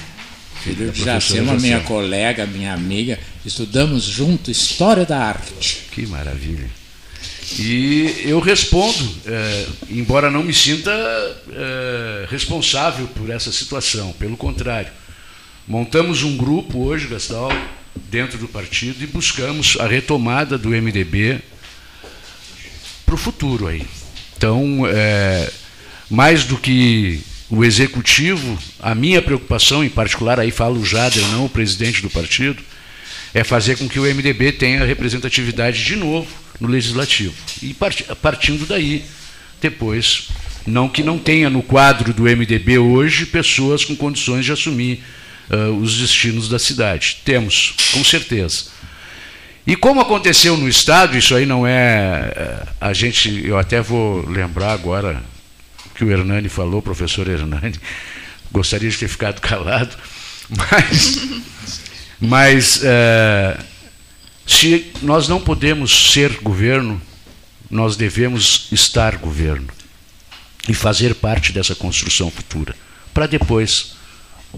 Filho 0.63 0.91
de 0.91 1.03
Jacema, 1.03 1.53
minha 1.55 1.79
colega, 1.81 2.45
minha 2.45 2.73
amiga. 2.73 3.19
Estudamos 3.43 4.03
junto 4.03 4.51
História 4.51 5.03
da 5.03 5.17
Arte. 5.17 5.87
Que 5.91 6.05
maravilha. 6.05 6.69
E 7.59 8.23
eu 8.25 8.39
respondo, 8.39 9.15
é, 9.25 9.67
embora 9.89 10.31
não 10.31 10.43
me 10.43 10.53
sinta 10.53 10.91
é, 11.51 12.25
responsável 12.29 13.07
por 13.07 13.29
essa 13.29 13.51
situação, 13.51 14.13
pelo 14.13 14.37
contrário. 14.37 14.91
Montamos 15.67 16.23
um 16.23 16.37
grupo 16.37 16.79
hoje, 16.85 17.07
Gastal, 17.07 17.51
dentro 18.09 18.37
do 18.37 18.47
partido 18.47 19.03
e 19.03 19.07
buscamos 19.07 19.77
a 19.79 19.87
retomada 19.87 20.57
do 20.57 20.69
MDB 20.69 21.39
para 23.05 23.15
o 23.15 23.17
futuro 23.17 23.67
aí. 23.67 23.85
Então, 24.37 24.87
é, 24.87 25.51
mais 26.09 26.45
do 26.45 26.57
que 26.57 27.21
o 27.49 27.65
executivo, 27.65 28.57
a 28.79 28.95
minha 28.95 29.21
preocupação, 29.21 29.83
em 29.83 29.89
particular, 29.89 30.39
aí 30.39 30.51
fala 30.51 30.77
o 30.77 30.85
Jader, 30.85 31.25
não 31.27 31.45
o 31.45 31.49
presidente 31.49 32.01
do 32.01 32.09
partido, 32.09 32.63
é 33.33 33.43
fazer 33.43 33.77
com 33.77 33.87
que 33.87 33.99
o 33.99 34.03
MDB 34.03 34.53
tenha 34.53 34.85
representatividade 34.85 35.83
de 35.83 35.95
novo 35.95 36.41
no 36.61 36.67
legislativo. 36.67 37.33
E 37.61 37.75
partindo 38.21 38.65
daí, 38.67 39.03
depois, 39.59 40.29
não 40.65 40.87
que 40.87 41.01
não 41.01 41.17
tenha 41.17 41.49
no 41.49 41.63
quadro 41.63 42.13
do 42.13 42.23
MDB 42.23 42.77
hoje 42.77 43.25
pessoas 43.25 43.83
com 43.83 43.95
condições 43.95 44.45
de 44.45 44.51
assumir 44.51 45.03
uh, 45.49 45.75
os 45.75 45.97
destinos 45.97 46.47
da 46.47 46.59
cidade. 46.59 47.17
Temos, 47.25 47.73
com 47.91 48.03
certeza. 48.03 48.65
E 49.65 49.75
como 49.75 50.01
aconteceu 50.01 50.55
no 50.55 50.69
Estado, 50.69 51.17
isso 51.17 51.35
aí 51.35 51.45
não 51.45 51.65
é. 51.65 52.63
A 52.79 52.93
gente, 52.93 53.45
eu 53.45 53.57
até 53.57 53.81
vou 53.81 54.27
lembrar 54.27 54.73
agora 54.73 55.21
que 55.95 56.03
o 56.03 56.11
Hernani 56.11 56.49
falou, 56.49 56.81
professor 56.81 57.27
Hernani, 57.27 57.75
gostaria 58.51 58.89
de 58.89 58.97
ter 58.97 59.07
ficado 59.07 59.39
calado, 59.39 59.95
mas, 60.49 61.27
mas 62.19 62.77
uh, 62.77 63.70
se 64.45 64.91
nós 65.01 65.27
não 65.27 65.39
podemos 65.39 66.11
ser 66.11 66.39
governo, 66.41 67.01
nós 67.69 67.95
devemos 67.95 68.67
estar 68.71 69.17
governo 69.17 69.67
e 70.67 70.73
fazer 70.73 71.15
parte 71.15 71.51
dessa 71.51 71.73
construção 71.73 72.29
futura, 72.29 72.75
para 73.13 73.27
depois 73.27 73.93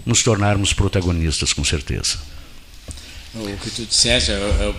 nos 0.04 0.22
tornarmos 0.22 0.72
protagonistas, 0.72 1.52
com 1.52 1.64
certeza. 1.64 2.18
O 3.34 3.56
que 3.56 3.70
tu 3.70 3.84
disseste, 3.84 4.30
eu, 4.30 4.38
eu 4.38 4.74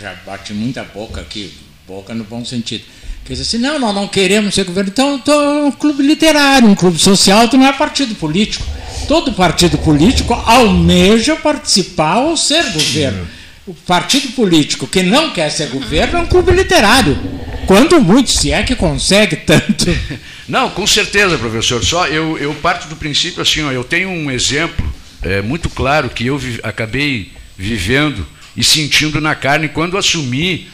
já 0.00 0.14
bati 0.26 0.52
muita 0.52 0.82
boca 0.82 1.20
aqui, 1.20 1.52
boca 1.86 2.14
no 2.14 2.24
bom 2.24 2.44
sentido. 2.44 2.84
Quer 3.24 3.34
dizer 3.34 3.42
assim, 3.42 3.58
não, 3.58 3.78
nós 3.78 3.94
não 3.94 4.08
queremos 4.08 4.54
ser 4.54 4.64
governo. 4.64 4.90
Então, 4.90 5.14
então 5.16 5.40
é 5.40 5.62
um 5.64 5.70
clube 5.70 6.02
literário, 6.02 6.68
um 6.68 6.74
clube 6.74 6.98
social, 6.98 7.48
tu 7.48 7.56
não 7.56 7.66
é 7.66 7.72
partido 7.72 8.14
político. 8.16 8.66
Todo 9.06 9.32
partido 9.32 9.78
político 9.78 10.34
almeja 10.34 11.36
participar 11.36 12.18
ou 12.18 12.36
ser 12.36 12.64
governo. 12.72 13.28
O 13.64 13.72
partido 13.74 14.32
político 14.32 14.88
que 14.88 15.04
não 15.04 15.32
quer 15.32 15.48
ser 15.50 15.68
governo 15.68 16.18
é 16.18 16.22
um 16.22 16.26
clube 16.26 16.50
literário. 16.50 17.16
Quando 17.64 18.00
muito, 18.00 18.30
se 18.30 18.50
é 18.50 18.62
que 18.64 18.74
consegue 18.74 19.36
tanto. 19.36 19.86
Não, 20.48 20.68
com 20.70 20.84
certeza, 20.84 21.38
professor. 21.38 21.84
Só 21.84 22.08
eu, 22.08 22.36
eu 22.38 22.52
parto 22.54 22.88
do 22.88 22.96
princípio 22.96 23.40
assim, 23.40 23.62
ó, 23.62 23.70
eu 23.70 23.84
tenho 23.84 24.10
um 24.10 24.30
exemplo 24.32 24.92
é, 25.22 25.40
muito 25.40 25.70
claro 25.70 26.10
que 26.10 26.26
eu 26.26 26.36
vi, 26.36 26.58
acabei 26.64 27.30
vivendo 27.56 28.26
e 28.56 28.64
sentindo 28.64 29.20
na 29.20 29.36
carne 29.36 29.68
quando 29.68 29.96
assumi 29.96 30.68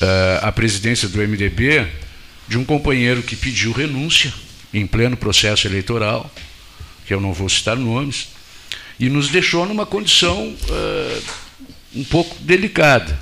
uh, 0.00 0.44
a 0.44 0.50
presidência 0.50 1.08
do 1.08 1.18
MDB 1.18 1.86
de 2.48 2.58
um 2.58 2.64
companheiro 2.64 3.22
que 3.22 3.36
pediu 3.36 3.70
renúncia 3.70 4.34
em 4.72 4.86
pleno 4.86 5.16
processo 5.16 5.68
eleitoral, 5.68 6.28
que 7.06 7.14
eu 7.14 7.20
não 7.20 7.32
vou 7.32 7.48
citar 7.48 7.76
nomes, 7.76 8.28
e 8.98 9.08
nos 9.08 9.28
deixou 9.28 9.64
numa 9.64 9.86
condição 9.86 10.48
uh, 10.48 11.22
um 11.94 12.04
pouco 12.04 12.36
delicada. 12.40 13.18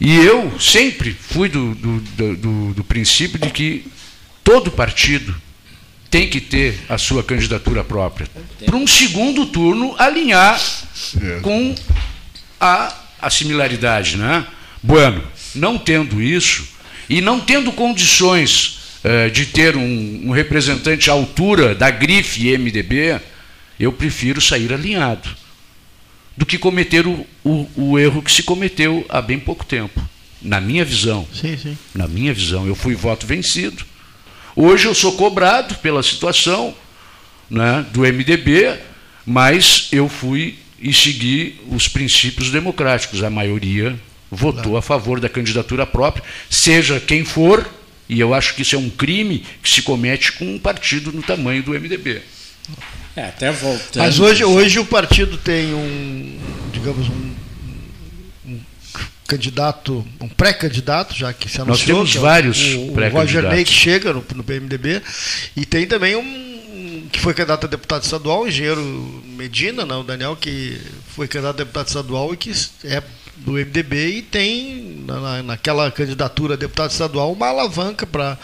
E 0.00 0.14
eu 0.14 0.58
sempre 0.60 1.12
fui 1.12 1.48
do, 1.48 1.74
do, 1.74 2.36
do, 2.36 2.74
do 2.74 2.84
princípio 2.84 3.38
de 3.38 3.50
que 3.50 3.84
todo 4.44 4.70
partido 4.70 5.34
tem 6.10 6.28
que 6.28 6.40
ter 6.40 6.78
a 6.88 6.96
sua 6.96 7.22
candidatura 7.22 7.82
própria. 7.82 8.28
Para 8.64 8.76
um 8.76 8.86
segundo 8.86 9.46
turno 9.46 9.94
alinhar 9.98 10.60
é. 11.20 11.40
com 11.40 11.74
a, 12.60 12.94
a 13.20 13.28
similaridade. 13.28 14.16
Né? 14.16 14.46
Bueno, 14.82 15.22
não 15.54 15.76
tendo 15.76 16.22
isso 16.22 16.66
e 17.10 17.20
não 17.20 17.40
tendo 17.40 17.72
condições 17.72 18.78
uh, 19.04 19.30
de 19.30 19.46
ter 19.46 19.76
um, 19.76 20.28
um, 20.28 20.30
representante 20.30 21.10
à 21.10 21.12
altura 21.12 21.74
da 21.74 21.90
grife 21.90 22.56
MDB, 22.56 23.20
eu 23.78 23.92
prefiro 23.92 24.40
sair 24.40 24.72
alinhado 24.72 25.28
do 26.38 26.46
que 26.46 26.56
cometer 26.56 27.06
o, 27.06 27.26
o, 27.44 27.68
o 27.76 27.98
erro 27.98 28.22
que 28.22 28.32
se 28.32 28.44
cometeu 28.44 29.04
há 29.08 29.20
bem 29.20 29.38
pouco 29.38 29.64
tempo. 29.64 30.00
Na 30.40 30.60
minha 30.60 30.84
visão. 30.84 31.26
Sim, 31.34 31.58
sim. 31.58 31.76
Na 31.92 32.06
minha 32.06 32.32
visão, 32.32 32.66
eu 32.66 32.76
fui 32.76 32.94
voto 32.94 33.26
vencido 33.26 33.84
Hoje 34.60 34.86
eu 34.88 34.94
sou 34.94 35.12
cobrado 35.12 35.76
pela 35.76 36.02
situação 36.02 36.74
né, 37.48 37.86
do 37.92 38.00
MDB, 38.00 38.76
mas 39.24 39.86
eu 39.92 40.08
fui 40.08 40.58
e 40.80 40.92
segui 40.92 41.60
os 41.68 41.86
princípios 41.86 42.50
democráticos. 42.50 43.22
A 43.22 43.30
maioria 43.30 43.96
votou 44.28 44.76
a 44.76 44.82
favor 44.82 45.20
da 45.20 45.28
candidatura 45.28 45.86
própria, 45.86 46.24
seja 46.50 46.98
quem 46.98 47.24
for, 47.24 47.70
e 48.08 48.18
eu 48.18 48.34
acho 48.34 48.56
que 48.56 48.62
isso 48.62 48.74
é 48.74 48.78
um 48.78 48.90
crime 48.90 49.44
que 49.62 49.70
se 49.70 49.80
comete 49.80 50.32
com 50.32 50.44
um 50.52 50.58
partido 50.58 51.12
no 51.12 51.22
tamanho 51.22 51.62
do 51.62 51.70
MDB. 51.70 52.20
É, 53.16 53.24
até 53.24 53.50
voltando. 53.50 54.04
Mas 54.04 54.18
hoje, 54.18 54.44
hoje 54.44 54.78
o 54.78 54.84
partido 54.84 55.36
tem 55.36 55.74
um, 55.74 56.38
digamos, 56.72 57.08
um, 57.08 57.34
um 58.46 58.60
candidato, 59.26 60.06
um 60.20 60.28
pré-candidato, 60.28 61.14
já 61.14 61.32
que 61.32 61.48
se 61.48 61.60
anunciou. 61.60 61.98
Nós 62.00 62.10
temos 62.10 62.16
é 62.16 62.18
vários 62.18 62.74
o, 62.74 62.92
o 62.92 63.08
Roger 63.10 63.42
Ney 63.48 63.64
que 63.64 63.72
chega 63.72 64.12
no, 64.12 64.24
no 64.34 64.44
PMDB 64.44 65.02
e 65.56 65.66
tem 65.66 65.86
também 65.86 66.16
um 66.16 66.48
que 67.10 67.20
foi 67.20 67.34
candidato 67.34 67.64
a 67.66 67.68
deputado 67.68 68.02
estadual, 68.02 68.42
o 68.42 68.48
engenheiro 68.48 68.82
Medina, 69.24 69.84
não, 69.84 70.00
o 70.00 70.04
Daniel, 70.04 70.36
que 70.36 70.78
foi 71.14 71.26
candidato 71.26 71.56
a 71.56 71.64
deputado 71.64 71.86
estadual 71.88 72.32
e 72.34 72.36
que 72.36 72.52
é 72.84 73.02
do 73.36 73.52
MDB 73.52 74.18
e 74.18 74.22
tem 74.22 75.04
na, 75.06 75.42
naquela 75.42 75.90
candidatura 75.90 76.54
a 76.54 76.56
deputado 76.56 76.90
estadual 76.90 77.32
uma 77.32 77.46
alavanca 77.46 78.06
para 78.06 78.36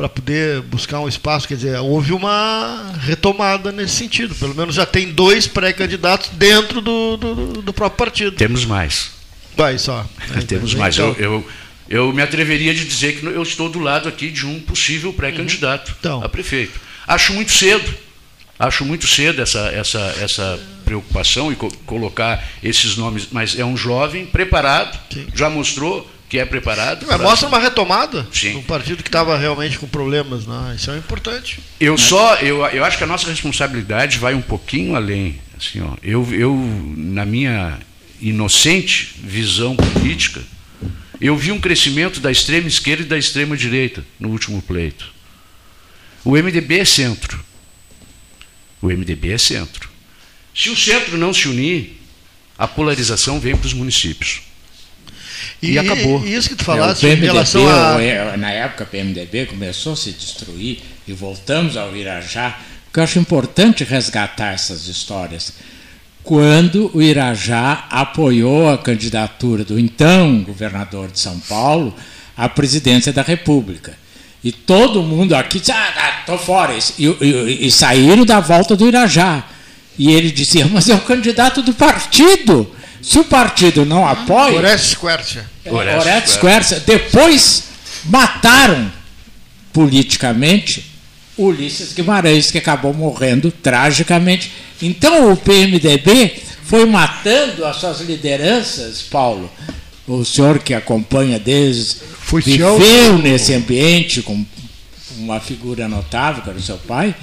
para 0.00 0.08
poder 0.08 0.62
buscar 0.62 1.00
um 1.00 1.08
espaço, 1.08 1.46
quer 1.46 1.56
dizer, 1.56 1.78
houve 1.78 2.14
uma 2.14 2.90
retomada 3.02 3.70
nesse 3.70 3.96
sentido. 3.96 4.34
Pelo 4.34 4.54
menos 4.54 4.74
já 4.74 4.86
tem 4.86 5.12
dois 5.12 5.46
pré-candidatos 5.46 6.30
dentro 6.30 6.80
do, 6.80 7.18
do, 7.18 7.34
do, 7.60 7.72
próprio 7.74 7.98
partido. 7.98 8.32
Temos 8.34 8.64
mais. 8.64 9.10
Vai 9.54 9.76
só. 9.76 10.08
Temos 10.48 10.74
mais. 10.74 10.94
Então, 10.94 11.14
eu, 11.18 11.44
eu, 11.90 12.06
eu, 12.06 12.12
me 12.14 12.22
atreveria 12.22 12.72
de 12.72 12.86
dizer 12.86 13.20
que 13.20 13.26
eu 13.26 13.42
estou 13.42 13.68
do 13.68 13.78
lado 13.78 14.08
aqui 14.08 14.30
de 14.30 14.46
um 14.46 14.58
possível 14.60 15.12
pré-candidato 15.12 15.90
uhum. 15.90 15.96
então. 16.00 16.24
a 16.24 16.30
prefeito. 16.30 16.80
Acho 17.06 17.34
muito 17.34 17.52
cedo. 17.52 17.94
Acho 18.58 18.86
muito 18.86 19.06
cedo 19.06 19.42
essa, 19.42 19.68
essa, 19.68 20.16
essa 20.18 20.60
preocupação 20.82 21.52
e 21.52 21.56
co 21.56 21.70
colocar 21.84 22.42
esses 22.62 22.96
nomes, 22.96 23.28
mas 23.30 23.58
é 23.58 23.66
um 23.66 23.76
jovem 23.76 24.24
preparado, 24.24 24.98
Sim. 25.12 25.26
já 25.34 25.50
mostrou 25.50 26.10
que 26.30 26.38
é 26.38 26.44
preparado. 26.44 27.06
Mas 27.08 27.20
mostra 27.20 27.48
uma 27.48 27.58
retomada 27.58 28.26
Sim. 28.32 28.54
um 28.54 28.62
partido 28.62 29.02
que 29.02 29.08
estava 29.08 29.36
realmente 29.36 29.76
com 29.80 29.88
problemas, 29.88 30.46
né? 30.46 30.74
isso 30.76 30.88
é 30.92 30.96
importante. 30.96 31.58
Eu 31.80 31.98
só, 31.98 32.36
eu, 32.36 32.64
eu 32.66 32.84
acho 32.84 32.96
que 32.96 33.02
a 33.02 33.06
nossa 33.06 33.28
responsabilidade 33.28 34.16
vai 34.16 34.32
um 34.32 34.40
pouquinho 34.40 34.94
além. 34.94 35.40
Assim, 35.58 35.80
ó, 35.80 35.96
eu, 36.00 36.26
eu, 36.32 36.54
na 36.96 37.26
minha 37.26 37.80
inocente 38.20 39.16
visão 39.18 39.74
política, 39.74 40.40
eu 41.20 41.36
vi 41.36 41.50
um 41.50 41.60
crescimento 41.60 42.20
da 42.20 42.30
extrema 42.30 42.68
esquerda 42.68 43.02
e 43.02 43.06
da 43.06 43.18
extrema 43.18 43.56
direita 43.56 44.04
no 44.18 44.28
último 44.28 44.62
pleito. 44.62 45.12
O 46.24 46.36
MDB 46.36 46.78
é 46.78 46.84
centro. 46.84 47.44
O 48.80 48.86
MDB 48.86 49.32
é 49.32 49.38
centro. 49.38 49.90
Se 50.54 50.70
o 50.70 50.76
centro 50.76 51.18
não 51.18 51.34
se 51.34 51.48
unir, 51.48 52.00
a 52.56 52.68
polarização 52.68 53.40
vem 53.40 53.56
para 53.56 53.66
os 53.66 53.72
municípios. 53.74 54.42
E, 55.62 55.72
e 55.72 55.78
acabou. 55.78 56.24
E 56.24 56.34
isso 56.34 56.48
que 56.48 56.54
tu 56.54 56.64
falaste 56.64 57.06
é, 57.06 57.12
em 57.12 57.16
relação 57.16 57.66
a... 57.68 58.02
É, 58.02 58.36
na 58.36 58.50
época, 58.50 58.84
o 58.84 58.86
PMDB 58.86 59.46
começou 59.46 59.92
a 59.92 59.96
se 59.96 60.12
destruir 60.12 60.80
e 61.06 61.12
voltamos 61.12 61.76
ao 61.76 61.96
Irajá, 61.96 62.58
porque 62.84 63.00
eu 63.00 63.04
acho 63.04 63.18
importante 63.18 63.84
resgatar 63.84 64.52
essas 64.52 64.86
histórias. 64.86 65.52
Quando 66.22 66.90
o 66.94 67.02
Irajá 67.02 67.86
apoiou 67.90 68.68
a 68.68 68.78
candidatura 68.78 69.64
do 69.64 69.78
então 69.78 70.42
governador 70.42 71.10
de 71.10 71.18
São 71.18 71.38
Paulo 71.40 71.94
à 72.36 72.48
presidência 72.48 73.12
da 73.12 73.22
República. 73.22 73.98
E 74.42 74.50
todo 74.50 75.02
mundo 75.02 75.34
aqui 75.34 75.60
disse, 75.60 75.72
ah, 75.72 76.20
estou 76.20 76.38
fora. 76.38 76.74
E, 76.98 77.06
e, 77.06 77.66
e, 77.66 77.70
saíram 77.70 78.24
da 78.24 78.40
volta 78.40 78.74
do 78.74 78.86
Irajá. 78.86 79.44
E 79.98 80.10
ele 80.10 80.30
dizia, 80.30 80.66
mas 80.66 80.88
é 80.88 80.94
o 80.94 81.00
candidato 81.00 81.60
do 81.62 81.74
partido. 81.74 82.70
Se 83.02 83.18
o 83.18 83.24
partido 83.24 83.84
não 83.84 84.06
apoia. 84.06 84.58
Orestes 84.58 84.94
Quercia. 84.94 85.44
Orestes 85.66 86.36
Quercia. 86.36 86.80
Depois 86.80 87.64
mataram 88.04 88.90
politicamente 89.72 90.90
Ulisses 91.36 91.94
Guimarães, 91.94 92.50
que 92.50 92.58
acabou 92.58 92.92
morrendo 92.92 93.50
tragicamente. 93.50 94.52
Então 94.82 95.32
o 95.32 95.36
PMDB 95.36 96.42
foi 96.64 96.84
matando 96.84 97.64
as 97.64 97.76
suas 97.76 98.00
lideranças, 98.00 99.02
Paulo. 99.02 99.50
O 100.06 100.24
senhor 100.24 100.58
que 100.58 100.74
acompanha 100.74 101.38
desde 101.38 101.96
foi 102.20 102.42
viveu 102.42 103.18
nesse 103.18 103.54
ambiente 103.54 104.22
com 104.22 104.44
uma 105.16 105.40
figura 105.40 105.88
notável, 105.88 106.42
que 106.42 106.50
era 106.50 106.58
o 106.58 106.62
seu 106.62 106.78
pai. 106.78 107.14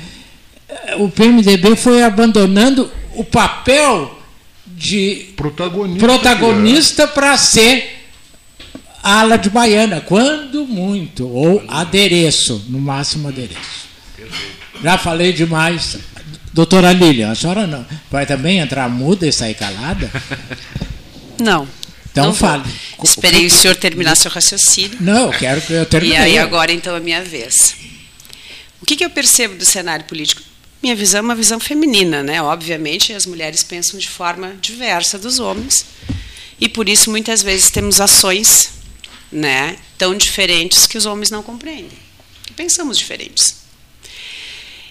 O 0.97 1.09
PMDB 1.09 1.75
foi 1.75 2.01
abandonando 2.03 2.91
o 3.13 3.23
papel 3.23 4.16
de 4.77 5.33
protagonista, 5.35 6.05
protagonista 6.05 7.07
para 7.07 7.35
ser 7.35 8.05
ala 9.01 9.35
de 9.35 9.49
baiana, 9.49 10.01
quando 10.01 10.67
muito, 10.67 11.27
ou 11.27 11.63
adereço, 11.67 12.63
no 12.69 12.79
máximo 12.79 13.27
adereço. 13.27 13.87
Já 14.83 14.95
falei 14.99 15.33
demais. 15.33 15.97
Doutora 16.53 16.91
Lilian, 16.91 17.31
a 17.31 17.35
senhora 17.35 17.65
não, 17.65 17.83
vai 18.11 18.27
também 18.27 18.59
entrar 18.59 18.87
muda 18.87 19.27
e 19.27 19.31
sair 19.31 19.55
calada? 19.55 20.11
Não. 21.39 21.67
Então 22.11 22.25
não 22.25 22.33
fale. 22.33 22.63
Esperei 23.03 23.45
o 23.45 23.51
senhor 23.51 23.75
terminar 23.75 24.15
seu 24.15 24.31
raciocínio. 24.31 24.97
Não, 24.99 25.31
eu 25.31 25.37
quero 25.37 25.61
que 25.61 25.71
eu 25.71 25.85
termine. 25.85 26.15
E 26.15 26.17
aí 26.17 26.39
agora 26.39 26.71
então 26.73 26.95
a 26.95 26.99
minha 26.99 27.23
vez. 27.23 27.75
O 28.81 28.85
que, 28.87 28.95
que 28.95 29.05
eu 29.05 29.09
percebo 29.11 29.55
do 29.55 29.63
cenário 29.63 30.03
político? 30.05 30.41
Minha 30.81 30.95
visão 30.95 31.19
é 31.19 31.21
uma 31.21 31.35
visão 31.35 31.59
feminina, 31.59 32.21
né? 32.21 32.41
Obviamente, 32.41 33.13
as 33.13 33.25
mulheres 33.25 33.63
pensam 33.63 33.99
de 33.99 34.07
forma 34.09 34.55
diversa 34.61 35.17
dos 35.17 35.39
homens. 35.39 35.85
E 36.59 36.67
por 36.67 36.87
isso 36.89 37.09
muitas 37.09 37.41
vezes 37.41 37.69
temos 37.69 38.01
ações, 38.01 38.69
né, 39.31 39.77
tão 39.97 40.15
diferentes 40.15 40.87
que 40.87 40.97
os 40.97 41.05
homens 41.05 41.29
não 41.29 41.43
compreendem. 41.43 41.97
Pensamos 42.55 42.97
diferentes. 42.97 43.67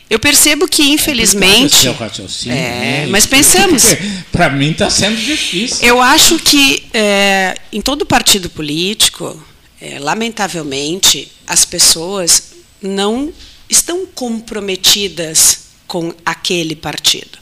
Eu 0.08 0.20
percebo 0.20 0.68
que, 0.68 0.84
infelizmente. 0.84 1.76
Seu 1.78 1.92
raciocínio, 1.92 2.56
é, 2.56 2.60
né? 2.60 3.06
mas 3.08 3.26
pensamos. 3.26 3.82
Para 4.30 4.48
mim 4.50 4.70
está 4.70 4.88
sendo 4.88 5.16
difícil. 5.16 5.84
Eu 5.84 6.00
acho 6.00 6.38
que 6.38 6.84
é, 6.94 7.56
em 7.72 7.80
todo 7.80 8.06
partido 8.06 8.48
político, 8.48 9.42
é, 9.80 9.98
lamentavelmente, 9.98 11.32
as 11.44 11.64
pessoas 11.64 12.52
não 12.80 13.32
estão 13.68 14.06
comprometidas 14.06 15.65
com 15.86 16.12
aquele 16.24 16.74
partido. 16.76 17.38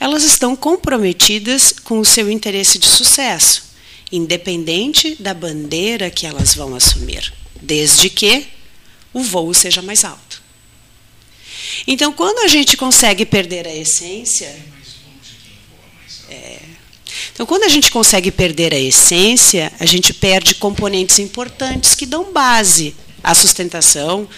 Elas 0.00 0.24
estão 0.24 0.56
comprometidas 0.56 1.72
com 1.84 2.00
o 2.00 2.04
seu 2.04 2.30
interesse 2.30 2.78
de 2.78 2.86
sucesso, 2.86 3.72
independente 4.10 5.16
da 5.20 5.32
bandeira 5.32 6.10
que 6.10 6.26
elas 6.26 6.54
vão 6.54 6.74
assumir, 6.74 7.32
desde 7.60 8.10
que 8.10 8.46
o 9.12 9.22
voo 9.22 9.52
seja 9.54 9.82
mais 9.82 10.04
alto. 10.04 10.42
Então, 11.86 12.12
quando 12.12 12.40
a 12.40 12.48
gente 12.48 12.76
consegue 12.76 13.24
perder 13.24 13.66
a 13.66 13.74
essência. 13.74 14.54
É, 16.28 16.58
então, 17.32 17.46
quando 17.46 17.64
a 17.64 17.68
gente 17.68 17.90
consegue 17.90 18.30
perder 18.30 18.74
a 18.74 18.78
essência, 18.78 19.72
a 19.78 19.86
gente 19.86 20.12
perde 20.12 20.54
componentes 20.56 21.18
importantes 21.18 21.94
que 21.94 22.06
dão 22.06 22.32
base 22.32 22.94
à 23.22 23.34
sustentação 23.34 24.28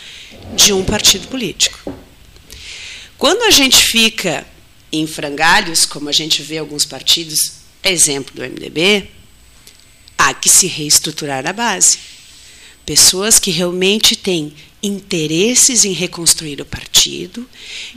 de 0.54 0.72
um 0.72 0.84
partido 0.84 1.28
político. 1.28 1.92
Quando 3.24 3.44
a 3.44 3.50
gente 3.50 3.78
fica 3.78 4.46
em 4.92 5.06
frangalhos, 5.06 5.86
como 5.86 6.10
a 6.10 6.12
gente 6.12 6.42
vê 6.42 6.58
alguns 6.58 6.84
partidos, 6.84 7.52
exemplo 7.82 8.34
do 8.34 8.42
MDB, 8.42 9.08
há 10.18 10.34
que 10.34 10.50
se 10.50 10.66
reestruturar 10.66 11.46
a 11.46 11.52
base. 11.54 11.98
Pessoas 12.84 13.38
que 13.38 13.50
realmente 13.50 14.14
têm 14.14 14.54
interesses 14.82 15.86
em 15.86 15.92
reconstruir 15.92 16.60
o 16.60 16.66
partido, 16.66 17.48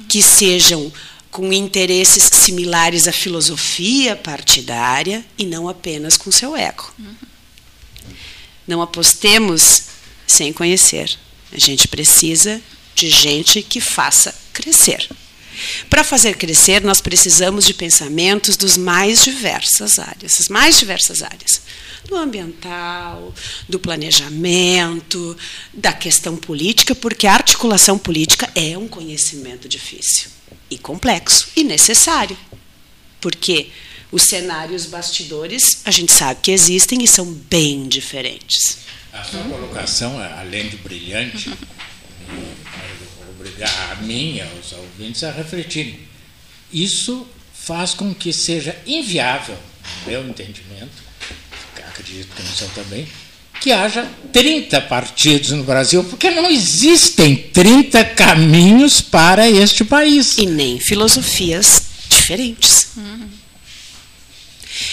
que 0.08 0.24
sejam 0.24 0.90
com 1.30 1.52
interesses 1.52 2.24
similares 2.24 3.06
à 3.06 3.12
filosofia 3.12 4.16
partidária 4.16 5.26
e 5.38 5.46
não 5.46 5.68
apenas 5.68 6.16
com 6.16 6.32
seu 6.32 6.56
ego. 6.56 6.90
Não 8.66 8.82
apostemos 8.82 9.88
sem 10.26 10.54
conhecer. 10.54 11.20
A 11.52 11.60
gente 11.60 11.86
precisa 11.86 12.62
de 12.96 13.10
gente 13.10 13.62
que 13.62 13.82
faça 13.82 14.47
crescer. 14.58 15.08
Para 15.90 16.04
fazer 16.04 16.36
crescer, 16.36 16.84
nós 16.84 17.02
precisamos 17.02 17.66
de 17.66 17.74
pensamentos 17.74 18.58
dos 18.58 18.78
mais 18.78 19.24
diversas 19.24 20.00
áreas, 20.00 20.40
as 20.40 20.48
mais 20.50 20.78
diversas 20.78 21.22
áreas. 21.22 21.62
Do 22.06 22.16
ambiental, 22.16 23.34
do 23.68 23.80
planejamento, 23.80 25.38
da 25.74 25.94
questão 25.94 26.36
política, 26.36 26.96
porque 26.96 27.28
a 27.28 27.34
articulação 27.34 27.98
política 27.98 28.50
é 28.56 28.78
um 28.78 28.88
conhecimento 28.88 29.68
difícil 29.68 30.30
e 30.70 30.78
complexo 30.78 31.50
e 31.56 31.64
necessário. 31.64 32.38
Porque 33.20 33.70
os 34.12 34.24
cenários 34.24 34.86
bastidores 34.86 35.82
a 35.86 35.92
gente 35.92 36.12
sabe 36.12 36.40
que 36.42 36.52
existem 36.52 37.04
e 37.04 37.08
são 37.08 37.26
bem 37.26 37.88
diferentes. 37.88 38.80
A 39.12 39.24
sua 39.24 39.44
colocação, 39.44 40.20
além 40.20 40.70
de 40.70 40.78
brilhante, 40.78 41.52
obrigar 43.38 43.92
a 43.92 43.96
mim 44.02 44.36
e 44.36 44.42
aos 44.42 44.74
ouvintes 44.74 45.24
a 45.24 45.32
refletirem. 45.32 46.00
Isso 46.74 47.28
faz 47.54 47.94
com 47.94 48.14
que 48.14 48.34
seja 48.34 48.76
inviável, 48.86 49.58
no 50.06 50.12
meu 50.12 50.28
entendimento, 50.28 51.08
acredito 51.88 52.36
que 52.36 52.44
no 52.44 52.50
seu 52.50 52.70
também, 52.70 53.08
que 53.60 53.72
haja 53.72 54.10
30 54.32 54.82
partidos 54.82 55.52
no 55.52 55.64
Brasil, 55.64 56.04
porque 56.04 56.30
não 56.30 56.50
existem 56.50 57.36
30 57.36 58.06
caminhos 58.06 59.02
para 59.02 59.50
este 59.50 59.84
país. 59.84 60.38
E 60.38 60.46
nem 60.46 60.80
filosofias 60.80 61.82
diferentes. 62.10 62.90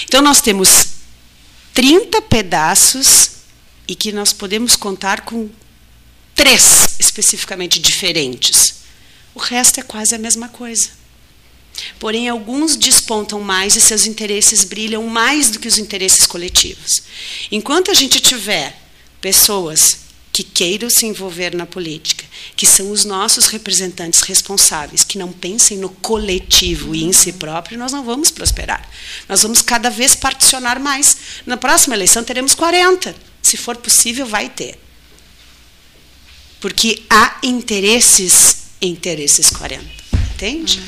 Então 0.05 0.23
nós 0.23 0.41
temos 0.41 0.95
30 1.75 2.23
pedaços 2.23 3.33
e 3.87 3.95
que 3.95 4.13
nós 4.13 4.33
podemos 4.33 4.77
contar 4.77 5.23
com 5.23 5.51
três 6.35 6.97
especificamente 6.99 7.79
diferentes. 7.79 8.75
O 9.35 9.39
resto 9.39 9.81
é 9.81 9.83
quase 9.83 10.15
a 10.15 10.19
mesma 10.19 10.49
coisa. 10.49 10.91
Porém, 11.99 12.29
alguns 12.29 12.77
despontam 12.77 13.41
mais 13.41 13.75
e 13.77 13.81
seus 13.81 14.07
interesses 14.07 14.65
brilham 14.65 15.07
mais 15.07 15.51
do 15.51 15.59
que 15.59 15.69
os 15.69 15.79
interesses 15.79 16.27
coletivos. 16.27 17.03
Enquanto 17.51 17.91
a 17.91 17.95
gente 17.95 18.21
tiver 18.21 18.81
pessoas 19.21 20.05
que 20.33 20.43
queiram 20.43 20.91
se 20.91 21.07
envolver 21.07 21.55
na 21.55 21.65
política, 21.65 22.25
que 22.57 22.67
são 22.67 22.91
os 22.91 23.05
nossos 23.05 23.47
representantes 23.47 24.23
responsáveis, 24.23 25.05
que 25.05 25.17
não 25.17 25.33
pensem 25.33 25.79
no 25.79 25.89
coletivo 25.89 26.93
e 26.95 27.05
em 27.05 27.13
si 27.13 27.33
próprio, 27.35 27.79
nós 27.79 27.93
não 27.93 28.05
vamos 28.05 28.33
prosperar. 28.33 28.89
Nós 29.29 29.43
vamos 29.43 29.63
cada 29.63 29.91
vez 29.91 30.15
particionar 30.17 30.81
mais. 30.81 31.17
Na 31.47 31.57
próxima 31.57 31.95
eleição 31.95 32.25
teremos 32.25 32.55
40. 32.55 33.15
Se 33.41 33.57
for 33.57 33.77
possível, 33.77 34.27
vai 34.27 34.49
ter. 34.49 34.84
Porque 36.65 37.03
há 37.11 37.41
interesses, 37.43 38.69
interesses 38.81 39.51
40 39.51 40.04
entende? 40.35 40.83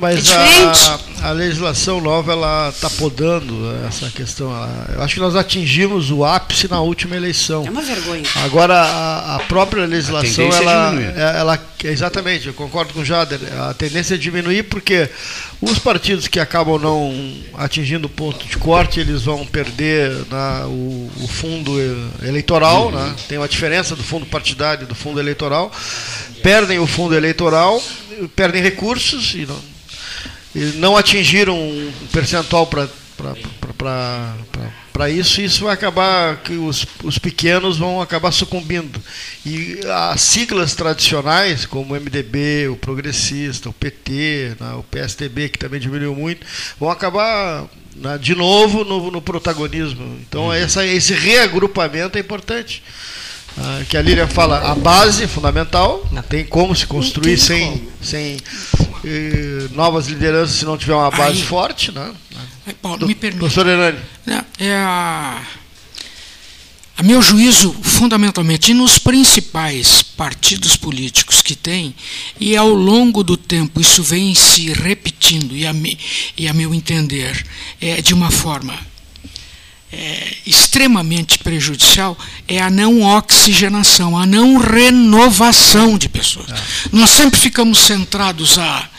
Mas 0.00 0.30
é 0.30 0.36
a, 0.36 1.28
a, 1.28 1.32
legislação 1.32 2.00
nova 2.00 2.32
ela 2.32 2.70
está 2.70 2.90
podando 2.90 3.54
essa 3.86 4.10
questão. 4.10 4.50
Eu 4.92 5.02
acho 5.02 5.14
que 5.14 5.20
nós 5.20 5.36
atingimos 5.36 6.10
o 6.10 6.24
ápice 6.24 6.66
na 6.68 6.80
última 6.80 7.14
eleição. 7.14 7.64
É 7.64 7.70
uma 7.70 7.82
vergonha. 7.82 8.24
Agora 8.44 8.74
a, 8.74 9.36
a 9.36 9.38
própria 9.40 9.84
legislação 9.84 10.50
a 10.50 10.56
ela, 10.56 11.00
é, 11.00 11.38
ela, 11.38 11.66
exatamente, 11.84 12.48
eu 12.48 12.54
concordo 12.54 12.92
com 12.92 13.00
o 13.00 13.04
Jader. 13.04 13.38
A 13.60 13.74
tendência 13.74 14.14
é 14.14 14.18
diminuir 14.18 14.64
porque 14.64 15.08
os 15.60 15.78
partidos 15.78 16.26
que 16.26 16.40
acabam 16.40 16.78
não 16.78 17.34
atingindo 17.54 18.06
o 18.06 18.10
ponto 18.10 18.44
de 18.46 18.56
corte 18.56 18.98
eles 18.98 19.22
vão 19.22 19.46
perder 19.46 20.10
na, 20.28 20.66
o, 20.66 21.10
o, 21.22 21.28
fundo 21.28 21.72
eleitoral, 22.22 22.86
uhum. 22.86 22.92
né? 22.92 23.14
Tem 23.28 23.38
uma 23.38 23.48
diferença 23.48 23.94
do 23.94 24.02
fundo 24.02 24.26
partidário 24.26 24.84
e 24.84 24.86
do 24.86 24.94
fundo 24.94 25.20
eleitoral. 25.20 25.70
Perdem 26.42 26.78
o 26.78 26.86
fundo 26.86 27.14
eleitoral 27.14 27.82
perdem 28.34 28.62
recursos 28.62 29.34
e 29.34 29.46
não, 29.46 29.62
e 30.54 30.60
não 30.76 30.96
atingiram 30.96 31.56
um 31.58 31.92
percentual 32.12 32.66
para 32.66 32.88
isso, 35.10 35.40
e 35.40 35.44
isso 35.44 35.64
vai 35.64 35.74
acabar 35.74 36.36
que 36.38 36.54
os, 36.54 36.86
os 37.04 37.18
pequenos 37.18 37.76
vão 37.76 38.00
acabar 38.00 38.32
sucumbindo. 38.32 39.00
E 39.44 39.80
as 40.12 40.20
siglas 40.22 40.74
tradicionais, 40.74 41.66
como 41.66 41.94
o 41.94 42.00
MDB, 42.00 42.68
o 42.68 42.76
Progressista, 42.76 43.68
o 43.68 43.72
PT, 43.72 44.56
né, 44.58 44.72
o 44.74 44.82
PSDB, 44.82 45.50
que 45.50 45.58
também 45.58 45.78
diminuiu 45.78 46.14
muito, 46.14 46.46
vão 46.80 46.90
acabar 46.90 47.66
né, 47.96 48.18
de 48.18 48.34
novo 48.34 48.84
no, 48.84 49.10
no 49.10 49.20
protagonismo. 49.20 50.18
Então, 50.26 50.46
uhum. 50.46 50.52
essa, 50.52 50.86
esse 50.86 51.12
reagrupamento 51.12 52.16
é 52.16 52.20
importante. 52.20 52.82
Ah, 53.58 53.82
que 53.88 53.96
a 53.96 54.02
Lília 54.02 54.26
fala, 54.26 54.70
a 54.70 54.74
base 54.74 55.26
fundamental, 55.26 56.06
não 56.12 56.22
tem 56.22 56.44
como 56.44 56.76
se 56.76 56.86
construir 56.86 57.38
sem, 57.38 57.88
sem 58.02 58.36
eh, 59.04 59.68
novas 59.72 60.08
lideranças 60.08 60.56
se 60.56 60.64
não 60.66 60.76
tiver 60.76 60.94
uma 60.94 61.10
base 61.10 61.38
Aí, 61.38 61.42
forte. 61.42 61.90
Né? 61.90 62.12
Paulo, 62.82 62.98
Do, 62.98 63.06
me 63.06 63.14
permite. 63.14 63.38
Professor 63.38 63.66
Hernani. 63.66 63.98
É, 64.26 64.66
é 64.66 64.76
a, 64.76 65.40
a 66.98 67.02
meu 67.02 67.22
juízo, 67.22 67.72
fundamentalmente, 67.82 68.74
nos 68.74 68.98
principais 68.98 70.02
partidos 70.02 70.76
políticos 70.76 71.40
que 71.40 71.54
tem, 71.54 71.94
e 72.38 72.54
ao 72.58 72.68
longo 72.68 73.24
do 73.24 73.38
tempo 73.38 73.80
isso 73.80 74.02
vem 74.02 74.34
se 74.34 74.70
repetindo, 74.70 75.56
e 75.56 75.66
a, 75.66 75.74
e 76.36 76.46
a 76.46 76.52
meu 76.52 76.74
entender, 76.74 77.42
é 77.80 78.02
de 78.02 78.12
uma 78.12 78.30
forma 78.30 78.78
é, 79.96 80.36
extremamente 80.46 81.38
prejudicial 81.38 82.16
é 82.46 82.60
a 82.60 82.68
não 82.68 83.00
oxigenação, 83.00 84.16
a 84.16 84.26
não 84.26 84.58
renovação 84.58 85.96
de 85.96 86.06
pessoas. 86.06 86.50
É. 86.50 86.54
Nós 86.92 87.10
sempre 87.10 87.40
ficamos 87.40 87.78
centrados 87.78 88.58
a. 88.58 88.90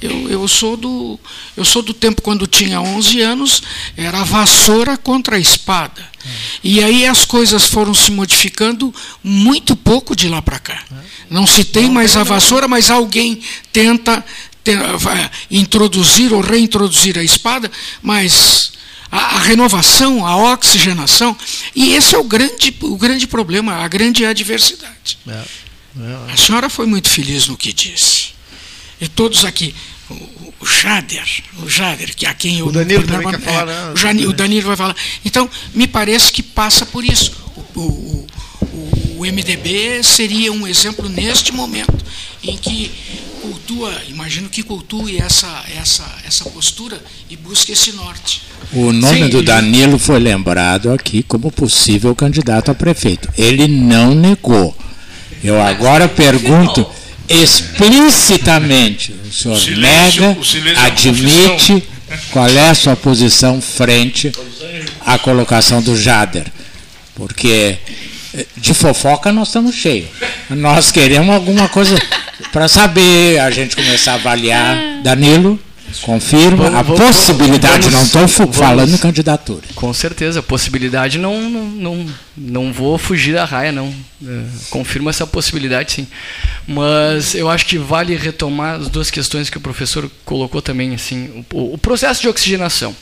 Eu, 0.00 0.28
eu, 0.28 0.46
sou 0.46 0.76
do, 0.76 1.18
eu 1.56 1.64
sou 1.64 1.80
do 1.80 1.94
tempo 1.94 2.20
quando 2.20 2.46
tinha 2.46 2.80
11 2.80 3.20
anos, 3.22 3.62
era 3.96 4.20
a 4.20 4.24
vassoura 4.24 4.98
contra 4.98 5.36
a 5.36 5.38
espada. 5.38 6.02
É. 6.24 6.28
E 6.62 6.84
aí 6.84 7.06
as 7.06 7.24
coisas 7.24 7.64
foram 7.64 7.94
se 7.94 8.10
modificando 8.10 8.94
muito 9.22 9.74
pouco 9.74 10.14
de 10.14 10.28
lá 10.28 10.42
para 10.42 10.58
cá. 10.58 10.84
É. 10.92 10.94
Não 11.30 11.46
se 11.46 11.64
tem 11.64 11.90
mais 11.90 12.16
a 12.16 12.22
vassoura, 12.22 12.68
mas 12.68 12.90
alguém 12.90 13.40
tenta, 13.72 14.24
tenta 14.62 15.30
introduzir 15.50 16.32
ou 16.32 16.42
reintroduzir 16.42 17.18
a 17.18 17.24
espada, 17.24 17.70
mas 18.02 18.73
a, 19.14 19.36
a, 19.36 19.38
renovação, 19.38 20.26
a 20.26 20.36
oxigenação. 20.52 21.36
E 21.74 21.94
esse 21.94 22.16
é 22.16 22.18
o 22.18 22.24
grande, 22.24 22.76
o 22.80 22.96
grande 22.96 23.26
problema, 23.28 23.76
a 23.76 23.86
grande 23.86 24.26
adversidade. 24.26 25.18
É, 25.28 25.30
é. 25.30 26.32
A 26.32 26.36
senhora 26.36 26.68
foi 26.68 26.86
muito 26.86 27.08
feliz 27.08 27.46
no 27.46 27.56
que 27.56 27.72
disse. 27.72 28.34
E 29.00 29.06
todos 29.06 29.44
aqui, 29.44 29.72
o, 30.10 30.14
o 30.60 30.66
Jader, 30.66 31.28
o 31.62 31.68
Jader, 31.68 32.14
que 32.16 32.26
a 32.26 32.34
quem 32.34 32.58
eu 32.58 32.66
o 32.66 32.72
Danilo 32.72 33.06
também 33.06 33.30
quer 33.30 33.40
falar, 33.40 33.66
né? 33.66 33.92
o, 33.92 33.96
Janilo, 33.96 34.30
o 34.30 34.34
Danilo 34.34 34.66
vai 34.66 34.76
falar. 34.76 34.96
Então, 35.24 35.48
me 35.72 35.86
parece 35.86 36.32
que 36.32 36.42
passa 36.42 36.84
por 36.84 37.04
isso. 37.04 37.32
O, 37.56 37.80
o, 37.80 38.26
o, 38.62 39.16
o 39.18 39.20
MDB 39.20 40.02
seria 40.02 40.52
um 40.52 40.66
exemplo 40.66 41.08
neste 41.08 41.52
momento 41.52 42.04
em 42.42 42.56
que 42.56 42.90
cultua, 43.40 44.02
imagino 44.08 44.48
que 44.48 44.62
cultue 44.62 45.18
essa, 45.18 45.64
essa, 45.68 46.22
essa 46.24 46.44
postura 46.50 47.02
e 47.28 47.36
busque 47.36 47.72
esse 47.72 47.92
norte. 47.92 48.42
O 48.72 48.92
nome 48.92 49.24
Sim, 49.24 49.28
do 49.28 49.42
Danilo 49.42 49.98
foi 49.98 50.18
lembrado 50.18 50.92
aqui 50.92 51.22
como 51.22 51.50
possível 51.50 52.14
candidato 52.14 52.70
a 52.70 52.74
prefeito. 52.74 53.28
Ele 53.36 53.68
não 53.68 54.14
negou. 54.14 54.76
Eu 55.42 55.60
agora 55.60 56.08
pergunto 56.08 56.86
explicitamente: 57.28 59.14
o 59.28 59.32
senhor 59.32 59.58
silêncio, 59.58 60.22
nega, 60.22 60.40
o 60.40 60.68
é 60.68 60.86
admite 60.86 61.84
qual 62.30 62.48
é 62.48 62.68
a 62.68 62.74
sua 62.74 62.96
posição 62.96 63.60
frente 63.60 64.32
à 65.04 65.18
colocação 65.18 65.82
do 65.82 65.96
Jader? 65.96 66.46
Porque 67.14 67.76
eh, 68.34 68.46
de 68.56 68.74
fofoca 68.74 69.32
nós 69.32 69.48
estamos 69.48 69.74
cheios. 69.74 70.08
Nós 70.50 70.90
queremos 70.90 71.34
alguma 71.34 71.68
coisa 71.68 71.96
para 72.52 72.68
saber, 72.68 73.38
a 73.40 73.50
gente 73.50 73.76
começar 73.76 74.12
a 74.12 74.14
avaliar. 74.16 75.02
Danilo, 75.02 75.58
confirma 76.00 76.64
vamos, 76.64 76.78
a 76.78 76.82
vamos, 76.82 77.00
possibilidade, 77.00 77.88
vamos, 77.88 78.12
não 78.12 78.24
estou 78.24 78.52
falando 78.52 78.98
candidatura. 78.98 79.62
Com 79.74 79.92
certeza, 79.92 80.40
a 80.40 80.42
possibilidade 80.42 81.18
não, 81.18 81.48
não, 81.48 81.64
não, 81.66 82.06
não 82.36 82.72
vou 82.72 82.98
fugir 82.98 83.34
da 83.34 83.44
raia, 83.44 83.72
não. 83.72 83.94
É, 84.26 84.42
confirma 84.70 85.10
essa 85.10 85.26
possibilidade, 85.26 85.92
sim. 85.92 86.06
Mas 86.66 87.34
eu 87.34 87.48
acho 87.50 87.66
que 87.66 87.78
vale 87.78 88.16
retomar 88.16 88.80
as 88.80 88.88
duas 88.88 89.10
questões 89.10 89.50
que 89.50 89.58
o 89.58 89.60
professor 89.60 90.10
colocou 90.24 90.62
também, 90.62 90.94
assim, 90.94 91.44
o, 91.52 91.74
o 91.74 91.78
processo 91.78 92.22
de 92.22 92.28
oxigenação. 92.28 92.94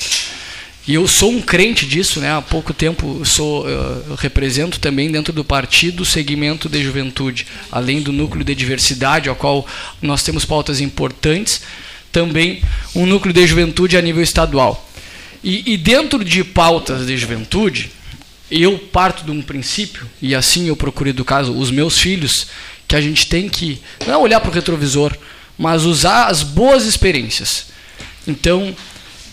E 0.87 0.95
eu 0.95 1.07
sou 1.07 1.31
um 1.31 1.41
crente 1.41 1.87
disso, 1.87 2.19
né? 2.19 2.33
Há 2.33 2.43
pouco 2.43 2.75
tempo 2.75 3.25
sou, 3.25 3.69
eu 3.69 4.17
represento 4.17 4.81
também 4.81 5.13
dentro 5.13 5.33
do 5.33 5.45
partido 5.45 6.01
o 6.01 6.07
segmento 6.07 6.69
de 6.69 6.83
juventude, 6.83 7.47
além 7.71 8.03
do 8.03 8.13
núcleo 8.13 8.45
de 8.45 8.53
diversidade, 8.53 9.29
ao 9.29 9.37
qual 9.37 9.65
nós 10.01 10.25
temos 10.25 10.45
pautas 10.45 10.81
importantes, 10.81 11.63
também 12.13 12.63
um 12.95 13.07
núcleo 13.07 13.33
de 13.33 13.47
juventude 13.47 13.97
a 13.97 14.03
nível 14.03 14.23
estadual. 14.23 14.89
E, 15.43 15.73
e 15.73 15.77
dentro 15.77 16.25
de 16.25 16.45
pautas 16.45 17.07
de 17.07 17.17
juventude, 17.17 17.91
eu 18.51 18.79
parto 18.79 19.25
de 19.25 19.31
um 19.31 19.43
princípio, 19.43 20.09
e 20.21 20.35
assim 20.35 20.69
eu 20.69 20.77
procuro 20.77 21.09
educar 21.09 21.43
os 21.43 21.71
meus 21.71 21.99
filhos, 21.99 22.47
que 22.87 22.95
a 22.95 23.01
gente 23.01 23.27
tem 23.27 23.49
que 23.49 23.81
não 24.07 24.21
olhar 24.21 24.39
para 24.41 24.51
o 24.51 24.55
retrovisor, 24.55 25.17
mas 25.59 25.85
usar 25.85 26.27
as 26.27 26.43
boas 26.43 26.85
experiências. 26.85 27.67
Então, 28.29 28.77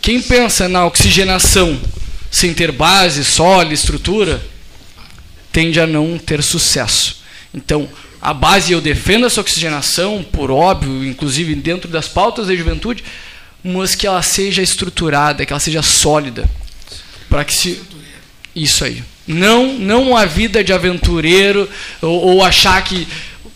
quem 0.02 0.22
pensa 0.22 0.70
na 0.70 0.86
oxigenação 0.86 1.80
sem 2.32 2.54
ter 2.54 2.72
base, 2.72 3.26
solo, 3.26 3.74
estrutura, 3.74 4.42
tende 5.52 5.80
a 5.80 5.86
não 5.86 6.18
ter 6.18 6.42
sucesso. 6.42 7.18
Então, 7.54 7.90
a 8.22 8.34
base 8.34 8.72
eu 8.72 8.82
defendo 8.82 9.26
essa 9.26 9.40
oxigenação, 9.40 10.24
por 10.24 10.52
óbvio, 10.52 11.06
inclusive 11.06 11.56
dentro 11.56 11.90
das 11.90 12.08
pautas 12.08 12.48
da 12.48 12.56
juventude, 12.56 13.04
mas 13.64 13.96
que 13.96 14.08
ela 14.08 14.22
seja 14.22 14.62
estruturada, 14.62 15.46
que 15.46 15.54
ela 15.54 15.60
seja 15.60 15.82
sólida, 15.82 16.50
para 17.30 17.46
que 17.46 17.54
se 17.54 17.82
isso 18.56 18.84
aí. 18.84 19.04
Não, 19.28 19.74
não 19.74 20.18
a 20.18 20.26
vida 20.26 20.64
de 20.64 20.74
aventureiro 20.74 21.70
ou, 22.02 22.22
ou 22.22 22.44
achar 22.44 22.82
que 22.84 23.08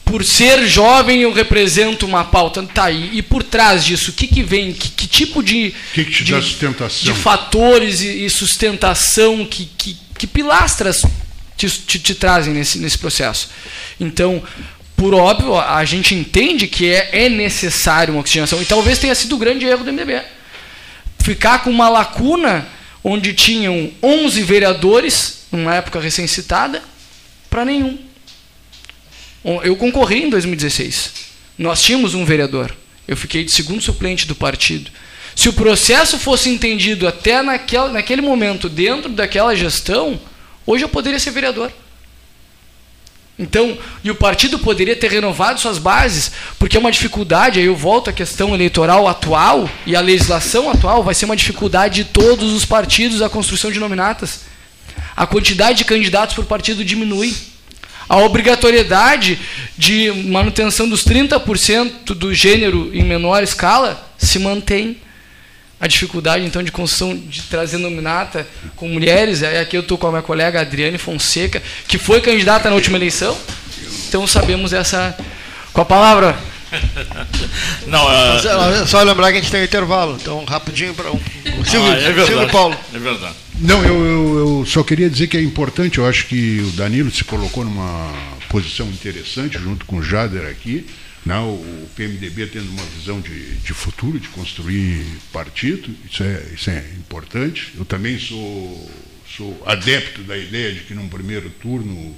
por 0.06 0.24
ser 0.24 0.68
jovem 0.68 1.22
eu 1.22 1.34
represento 1.34 2.06
uma 2.06 2.24
pauta. 2.24 2.62
Tá 2.64 2.86
aí. 2.86 3.10
E 3.14 3.22
por 3.22 3.42
trás 3.42 3.84
disso, 3.84 4.12
o 4.12 4.14
que, 4.14 4.28
que 4.28 4.44
vem? 4.44 4.72
Que, 4.72 4.90
que 4.90 5.08
tipo 5.08 5.42
de, 5.42 5.74
que 5.94 6.06
que 6.06 6.12
te 6.12 6.24
de, 6.24 6.32
dá 6.32 6.42
sustentação? 6.42 7.14
de 7.14 7.20
fatores 7.20 8.02
e, 8.02 8.26
e 8.26 8.30
sustentação, 8.30 9.46
que, 9.46 9.68
que, 9.78 9.98
que 10.18 10.28
pilastras 10.28 11.02
te, 11.58 11.70
te, 11.70 12.00
te, 12.00 12.16
trazem 12.16 12.54
nesse, 12.54 12.80
nesse 12.80 12.98
processo? 12.98 13.50
Então, 14.00 14.44
por 14.96 15.14
óbvio, 15.14 15.58
a 15.58 15.84
gente 15.86 16.16
entende 16.16 16.68
que 16.68 16.90
é, 16.90 17.26
é 17.26 17.30
necessário 17.30 18.14
uma 18.14 18.22
oxigenação. 18.22 18.62
E 18.62 18.66
talvez 18.66 19.00
tenha 19.00 19.16
sido 19.16 19.36
o 19.36 19.40
grande 19.40 19.66
erro 19.66 19.84
do 19.84 19.92
MDB. 19.92 20.22
Ficar 21.20 21.64
com 21.64 21.70
uma 21.70 21.90
lacuna 21.90 22.68
onde 23.04 23.34
tinham 23.34 23.92
11 24.02 24.42
vereadores, 24.44 25.46
numa 25.52 25.76
época 25.76 26.00
recém-citada, 26.00 26.82
para 27.50 27.66
nenhum. 27.66 27.98
Eu 29.64 29.76
concorri 29.76 30.24
em 30.24 30.30
2016. 30.30 31.12
Nós 31.58 31.82
tínhamos 31.82 32.16
um 32.16 32.24
vereador. 32.24 32.74
Eu 33.08 33.18
fiquei 33.18 33.44
de 33.44 33.52
segundo 33.52 33.82
suplente 33.82 34.26
do 34.26 34.36
partido. 34.36 34.90
Se 35.36 35.50
o 35.50 35.54
processo 35.54 36.18
fosse 36.18 36.50
entendido 36.50 37.08
até 37.08 37.42
naquela, 37.42 37.92
naquele 37.92 38.22
momento, 38.22 38.70
dentro 38.70 39.10
daquela 39.10 39.56
gestão, 39.56 40.20
hoje 40.66 40.84
eu 40.84 40.90
poderia 40.90 41.20
ser 41.20 41.32
vereador. 41.32 41.72
Então, 43.38 43.76
e 44.04 44.12
o 44.12 44.16
partido 44.16 44.60
poderia 44.60 44.96
ter 44.96 45.10
renovado 45.10 45.60
suas 45.60 45.80
bases, 45.80 46.32
porque 46.60 46.78
é 46.78 46.80
uma 46.80 46.92
dificuldade, 46.92 47.60
aí 47.60 47.66
eu 47.66 47.76
volto 47.76 48.10
à 48.10 48.14
questão 48.14 48.54
eleitoral 48.54 49.08
atual 49.08 49.68
e 49.88 49.96
a 49.96 50.02
legislação 50.02 50.70
atual 50.70 51.04
vai 51.04 51.16
ser 51.16 51.26
uma 51.26 51.36
dificuldade 51.36 52.04
de 52.04 52.06
todos 52.06 52.54
os 52.54 52.64
partidos 52.64 53.24
a 53.24 53.30
construção 53.30 53.72
de 53.72 53.80
nominatas. 53.80 54.42
A 55.16 55.26
quantidade 55.26 55.80
de 55.80 55.86
candidatos 55.86 56.36
por 56.36 56.46
partido 56.46 56.86
diminui. 56.86 57.36
A 58.08 58.18
obrigatoriedade 58.18 59.40
de 59.76 60.12
manutenção 60.12 60.88
dos 60.88 61.04
30% 61.04 62.14
do 62.14 62.34
gênero 62.34 62.92
em 62.94 63.04
menor 63.04 63.42
escala 63.42 64.12
se 64.18 64.38
mantém 64.38 64.98
a 65.84 65.88
dificuldade 65.88 66.46
então 66.46 66.64
de 66.64 66.72
construção 66.72 67.14
de 67.14 67.42
trazer 67.42 67.78
nominata 67.78 68.48
com 68.78 68.88
mulheres. 68.88 69.44
Aí 69.44 69.58
aqui 69.58 69.76
eu 69.76 69.82
estou 69.82 69.98
com 69.98 70.08
a 70.08 70.12
minha 70.12 70.22
colega 70.22 70.62
Adriane 70.62 70.98
Fonseca, 70.98 71.62
que 71.90 71.98
foi 71.98 72.22
candidata 72.22 72.70
na 72.70 72.76
última 72.76 72.98
eleição. 72.98 73.38
Então 74.08 74.26
sabemos 74.26 74.72
essa. 74.72 75.14
Com 75.74 75.82
a 75.82 75.86
palavra. 75.86 76.38
Não, 77.86 78.06
uh... 78.06 78.88
Só 78.88 79.04
lembrar 79.04 79.34
que 79.34 79.40
a 79.40 79.42
gente 79.42 79.52
tem 79.52 79.60
um 79.60 79.66
intervalo, 79.66 80.18
então 80.22 80.46
rapidinho 80.46 80.94
para 80.94 81.12
um. 81.12 81.20
Silvio, 81.66 81.92
ah, 81.92 81.96
é 81.98 82.00
verdade, 82.00 82.28
Silvio 82.28 82.50
Paulo. 82.50 82.78
É 82.94 83.00
verdade. 83.00 83.36
Não, 83.60 83.84
eu, 83.84 84.06
eu, 84.06 84.38
eu, 84.38 84.66
só 84.66 84.84
queria 84.84 85.10
dizer 85.10 85.28
que 85.28 85.36
é 85.36 85.42
importante, 85.42 85.98
eu 85.98 86.08
acho 86.08 86.28
que 86.28 86.62
o 86.62 86.72
Danilo 86.78 87.12
se 87.12 87.26
colocou 87.26 87.66
numa 87.66 88.10
posição 88.48 88.88
interessante, 88.88 89.60
junto 89.60 89.86
com 89.86 89.98
o 89.98 90.04
Jader 90.04 90.50
aqui, 90.50 90.86
não, 91.26 91.54
o 91.54 91.90
PMDB 91.96 92.48
tendo 92.48 92.70
uma 92.70 92.86
visão 92.86 93.22
de, 93.22 93.56
de 93.58 93.74
futuro, 93.74 94.20
de 94.20 94.28
construir 94.30 95.06
partido, 95.32 95.90
isso 96.10 96.24
é, 96.24 96.46
isso 96.54 96.70
é 96.70 96.80
importante. 96.98 97.74
Eu 97.78 97.86
também 97.86 98.20
sou, 98.20 98.92
sou 99.26 99.64
adepto 99.66 100.22
da 100.24 100.38
ideia 100.38 100.74
de 100.74 100.82
que 100.82 100.94
num 100.94 101.08
primeiro 101.08 101.50
turno 101.50 102.14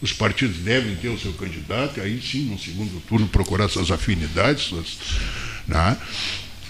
os 0.00 0.12
partidos 0.12 0.56
devem 0.58 0.96
ter 0.96 1.08
o 1.08 1.18
seu 1.18 1.32
candidato, 1.34 2.00
aí 2.00 2.20
sim, 2.20 2.46
no 2.46 2.58
segundo 2.58 3.00
turno, 3.06 3.28
procurar 3.28 3.68
suas 3.68 3.90
afinidades, 3.90 4.64
suas, 4.64 4.98
né? 5.68 5.96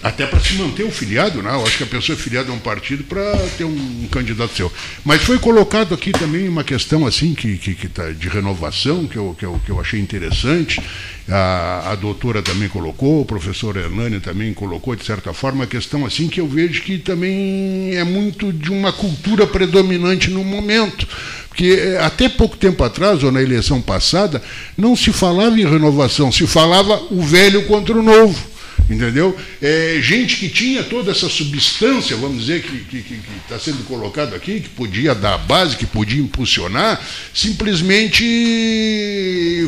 Até 0.03 0.27
para 0.27 0.39
se 0.41 0.53
manter 0.55 0.83
o 0.83 0.91
filiado, 0.91 1.41
né? 1.41 1.49
eu 1.53 1.65
acho 1.65 1.77
que 1.77 1.83
a 1.83 1.87
pessoa 1.87 2.17
é 2.17 2.19
filiada 2.19 2.51
a 2.51 2.53
um 2.53 2.59
partido 2.59 3.05
para 3.05 3.23
ter 3.57 3.63
um, 3.63 4.07
candidato 4.11 4.53
seu. 4.53 4.71
Mas 5.05 5.23
foi 5.23 5.39
colocado 5.39 5.93
aqui 5.93 6.11
também 6.11 6.49
uma 6.49 6.63
questão 6.63 7.07
assim 7.07 7.33
que, 7.33 7.57
que, 7.57 7.73
que 7.73 7.87
tá 7.87 8.11
de 8.11 8.27
renovação, 8.27 9.07
que 9.07 9.15
eu, 9.15 9.33
que, 9.39 9.45
eu, 9.45 9.61
que 9.65 9.71
eu 9.71 9.79
achei 9.79 10.01
interessante, 10.01 10.81
a, 11.29 11.91
a 11.93 11.95
doutora 11.95 12.41
também 12.41 12.67
colocou, 12.67 13.21
o 13.21 13.25
professor 13.25 13.77
Hernani 13.77 14.19
também 14.19 14.53
colocou, 14.53 14.93
de 14.93 15.05
certa 15.05 15.31
forma, 15.31 15.63
a 15.63 15.67
questão 15.67 16.05
assim 16.05 16.27
que 16.27 16.41
eu 16.41 16.47
vejo 16.49 16.81
que 16.81 16.97
também 16.97 17.95
é 17.95 18.03
muito 18.03 18.51
de 18.51 18.71
uma 18.71 18.91
cultura 18.91 19.47
predominante 19.47 20.29
no 20.29 20.43
momento. 20.43 21.07
Porque 21.47 21.79
eh, 21.79 21.99
até 22.03 22.27
pouco 22.27 22.57
tempo 22.57 22.83
atrás, 22.83 23.23
ou 23.23 23.31
na 23.31 23.41
eleição 23.41 23.79
passada, 23.79 24.41
não 24.77 24.95
se 24.95 25.13
falava 25.13 25.57
em 25.57 25.65
renovação, 25.65 26.31
se 26.31 26.45
falava 26.45 27.01
o 27.11 27.21
velho 27.21 27.63
contra 27.67 27.95
o 27.95 28.03
novo. 28.03 28.52
Entendeu? 28.89 29.37
É, 29.61 29.99
gente 30.01 30.35
que 30.35 30.49
tinha 30.49 30.83
toda 30.83 31.11
essa 31.11 31.29
substância, 31.29 32.17
vamos 32.17 32.41
dizer, 32.41 32.61
que 32.63 33.05
está 33.43 33.57
sendo 33.57 33.83
colocado 33.85 34.35
aqui, 34.35 34.59
que 34.59 34.69
podia 34.69 35.15
dar 35.15 35.37
base, 35.37 35.77
que 35.77 35.85
podia 35.85 36.21
impulsionar, 36.21 37.01
simplesmente 37.33 38.23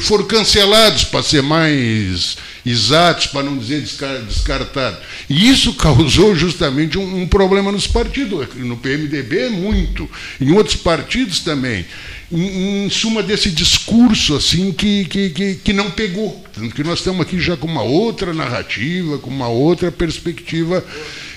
foram 0.02 0.26
cancelados 0.26 1.06
para 1.06 1.24
ser 1.24 1.42
mais 1.42 2.38
exatos, 2.66 3.28
para 3.28 3.44
não 3.44 3.58
dizer 3.58 3.82
descartados. 3.82 5.00
E 5.30 5.50
isso 5.50 5.74
causou 5.76 6.36
justamente 6.36 6.98
um, 6.98 7.22
um 7.22 7.28
problema 7.28 7.72
nos 7.72 7.88
partidos, 7.88 8.48
no 8.56 8.76
PMDB 8.78 9.50
muito, 9.50 10.10
em 10.42 10.52
outros 10.52 10.76
partidos 10.76 11.40
também 11.40 11.86
em, 12.32 12.90
suma 12.90 13.22
desse 13.22 13.50
discurso 13.50 14.36
assim 14.36 14.72
que, 14.72 15.06
que, 15.06 15.30
que, 15.30 15.56
que 15.56 15.74
não 15.74 15.92
pegou. 15.92 16.44
Tanto 16.54 16.74
que 16.74 16.84
nós 16.84 17.00
estamos 17.00 17.22
aqui 17.22 17.40
já 17.40 17.56
com 17.58 17.68
uma 17.68 17.84
outra 17.84 18.34
narrativa, 18.34 19.18
com 19.18 19.30
uma 19.30 19.48
outra 19.48 19.92
perspectiva 19.92 20.84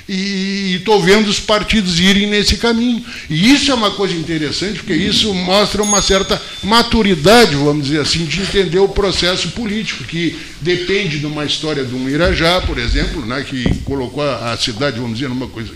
e 0.08 0.76
estou 0.76 1.02
vendo 1.02 1.28
os 1.28 1.38
partidos 1.38 2.00
irem 2.00 2.26
nesse 2.26 2.56
caminho. 2.56 3.04
E 3.28 3.52
isso 3.52 3.70
é 3.70 3.74
uma 3.74 3.90
coisa 3.90 4.14
interessante, 4.14 4.78
porque 4.78 4.94
isso 4.94 5.34
mostra 5.34 5.82
uma 5.82 6.00
certa 6.00 6.40
maturidade, 6.62 7.54
vamos 7.54 7.84
dizer 7.84 8.00
assim, 8.00 8.24
de 8.24 8.40
entender 8.40 8.78
o 8.78 8.88
processo 8.88 9.50
político, 9.50 10.04
que 10.04 10.38
depende 10.62 11.18
de 11.18 11.26
uma 11.26 11.44
história 11.44 11.84
de 11.84 11.94
um 11.94 12.08
Irajá, 12.08 12.62
por 12.62 12.78
exemplo, 12.78 13.24
né, 13.26 13.44
que 13.46 13.82
colocou 13.84 14.22
a, 14.22 14.56
cidade, 14.56 14.98
vamos 14.98 15.18
dizer, 15.18 15.28
numa, 15.28 15.46
coisa, 15.46 15.72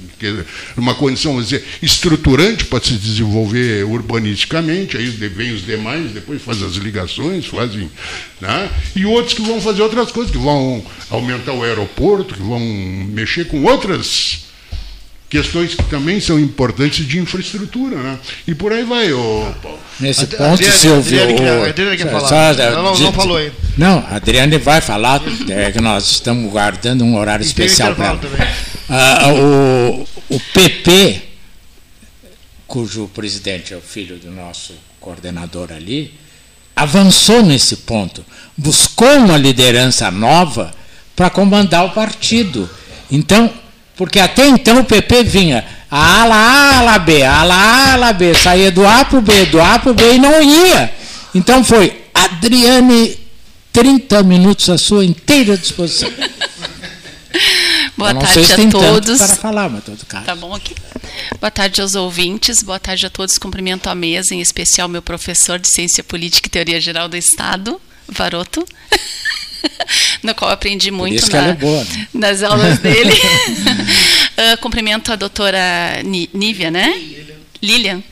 numa 0.77 0.95
condição, 0.95 1.41
dizer, 1.41 1.65
estruturante 1.83 2.65
para 2.65 2.83
se 2.83 2.95
desenvolver 2.95 3.85
urbanisticamente, 3.85 4.97
aí 4.97 5.07
vem 5.07 5.53
os 5.53 5.65
demais, 5.65 6.11
depois 6.13 6.43
faz 6.43 6.63
as 6.63 6.75
ligações, 6.75 7.47
fazem. 7.47 7.91
Né, 8.41 8.71
e 8.97 9.07
outros 9.07 9.35
que 9.35 9.43
vão 9.43 9.61
fazer 9.61 9.83
outras 9.83 10.11
coisas, 10.11 10.33
que 10.33 10.39
vão 10.39 10.85
aumentar 11.11 11.53
o 11.53 11.63
aeroporto, 11.63 12.35
que 12.35 12.43
vão 12.43 12.61
mexer 12.61 13.47
com 13.47 13.63
outras 13.65 14.52
questões 15.33 15.75
que 15.75 15.83
também 15.85 16.21
são 16.21 16.39
importantes 16.39 17.09
de 17.09 17.19
infraestrutura, 17.19 17.97
né? 17.97 18.19
E 18.47 18.55
por 18.55 18.71
aí 18.71 18.85
vai. 18.85 19.11
O... 19.15 19.51
Nesse 19.99 20.27
ponto, 20.27 20.43
Adriane, 20.43 20.77
Silvio. 20.77 21.23
Adriane, 21.23 21.69
Adriane 21.71 21.97
quer 21.97 22.11
falar. 22.11 22.55
não, 22.55 22.83
não, 22.83 22.99
não 22.99 23.13
falou 23.15 23.39
ainda. 23.39 23.55
Não, 23.79 24.05
a 24.11 24.17
Adriane 24.17 24.59
vai 24.59 24.83
falar, 24.83 25.23
é 25.49 25.73
que 25.73 25.81
nós 25.81 26.11
estamos 26.11 26.53
guardando 26.53 27.03
um 27.03 27.17
horário 27.17 27.43
e 27.43 27.47
especial 27.47 27.95
para 27.95 28.09
ela. 28.09 28.21
Ah, 28.91 29.33
o, 29.33 30.07
o 30.29 30.41
PP, 30.53 31.23
cujo 32.67 33.09
presidente 33.09 33.73
é 33.73 33.77
o 33.79 33.81
filho 33.81 34.19
do 34.19 34.31
nosso 34.31 34.75
coordenador 35.01 35.73
ali, 35.73 36.13
avançou 36.77 37.43
nesse 37.43 37.77
ponto, 37.79 38.23
buscou 38.55 39.17
uma 39.17 39.39
liderança 39.39 40.11
nova 40.11 40.75
para 41.17 41.31
comandar 41.31 41.87
o 41.87 41.91
partido. 41.91 42.69
Então, 43.11 43.51
porque 43.97 44.19
até 44.19 44.47
então 44.47 44.81
o 44.81 44.85
PP 44.85 45.25
vinha 45.25 45.65
a 45.91 46.23
ala 46.23 46.35
A, 46.35 46.79
ala 46.79 46.99
B, 46.99 47.23
a 47.23 47.41
ala 47.41 47.55
A, 47.55 47.93
ala 47.93 48.13
B, 48.13 48.35
saía 48.35 48.71
do 48.71 48.87
A 48.87 49.05
para 49.05 49.19
o 49.19 49.23
B, 49.23 49.47
do 49.47 49.61
A 49.61 49.79
para 49.79 49.91
o 49.91 49.95
B 49.95 50.15
e 50.15 50.19
não 50.19 50.43
ia. 50.43 50.93
Então 51.35 51.63
foi 51.63 52.05
Adriane, 52.15 53.19
30 53.73 54.23
minutos 54.23 54.69
à 54.71 54.79
sua 54.79 55.05
inteira 55.05 55.57
disposição. 55.57 56.11
Boa 57.97 58.15
tarde 58.15 58.53
a 58.53 58.71
todos. 58.71 59.19
Para 59.19 59.37
falar, 59.37 59.69
mas 59.69 59.85
todo 59.85 60.05
caso. 60.07 60.25
Tá 60.25 60.35
bom 60.35 60.55
aqui. 60.55 60.75
Boa 61.41 61.51
tarde 61.51 61.81
aos 61.81 61.95
ouvintes, 61.95 62.63
boa 62.63 62.79
tarde 62.79 63.07
a 63.07 63.11
todos. 63.11 63.39
Cumprimento 63.39 63.89
a 63.89 63.95
mesa, 63.95 64.35
em 64.35 64.41
especial 64.41 64.89
meu 64.89 65.03
professor 65.03 65.59
de 65.59 65.69
Ciência 65.69 66.03
Política 66.03 66.49
e 66.49 66.51
Teoria 66.51 66.81
Geral 66.81 67.09
do 67.09 67.17
Estado, 67.17 67.81
Varoto. 68.09 68.65
no 70.23 70.35
qual 70.35 70.51
aprendi 70.51 70.91
muito 70.91 71.31
na, 71.31 71.49
é 71.49 71.55
boa, 71.55 71.85
né? 71.85 72.09
nas 72.15 72.43
aulas 72.43 72.79
dele. 72.81 73.13
uh, 73.13 74.57
cumprimento 74.63 75.13
a 75.13 75.17
doutora 75.17 76.03
Nívia, 76.05 76.71
né? 76.71 76.93
Lilian. 76.97 77.37
Lilian. 77.63 78.03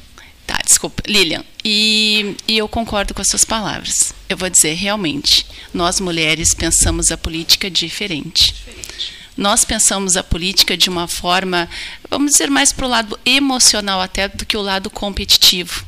Tá, 0.47 0.59
desculpa, 0.65 1.03
Lilian. 1.07 1.45
E, 1.65 2.35
e 2.49 2.59
eu 2.59 2.67
concordo 2.67 3.15
com 3.15 3.23
as 3.23 3.29
suas 3.29 3.45
palavras. 3.45 4.13
Eu 4.29 4.37
vou 4.37 4.51
dizer, 4.51 4.75
realmente, 4.75 5.47
nós 5.73 6.01
mulheres 6.01 6.55
pensamos 6.55 7.11
a 7.13 7.17
política 7.17 7.71
diferente. 7.71 8.53
diferente. 8.53 9.13
Nós 9.37 9.65
pensamos 9.65 10.17
a 10.17 10.23
política 10.23 10.77
de 10.77 10.91
uma 10.91 11.07
forma, 11.07 11.69
vamos 12.11 12.33
dizer, 12.33 12.51
mais 12.51 12.73
para 12.73 12.87
o 12.87 12.89
lado 12.89 13.19
emocional 13.25 14.01
até 14.01 14.29
do 14.29 14.45
que 14.45 14.57
o 14.57 14.63
lado 14.63 14.91
competitivo. 14.91 15.85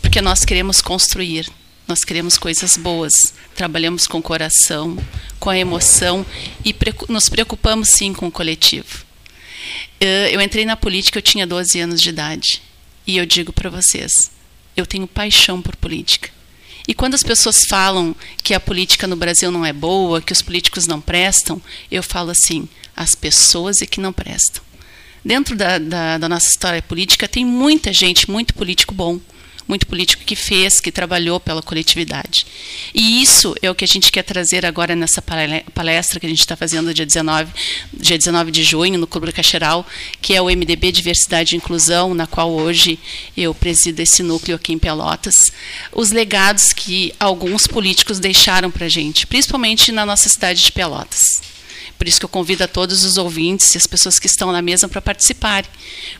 Porque 0.00 0.20
nós 0.20 0.44
queremos 0.44 0.80
construir, 0.80 1.48
nós 1.86 2.04
queremos 2.04 2.38
coisas 2.38 2.76
boas, 2.76 3.12
trabalhamos 3.54 4.06
com 4.06 4.18
o 4.18 4.22
coração, 4.22 4.96
com 5.38 5.50
a 5.50 5.58
emoção 5.58 6.24
e 6.64 6.74
nos 7.08 7.28
preocupamos 7.28 7.90
sim 7.90 8.12
com 8.12 8.26
o 8.26 8.32
coletivo. 8.32 9.04
Eu 10.00 10.40
entrei 10.40 10.64
na 10.64 10.76
política, 10.76 11.18
eu 11.18 11.22
tinha 11.22 11.46
12 11.46 11.80
anos 11.80 12.00
de 12.00 12.08
idade. 12.08 12.62
E 13.06 13.16
eu 13.16 13.26
digo 13.26 13.52
para 13.52 13.68
vocês, 13.68 14.30
eu 14.76 14.86
tenho 14.86 15.06
paixão 15.06 15.60
por 15.60 15.76
política. 15.76 16.30
E 16.86 16.94
quando 16.94 17.14
as 17.14 17.22
pessoas 17.22 17.64
falam 17.68 18.14
que 18.42 18.54
a 18.54 18.60
política 18.60 19.06
no 19.06 19.16
Brasil 19.16 19.50
não 19.50 19.64
é 19.64 19.72
boa, 19.72 20.20
que 20.20 20.32
os 20.32 20.42
políticos 20.42 20.86
não 20.86 21.00
prestam, 21.00 21.60
eu 21.90 22.02
falo 22.02 22.30
assim: 22.30 22.68
as 22.94 23.14
pessoas 23.14 23.80
é 23.80 23.86
que 23.86 24.00
não 24.00 24.12
prestam. 24.12 24.62
Dentro 25.24 25.56
da, 25.56 25.78
da, 25.78 26.18
da 26.18 26.28
nossa 26.28 26.48
história 26.50 26.82
política 26.82 27.26
tem 27.26 27.44
muita 27.44 27.92
gente, 27.92 28.30
muito 28.30 28.52
político 28.52 28.92
bom, 28.92 29.18
muito 29.66 29.86
político 29.86 30.24
que 30.24 30.36
fez, 30.36 30.80
que 30.80 30.92
trabalhou 30.92 31.40
pela 31.40 31.62
coletividade. 31.62 32.46
E 32.94 33.22
isso 33.22 33.54
é 33.62 33.70
o 33.70 33.74
que 33.74 33.84
a 33.84 33.88
gente 33.88 34.12
quer 34.12 34.22
trazer 34.22 34.66
agora 34.66 34.94
nessa 34.94 35.22
palestra 35.22 36.20
que 36.20 36.26
a 36.26 36.28
gente 36.28 36.40
está 36.40 36.56
fazendo 36.56 36.92
dia 36.92 37.06
19, 37.06 37.52
dia 37.92 38.18
19 38.18 38.50
de 38.50 38.62
junho, 38.62 38.98
no 38.98 39.06
Clube 39.06 39.32
Cacheral, 39.32 39.86
que 40.20 40.34
é 40.34 40.42
o 40.42 40.46
MDB 40.46 40.92
Diversidade 40.92 41.54
e 41.54 41.58
Inclusão, 41.58 42.14
na 42.14 42.26
qual 42.26 42.50
hoje 42.50 42.98
eu 43.36 43.54
presido 43.54 44.00
esse 44.00 44.22
núcleo 44.22 44.56
aqui 44.56 44.72
em 44.72 44.78
Pelotas. 44.78 45.34
Os 45.92 46.10
legados 46.10 46.72
que 46.72 47.14
alguns 47.18 47.66
políticos 47.66 48.18
deixaram 48.18 48.70
para 48.70 48.86
a 48.86 48.88
gente, 48.88 49.26
principalmente 49.26 49.90
na 49.92 50.04
nossa 50.04 50.28
cidade 50.28 50.62
de 50.62 50.72
Pelotas. 50.72 51.42
Por 51.96 52.08
isso 52.08 52.18
que 52.18 52.24
eu 52.24 52.28
convido 52.28 52.64
a 52.64 52.68
todos 52.68 53.04
os 53.04 53.16
ouvintes 53.16 53.74
e 53.74 53.78
as 53.78 53.86
pessoas 53.86 54.18
que 54.18 54.26
estão 54.26 54.52
na 54.52 54.60
mesa 54.60 54.88
para 54.88 55.00
participarem. 55.00 55.70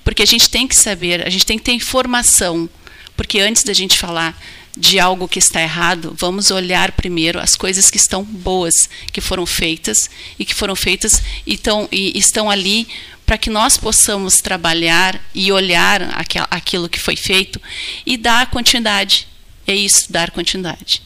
Porque 0.02 0.22
a 0.22 0.26
gente 0.26 0.48
tem 0.48 0.66
que 0.66 0.76
saber, 0.76 1.26
a 1.26 1.30
gente 1.30 1.44
tem 1.44 1.58
que 1.58 1.64
ter 1.64 1.72
informação. 1.72 2.68
Porque 3.16 3.40
antes 3.40 3.62
da 3.62 3.72
gente 3.72 3.98
falar 3.98 4.36
de 4.76 4.98
algo 4.98 5.28
que 5.28 5.38
está 5.38 5.62
errado, 5.62 6.14
vamos 6.18 6.50
olhar 6.50 6.92
primeiro 6.92 7.38
as 7.38 7.54
coisas 7.54 7.90
que 7.90 7.96
estão 7.96 8.24
boas, 8.24 8.74
que 9.12 9.20
foram 9.20 9.46
feitas 9.46 10.10
e 10.38 10.44
que 10.44 10.54
foram 10.54 10.74
feitas 10.74 11.22
e, 11.46 11.56
tão, 11.56 11.88
e 11.92 12.18
estão 12.18 12.50
ali 12.50 12.88
para 13.24 13.38
que 13.38 13.50
nós 13.50 13.76
possamos 13.76 14.36
trabalhar 14.36 15.20
e 15.34 15.50
olhar 15.50 16.02
aquilo 16.50 16.88
que 16.88 17.00
foi 17.00 17.16
feito 17.16 17.60
e 18.04 18.16
dar 18.16 18.50
continuidade. 18.50 19.28
É 19.66 19.74
isso, 19.74 20.12
dar 20.12 20.30
continuidade. 20.30 21.00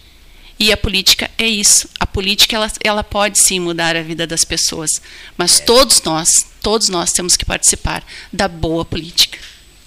E 0.58 0.72
a 0.72 0.76
política 0.76 1.30
é 1.38 1.46
isso. 1.46 1.88
A 2.00 2.06
política 2.06 2.56
ela, 2.56 2.72
ela 2.82 3.04
pode 3.04 3.38
sim 3.38 3.60
mudar 3.60 3.94
a 3.94 4.02
vida 4.02 4.26
das 4.26 4.44
pessoas, 4.44 5.00
mas 5.36 5.60
todos 5.60 6.02
nós, 6.02 6.28
todos 6.60 6.88
nós 6.88 7.12
temos 7.12 7.36
que 7.36 7.44
participar 7.44 8.02
da 8.32 8.48
boa 8.48 8.84
política. 8.84 9.38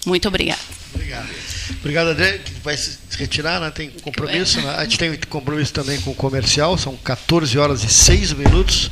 Muito 0.06 0.26
obrigada. 0.28 0.62
Obrigado. 0.94 1.51
Obrigado, 1.80 2.08
André. 2.08 2.40
Vai 2.62 2.76
se 2.76 2.98
retirar, 3.18 3.60
né? 3.60 3.70
Tem 3.70 3.90
compromisso. 3.90 4.60
Né? 4.60 4.74
A 4.76 4.82
gente 4.84 4.98
tem 4.98 5.16
compromisso 5.28 5.72
também 5.72 6.00
com 6.00 6.10
o 6.10 6.14
comercial. 6.14 6.76
São 6.78 6.96
14 6.96 7.58
horas 7.58 7.84
e 7.84 7.88
6 7.88 8.32
minutos. 8.32 8.90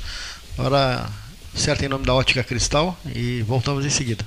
Hora 0.58 1.08
certa 1.54 1.84
em 1.84 1.88
nome 1.88 2.04
da 2.04 2.14
Ótica 2.14 2.42
Cristal. 2.42 2.98
E 3.14 3.42
voltamos 3.42 3.84
em 3.84 3.90
seguida. 3.90 4.24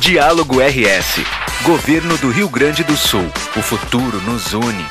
Diálogo 0.00 0.60
RS. 0.60 1.20
Governo 1.62 2.16
do 2.16 2.30
Rio 2.30 2.48
Grande 2.48 2.82
do 2.82 2.96
Sul. 2.96 3.30
O 3.56 3.60
futuro 3.60 4.20
nos 4.22 4.54
une. 4.54 4.86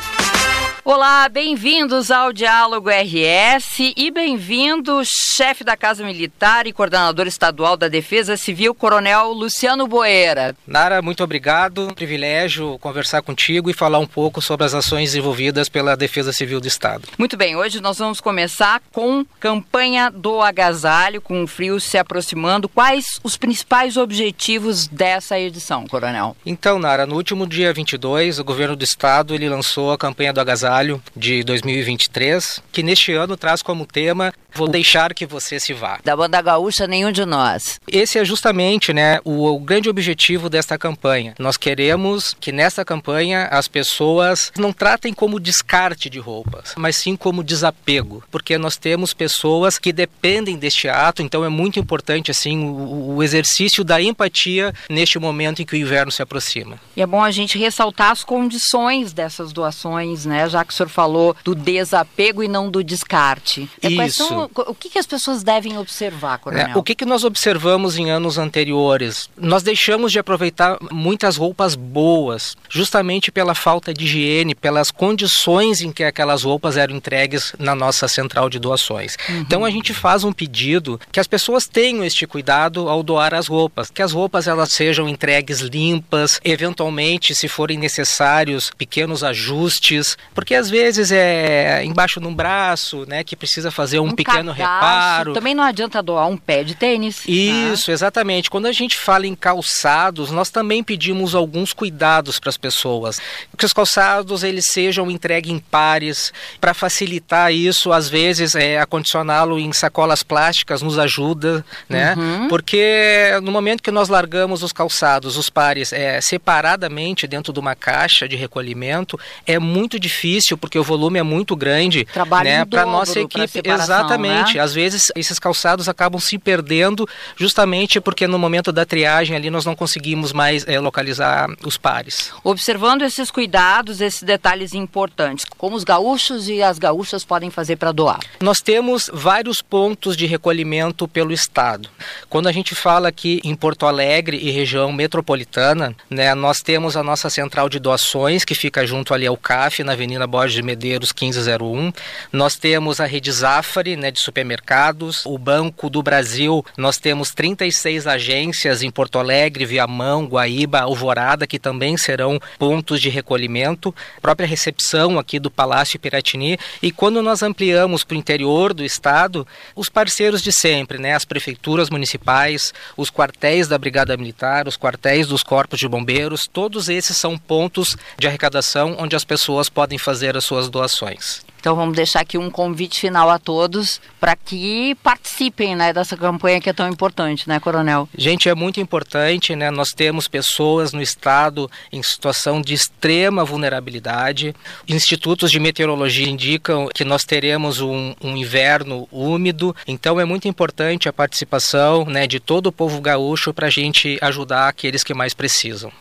Olá, 0.90 1.28
bem-vindos 1.28 2.10
ao 2.12 2.32
Diálogo 2.32 2.90
RS 2.90 3.94
e 3.94 4.10
bem-vindo, 4.10 5.02
chefe 5.04 5.62
da 5.62 5.76
Casa 5.76 6.02
Militar 6.06 6.66
e 6.66 6.72
coordenador 6.72 7.28
estadual 7.28 7.76
da 7.76 7.90
Defesa 7.90 8.38
Civil, 8.38 8.74
Coronel 8.74 9.34
Luciano 9.34 9.86
Boeira. 9.86 10.56
Nara, 10.66 11.02
muito 11.02 11.22
obrigado. 11.22 11.94
Privilégio 11.94 12.80
conversar 12.80 13.22
contigo 13.22 13.70
e 13.70 13.74
falar 13.74 14.00
um 14.00 14.08
pouco 14.08 14.42
sobre 14.42 14.66
as 14.66 14.74
ações 14.74 15.14
envolvidas 15.14 15.68
pela 15.68 15.98
Defesa 15.98 16.32
Civil 16.32 16.62
do 16.62 16.70
Estado. 16.70 17.06
Muito 17.18 17.36
bem, 17.36 17.58
hoje 17.58 17.82
nós 17.82 17.98
vamos 17.98 18.22
começar 18.22 18.82
com 18.94 19.26
campanha 19.42 20.10
do 20.10 20.42
agasalho, 20.42 21.20
com 21.20 21.44
o 21.44 21.48
frio 21.48 21.82
se 21.82 21.98
aproximando. 21.98 22.70
Quais 22.70 23.20
os 23.26 23.36
principais 23.36 23.98
objetivos 23.98 24.88
dessa 24.88 25.38
edição, 25.38 25.86
Coronel? 25.86 26.38
Então, 26.46 26.80
Nara, 26.80 27.06
no 27.06 27.16
último 27.16 27.46
dia 27.46 27.74
22, 27.74 28.40
o 28.40 28.44
governo 28.46 28.78
do 28.78 28.86
estado 28.86 29.36
ele 29.36 29.50
lançou 29.50 29.92
a 29.92 29.98
campanha 29.98 30.32
do 30.32 30.40
agasalho 30.40 30.77
trabalho 30.78 31.02
de 31.16 31.44
2023, 31.44 32.62
que 32.72 32.84
neste 32.84 33.12
ano 33.14 33.36
traz 33.36 33.64
como 33.64 33.86
tema 33.86 34.32
Vou 34.58 34.68
deixar 34.68 35.14
que 35.14 35.24
você 35.24 35.60
se 35.60 35.72
vá. 35.72 36.00
Da 36.04 36.18
banda 36.18 36.42
gaúcha, 36.42 36.88
nenhum 36.88 37.12
de 37.12 37.24
nós. 37.26 37.80
Esse 37.88 38.18
é 38.18 38.26
justamente 38.26 38.92
né, 38.92 39.20
o, 39.24 39.46
o 39.46 39.60
grande 39.60 39.88
objetivo 39.88 40.50
desta 40.50 40.80
campanha. 40.80 41.36
Nós 41.38 41.58
queremos 41.58 42.36
que 42.40 42.52
nessa 42.52 42.84
campanha 42.84 43.46
as 43.52 43.68
pessoas 43.68 44.52
não 44.58 44.74
tratem 44.74 45.14
como 45.14 45.40
descarte 45.40 46.10
de 46.10 46.18
roupas, 46.18 46.74
mas 46.76 46.98
sim 46.98 47.16
como 47.16 47.44
desapego, 47.44 48.24
porque 48.32 48.58
nós 48.58 48.78
temos 48.78 49.14
pessoas 49.14 49.78
que 49.78 49.94
dependem 49.94 50.58
deste 50.58 50.90
ato, 50.90 51.22
então 51.22 51.46
é 51.46 51.50
muito 51.50 51.80
importante 51.80 52.32
assim 52.32 52.58
o, 52.68 53.16
o 53.16 53.24
exercício 53.24 53.84
da 53.84 54.02
empatia 54.02 54.74
neste 54.90 55.20
momento 55.20 55.62
em 55.62 55.66
que 55.66 55.76
o 55.76 55.80
inverno 55.80 56.12
se 56.12 56.24
aproxima. 56.24 56.80
E 56.96 57.02
é 57.04 57.06
bom 57.06 57.24
a 57.24 57.30
gente 57.30 57.60
ressaltar 57.60 58.10
as 58.10 58.24
condições 58.24 59.14
dessas 59.14 59.54
doações, 59.54 60.26
né? 60.26 60.50
Já 60.50 60.66
que 60.66 60.74
o 60.74 60.76
senhor 60.76 60.90
falou 60.90 61.36
do 61.44 61.54
desapego 61.54 62.42
e 62.42 62.48
não 62.48 62.72
do 62.72 62.84
descarte. 62.84 63.70
É, 63.84 63.90
Isso 63.90 64.47
o 64.54 64.74
que, 64.74 64.90
que 64.90 65.00
as 65.00 65.06
pessoas 65.06 65.44
devem 65.44 65.78
observar, 65.78 66.38
Coronel? 66.40 66.68
É, 66.68 66.78
o 66.78 66.84
que, 66.84 66.96
que 66.96 67.06
nós 67.06 67.24
observamos 67.24 67.98
em 67.98 68.10
anos 68.10 68.38
anteriores? 68.38 69.30
Nós 69.38 69.64
deixamos 69.64 70.12
de 70.12 70.20
aproveitar 70.20 70.78
muitas 70.92 71.38
roupas 71.38 71.76
boas, 71.76 72.56
justamente 72.70 73.32
pela 73.32 73.56
falta 73.56 73.94
de 73.94 74.06
higiene, 74.06 74.56
pelas 74.56 74.92
condições 74.92 75.82
em 75.82 75.92
que 75.92 76.04
aquelas 76.04 76.44
roupas 76.44 76.78
eram 76.78 76.96
entregues 76.96 77.54
na 77.60 77.76
nossa 77.76 78.08
central 78.08 78.50
de 78.50 78.60
doações. 78.60 79.18
Uhum. 79.30 79.40
Então 79.42 79.66
a 79.66 79.70
gente 79.70 79.94
faz 79.94 80.24
um 80.24 80.32
pedido 80.32 81.00
que 81.12 81.20
as 81.20 81.28
pessoas 81.28 81.68
tenham 81.68 82.04
este 82.04 82.26
cuidado 82.26 82.90
ao 82.90 83.04
doar 83.04 83.34
as 83.34 83.48
roupas, 83.48 83.90
que 83.90 84.02
as 84.02 84.12
roupas 84.12 84.48
elas 84.48 84.72
sejam 84.72 85.08
entregues 85.08 85.62
limpas, 85.62 86.40
eventualmente, 86.44 87.36
se 87.36 87.48
forem 87.48 87.78
necessários, 87.78 88.72
pequenos 88.78 89.24
ajustes, 89.24 90.18
porque 90.34 90.56
às 90.56 90.70
vezes 90.70 91.12
é 91.12 91.84
embaixo 91.84 92.20
de 92.20 92.28
um 92.28 92.34
braço, 92.34 93.06
né, 93.08 93.24
que 93.24 93.36
precisa 93.36 93.72
fazer 93.72 94.00
um, 94.00 94.08
um 94.08 94.12
pequeno 94.12 94.27
reparo. 94.52 95.34
Também 95.34 95.56
não 95.56 95.64
adianta 95.64 96.02
doar 96.02 96.28
um 96.28 96.38
pé 96.38 96.64
de 96.64 96.76
tênis. 96.76 97.24
Né? 97.28 97.34
Isso, 97.34 97.92
exatamente. 97.92 98.50
Quando 98.50 98.66
a 98.66 98.72
gente 98.72 98.98
fala 98.98 99.26
em 99.26 99.36
calçados, 99.36 100.32
nós 100.32 100.50
também 100.50 100.84
pedimos 100.84 101.36
alguns 101.36 101.74
cuidados 101.74 102.40
para 102.40 102.50
as 102.50 102.58
pessoas. 102.58 103.20
Que 103.58 103.66
os 103.66 103.74
calçados 103.74 104.44
eles 104.44 104.66
sejam 104.70 105.10
entregues 105.10 105.52
em 105.52 105.60
pares, 105.60 106.34
para 106.60 106.74
facilitar 106.74 107.54
isso, 107.54 107.92
às 107.92 108.10
vezes 108.10 108.56
é, 108.56 108.80
acondicioná-lo 108.80 109.60
em 109.60 109.72
sacolas 109.74 110.24
plásticas 110.24 110.82
nos 110.82 111.00
ajuda, 111.00 111.66
né? 111.88 112.16
Uhum. 112.18 112.48
Porque 112.48 113.32
no 113.42 113.52
momento 113.52 113.82
que 113.82 113.92
nós 113.92 114.10
largamos 114.10 114.64
os 114.64 114.72
calçados, 114.72 115.38
os 115.38 115.50
pares, 115.50 115.94
é, 115.94 116.20
separadamente 116.22 117.28
dentro 117.28 117.54
de 117.54 117.60
uma 117.60 117.76
caixa 117.76 118.28
de 118.28 118.36
recolhimento, 118.36 119.20
é 119.46 119.60
muito 119.60 120.00
difícil 120.00 120.58
porque 120.58 120.78
o 120.78 120.84
volume 120.84 121.20
é 121.20 121.24
muito 121.24 121.56
grande, 121.56 122.06
Trabalho 122.06 122.50
né? 122.50 122.66
Para 122.66 122.86
nossa 122.86 123.20
equipe, 123.20 123.62
exatamente 123.64 124.17
Exatamente. 124.26 124.58
Né? 124.58 124.64
Às 124.64 124.74
vezes 124.74 125.12
esses 125.16 125.40
calçados 125.40 125.88
acabam 125.90 126.20
se 126.20 126.38
perdendo 126.38 127.08
justamente 127.36 128.00
porque 128.00 128.28
no 128.28 128.40
momento 128.40 128.72
da 128.72 128.86
triagem 128.86 129.36
ali 129.36 129.50
nós 129.50 129.66
não 129.66 129.76
conseguimos 129.76 130.34
mais 130.34 130.66
é, 130.68 130.80
localizar 130.80 131.48
os 131.66 131.78
pares. 131.78 132.32
Observando 132.44 133.04
esses 133.04 133.32
cuidados, 133.32 134.02
esses 134.02 134.24
detalhes 134.24 134.74
importantes, 134.74 135.46
como 135.58 135.76
os 135.76 135.84
gaúchos 135.84 136.50
e 136.50 136.62
as 136.62 136.80
gaúchas 136.80 137.24
podem 137.24 137.50
fazer 137.50 137.76
para 137.76 137.92
doar? 137.92 138.20
Nós 138.42 138.60
temos 138.60 139.10
vários 139.14 139.62
pontos 139.62 140.16
de 140.16 140.26
recolhimento 140.26 141.08
pelo 141.08 141.32
estado. 141.32 141.90
Quando 142.30 142.48
a 142.48 142.52
gente 142.52 142.76
fala 142.76 143.08
aqui 143.08 143.42
em 143.44 143.56
Porto 143.56 143.86
Alegre 143.86 144.38
e 144.38 144.52
região 144.52 144.92
metropolitana, 144.92 145.96
né, 146.10 146.34
nós 146.36 146.62
temos 146.62 146.96
a 146.96 147.04
nossa 147.04 147.30
central 147.30 147.70
de 147.70 147.80
doações 147.80 148.44
que 148.44 148.56
fica 148.56 148.86
junto 148.86 149.14
ali 149.14 149.26
ao 149.26 149.38
CAF, 149.38 149.84
na 149.84 149.94
Avenida 149.94 150.28
Borges 150.28 150.56
de 150.56 150.64
Medeiros 150.64 151.14
1501. 151.14 151.92
Nós 152.32 152.56
temos 152.56 153.00
a 153.00 153.06
rede 153.06 153.32
Zafari, 153.32 153.96
né, 153.96 154.07
de 154.12 154.20
supermercados. 154.20 155.26
O 155.26 155.38
Banco 155.38 155.90
do 155.90 156.02
Brasil, 156.02 156.66
nós 156.78 156.98
temos 156.98 157.32
36 157.32 158.08
agências 158.08 158.82
em 158.82 158.92
Porto 158.92 159.20
Alegre, 159.20 159.66
Viamão, 159.66 160.26
Guaíba, 160.26 160.82
Alvorada, 160.82 161.48
que 161.48 161.60
também 161.60 161.98
serão 161.98 162.40
pontos 162.58 163.02
de 163.02 163.10
recolhimento. 163.10 163.94
A 164.18 164.22
própria 164.22 164.48
recepção 164.48 165.20
aqui 165.20 165.40
do 165.40 165.52
Palácio 165.52 166.00
Piratini. 166.00 166.58
E 166.82 166.92
quando 166.92 167.22
nós 167.22 167.42
ampliamos 167.44 168.04
para 168.04 168.16
o 168.16 168.18
interior 168.18 168.74
do 168.74 168.84
estado, 168.84 169.46
os 169.76 169.90
parceiros 169.90 170.42
de 170.42 170.52
sempre, 170.52 170.98
né, 170.98 171.14
as 171.14 171.26
prefeituras 171.26 171.90
municipais, 171.90 172.74
os 172.96 173.10
quartéis 173.10 173.68
da 173.68 173.78
Brigada 173.78 174.16
Militar, 174.18 174.68
os 174.68 174.78
quartéis 174.78 175.28
dos 175.28 175.44
corpos 175.44 175.80
de 175.80 175.88
bombeiros, 175.88 176.48
todos 176.48 176.90
esses 176.90 177.18
são 177.18 177.38
pontos 177.38 177.96
de 178.18 178.28
arrecadação 178.28 178.96
onde 179.00 179.16
as 179.16 179.24
pessoas 179.24 179.70
podem 179.70 179.98
fazer 179.98 180.36
as 180.38 180.44
suas 180.44 180.70
doações. 180.70 181.46
Então 181.68 181.76
vamos 181.76 181.98
deixar 181.98 182.22
aqui 182.22 182.38
um 182.38 182.50
convite 182.50 183.02
final 183.02 183.30
a 183.30 183.38
todos 183.38 184.00
para 184.22 184.38
que 184.38 184.96
participem 185.04 185.76
né, 185.76 185.92
dessa 185.92 186.16
campanha 186.16 186.62
que 186.62 186.70
é 186.70 186.72
tão 186.72 186.88
importante, 186.88 187.46
né, 187.46 187.60
Coronel? 187.60 188.08
Gente, 188.18 188.48
é 188.48 188.56
muito 188.56 188.80
importante, 188.80 189.54
né? 189.54 189.70
Nós 189.70 189.90
temos 189.90 190.30
pessoas 190.30 190.94
no 190.94 191.02
estado 191.02 191.70
em 191.92 192.02
situação 192.02 192.62
de 192.62 192.74
extrema 192.74 193.44
vulnerabilidade. 193.44 194.56
Institutos 194.88 195.52
de 195.52 195.60
meteorologia 195.60 196.30
indicam 196.30 196.88
que 196.96 197.04
nós 197.04 197.26
teremos 197.26 197.82
um, 197.82 198.16
um 198.24 198.38
inverno 198.38 199.06
úmido, 199.12 199.76
então 199.86 200.22
é 200.22 200.24
muito 200.24 200.48
importante 200.48 201.10
a 201.10 201.14
participação 201.14 202.06
né, 202.06 202.28
de 202.28 202.40
todo 202.40 202.68
o 202.68 202.72
povo 202.72 203.02
gaúcho 203.02 203.54
para 203.54 203.68
a 203.68 203.70
gente 203.70 204.18
ajudar 204.22 204.70
aqueles 204.70 205.04
que 205.04 205.14
mais 205.14 205.34
precisam. 205.34 205.92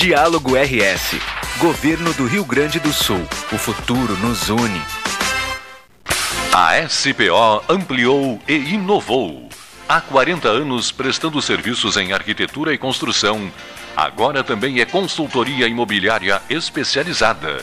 Diálogo 0.00 0.52
RS. 0.56 1.20
Governo 1.58 2.14
do 2.14 2.24
Rio 2.24 2.42
Grande 2.42 2.80
do 2.80 2.90
Sul. 2.90 3.20
O 3.52 3.58
futuro 3.58 4.16
nos 4.16 4.48
une. 4.48 4.80
A 6.54 6.88
SPO 6.88 7.62
ampliou 7.68 8.40
e 8.48 8.54
inovou. 8.54 9.46
Há 9.86 10.00
40 10.00 10.48
anos 10.48 10.90
prestando 10.90 11.42
serviços 11.42 11.98
em 11.98 12.14
arquitetura 12.14 12.72
e 12.72 12.78
construção. 12.78 13.52
Agora 13.94 14.42
também 14.42 14.80
é 14.80 14.86
consultoria 14.86 15.68
imobiliária 15.68 16.40
especializada. 16.48 17.62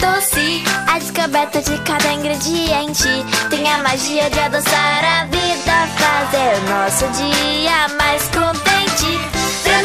Doce, 0.00 0.62
a 0.88 0.98
descoberta 0.98 1.60
de 1.60 1.76
cada 1.82 2.12
ingrediente 2.12 3.08
tem 3.50 3.70
a 3.70 3.78
magia 3.82 4.30
de 4.30 4.40
adoçar 4.40 5.04
a 5.04 5.24
vida, 5.26 5.86
fazer 5.98 6.58
nosso 6.70 7.06
dia 7.08 7.88
mais 7.98 8.22
contente. 8.28 8.69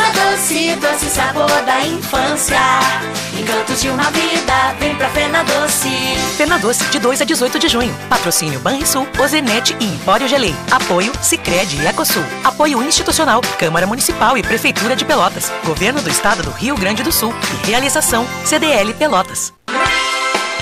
Fena 0.05 0.31
doce, 0.31 0.75
doce 0.75 1.09
sabor 1.09 1.49
da 1.65 1.83
infância. 1.83 2.59
Encantos 3.39 3.81
de 3.81 3.89
uma 3.89 4.03
vida, 4.11 4.75
vem 4.79 4.95
pra 4.95 5.09
Fena 5.09 5.43
Doce. 5.43 5.89
Fena 6.37 6.59
Doce, 6.59 6.85
de 6.85 6.99
2 6.99 7.21
a 7.21 7.25
18 7.25 7.57
de 7.57 7.67
junho. 7.67 7.93
Patrocínio 8.07 8.59
Banrisul, 8.59 9.07
Ozenete 9.19 9.75
e 9.79 9.85
Empório 9.85 10.27
Gelei. 10.27 10.55
Apoio 10.69 11.11
Sicredi 11.21 11.77
e 11.81 11.87
Ecosul. 11.87 12.23
Apoio 12.43 12.83
institucional, 12.83 13.41
Câmara 13.57 13.87
Municipal 13.87 14.37
e 14.37 14.43
Prefeitura 14.43 14.95
de 14.95 15.03
Pelotas. 15.03 15.51
Governo 15.65 16.01
do 16.01 16.09
Estado 16.09 16.43
do 16.43 16.51
Rio 16.51 16.75
Grande 16.75 17.01
do 17.01 17.11
Sul. 17.11 17.33
E 17.63 17.67
realização 17.67 18.27
CDL 18.45 18.93
Pelotas. 18.93 19.53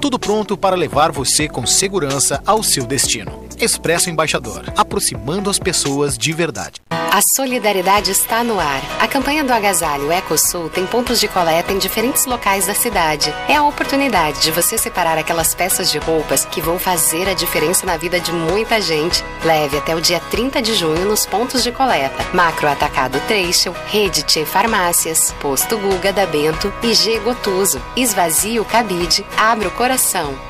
Tudo 0.00 0.18
pronto 0.18 0.56
para 0.56 0.74
levar 0.74 1.12
você 1.12 1.46
com 1.46 1.66
segurança 1.66 2.42
ao 2.46 2.62
seu 2.62 2.86
destino. 2.86 3.44
Expresso 3.60 4.08
Embaixador, 4.08 4.64
aproximando 4.74 5.50
as 5.50 5.58
pessoas 5.58 6.16
de 6.16 6.32
verdade. 6.32 6.80
A 7.12 7.20
solidariedade 7.34 8.12
está 8.12 8.44
no 8.44 8.60
ar. 8.60 8.80
A 9.00 9.08
campanha 9.08 9.42
do 9.42 9.52
Agasalho 9.52 10.12
EcoSul 10.12 10.70
tem 10.70 10.86
pontos 10.86 11.18
de 11.18 11.26
coleta 11.26 11.72
em 11.72 11.78
diferentes 11.78 12.24
locais 12.24 12.68
da 12.68 12.74
cidade. 12.74 13.34
É 13.48 13.56
a 13.56 13.64
oportunidade 13.64 14.40
de 14.40 14.52
você 14.52 14.78
separar 14.78 15.18
aquelas 15.18 15.52
peças 15.52 15.90
de 15.90 15.98
roupas 15.98 16.44
que 16.44 16.60
vão 16.60 16.78
fazer 16.78 17.28
a 17.28 17.34
diferença 17.34 17.84
na 17.84 17.96
vida 17.96 18.20
de 18.20 18.32
muita 18.32 18.80
gente. 18.80 19.24
Leve 19.44 19.76
até 19.76 19.94
o 19.94 20.00
dia 20.00 20.20
30 20.30 20.62
de 20.62 20.72
junho 20.74 21.04
nos 21.04 21.26
pontos 21.26 21.64
de 21.64 21.72
coleta. 21.72 22.24
Macro 22.32 22.68
Atacado 22.68 23.20
Trecho, 23.26 23.74
Rede 23.88 24.22
Tchê 24.22 24.44
Farmácias, 24.44 25.34
Posto 25.40 25.76
Guga 25.76 26.12
da 26.12 26.26
Bento 26.26 26.72
e 26.80 26.94
G 26.94 27.18
Gotuso. 27.18 27.82
Esvazie 27.96 28.60
o 28.60 28.64
cabide, 28.64 29.26
abra 29.36 29.66
o 29.66 29.72
coração. 29.72 29.89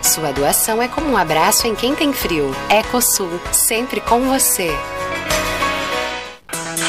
Sua 0.03 0.33
doação 0.33 0.83
é 0.83 0.89
como 0.89 1.09
um 1.09 1.17
abraço 1.17 1.67
em 1.67 1.75
quem 1.75 1.95
tem 1.95 2.13
frio. 2.13 2.55
Eco 2.69 3.01
Sul, 3.01 3.41
sempre 3.53 4.01
com 4.01 4.29
você. 4.29 4.71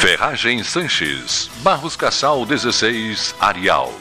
Ferragem 0.02 0.62
Sanches, 0.62 1.50
Barros 1.64 1.96
Cassal 1.96 2.46
16, 2.46 3.36
Arial. 3.40 4.01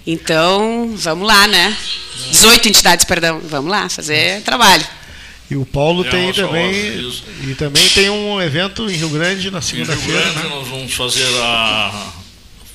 Então, 0.05 0.91
vamos 0.95 1.27
lá, 1.27 1.45
né? 1.45 1.77
18 2.31 2.69
entidades, 2.69 3.05
perdão. 3.05 3.39
Vamos 3.43 3.69
lá, 3.69 3.87
fazer 3.87 4.41
trabalho. 4.41 4.85
E 5.51 5.55
o 5.55 5.65
Paulo 5.65 6.05
é, 6.07 6.09
tem 6.09 6.33
também 6.33 7.11
e 7.43 7.55
também 7.55 7.89
tem 7.89 8.09
um 8.09 8.41
evento 8.41 8.89
em 8.89 8.95
Rio 8.95 9.09
Grande 9.09 9.51
na 9.51 9.61
segunda-feira. 9.61 10.21
Em 10.21 10.23
Rio 10.23 10.33
Grande 10.33 10.47
né? 10.47 10.55
nós 10.55 10.67
vamos 10.67 10.93
fazer 10.93 11.27
a 11.41 12.18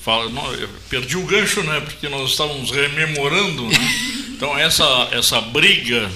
fala, 0.05 0.28
não, 0.28 0.44
perdi 0.90 1.16
o 1.16 1.24
gancho, 1.24 1.62
né? 1.62 1.80
Porque 1.80 2.09
nós 2.09 2.32
estávamos 2.32 2.70
rememorando, 2.70 3.66
né? 3.66 3.74
Então 4.34 4.59
essa 4.59 4.84
essa 5.12 5.40
briga 5.40 6.11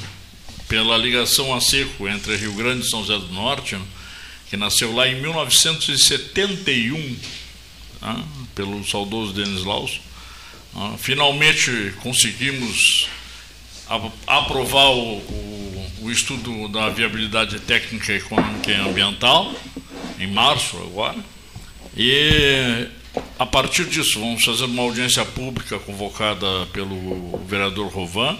pela 0.68 0.98
ligação 0.98 1.54
a 1.54 1.60
seco 1.60 2.06
entre 2.08 2.36
Rio 2.36 2.52
Grande 2.52 2.84
e 2.84 2.90
São 2.90 3.00
José 3.04 3.18
do 3.18 3.32
Norte, 3.32 3.76
né? 3.76 3.82
que 4.50 4.56
nasceu 4.56 4.94
lá 4.94 5.08
em 5.08 5.20
1971, 5.20 7.16
né? 8.02 8.24
pelo 8.54 8.86
saudoso 8.86 9.32
Denis 9.32 9.64
Laus, 9.64 10.00
né? 10.74 10.96
finalmente 10.98 11.94
conseguimos 12.02 13.08
aprovar 14.26 14.90
o, 14.90 15.18
o, 15.18 15.92
o, 16.02 16.10
estudo 16.10 16.68
da 16.68 16.90
viabilidade 16.90 17.60
técnica, 17.60 18.12
econômica 18.12 18.70
e 18.70 18.74
ambiental, 18.74 19.54
em 20.18 20.26
março 20.26 20.76
agora, 20.76 21.16
e 21.96 22.86
a 23.38 23.46
partir 23.46 23.84
disso 23.84 24.20
vamos 24.20 24.44
fazer 24.44 24.64
uma 24.64 24.82
audiência 24.82 25.24
pública 25.24 25.78
convocada 25.78 26.46
pelo 26.72 27.38
vereador 27.46 27.88
Rovan, 27.92 28.36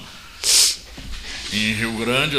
em 1.53 1.73
Rio 1.73 1.93
Grande, 1.93 2.37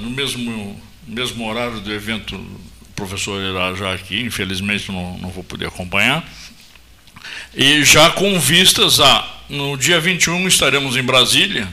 no 0.00 0.10
mesmo, 0.10 0.80
mesmo 1.06 1.48
horário 1.48 1.80
do 1.80 1.92
evento, 1.92 2.34
o 2.34 2.92
professor 2.96 3.40
irá 3.40 3.74
já 3.74 3.94
aqui, 3.94 4.20
infelizmente 4.20 4.90
não, 4.90 5.18
não 5.18 5.30
vou 5.30 5.44
poder 5.44 5.66
acompanhar, 5.66 6.28
e 7.54 7.84
já 7.84 8.10
com 8.10 8.38
vistas 8.38 9.00
a, 9.00 9.42
no 9.48 9.76
dia 9.76 10.00
21 10.00 10.48
estaremos 10.48 10.96
em 10.96 11.02
Brasília, 11.02 11.68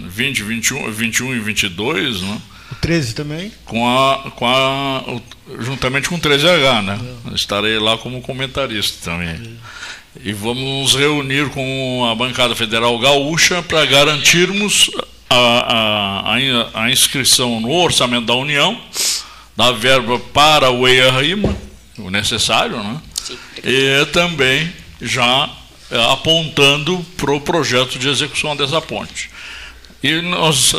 20, 0.00 0.42
21, 0.42 0.92
21 0.92 1.34
e 1.34 1.40
22, 1.40 2.20
né? 2.20 2.42
O 2.72 2.74
13 2.76 3.14
também? 3.14 3.52
Com 3.66 3.86
a, 3.86 4.30
com 4.30 4.46
a, 4.46 5.04
juntamente 5.60 6.08
com 6.08 6.14
o 6.14 6.18
13H, 6.18 6.82
né? 6.82 6.98
É. 7.30 7.34
Estarei 7.34 7.78
lá 7.78 7.98
como 7.98 8.22
comentarista 8.22 9.10
também. 9.10 9.28
É. 9.28 9.72
E 10.24 10.32
vamos 10.32 10.62
nos 10.62 10.94
reunir 10.94 11.50
com 11.50 12.08
a 12.10 12.14
bancada 12.14 12.54
federal 12.54 12.98
gaúcha 12.98 13.62
para 13.62 13.84
garantirmos 13.84 14.90
a, 15.28 16.34
a, 16.34 16.84
a, 16.84 16.90
inscrição 16.90 17.60
no 17.60 17.70
orçamento 17.70 18.26
da 18.26 18.34
União 18.34 18.80
da 19.54 19.72
verba 19.72 20.18
para 20.18 20.70
o 20.70 20.88
EIA-RIMA, 20.88 21.54
o 21.98 22.10
necessário, 22.10 22.82
né? 22.82 23.00
Sim, 23.22 23.38
e 23.62 24.06
também 24.06 24.72
já 25.00 25.50
é, 25.90 26.12
apontando 26.12 27.04
para 27.18 27.32
o 27.32 27.40
projeto 27.40 27.98
de 27.98 28.08
execução 28.08 28.56
dessa 28.56 28.80
ponte. 28.80 29.30
E 30.02 30.20
nós 30.22 30.74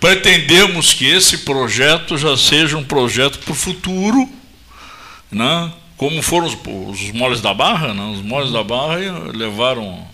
pretendemos 0.00 0.94
que 0.94 1.06
esse 1.06 1.38
projeto 1.38 2.16
já 2.16 2.36
seja 2.36 2.76
um 2.76 2.84
projeto 2.84 3.38
para 3.38 3.52
o 3.52 3.56
futuro, 3.56 4.28
né? 5.30 5.72
como 5.96 6.22
foram 6.22 6.46
os, 6.46 6.56
os 7.00 7.10
moles 7.12 7.40
da 7.40 7.52
Barra, 7.52 7.92
né? 7.92 8.12
os 8.14 8.22
moles 8.22 8.52
da 8.52 8.62
Barra 8.62 8.96
levaram, 9.34 10.06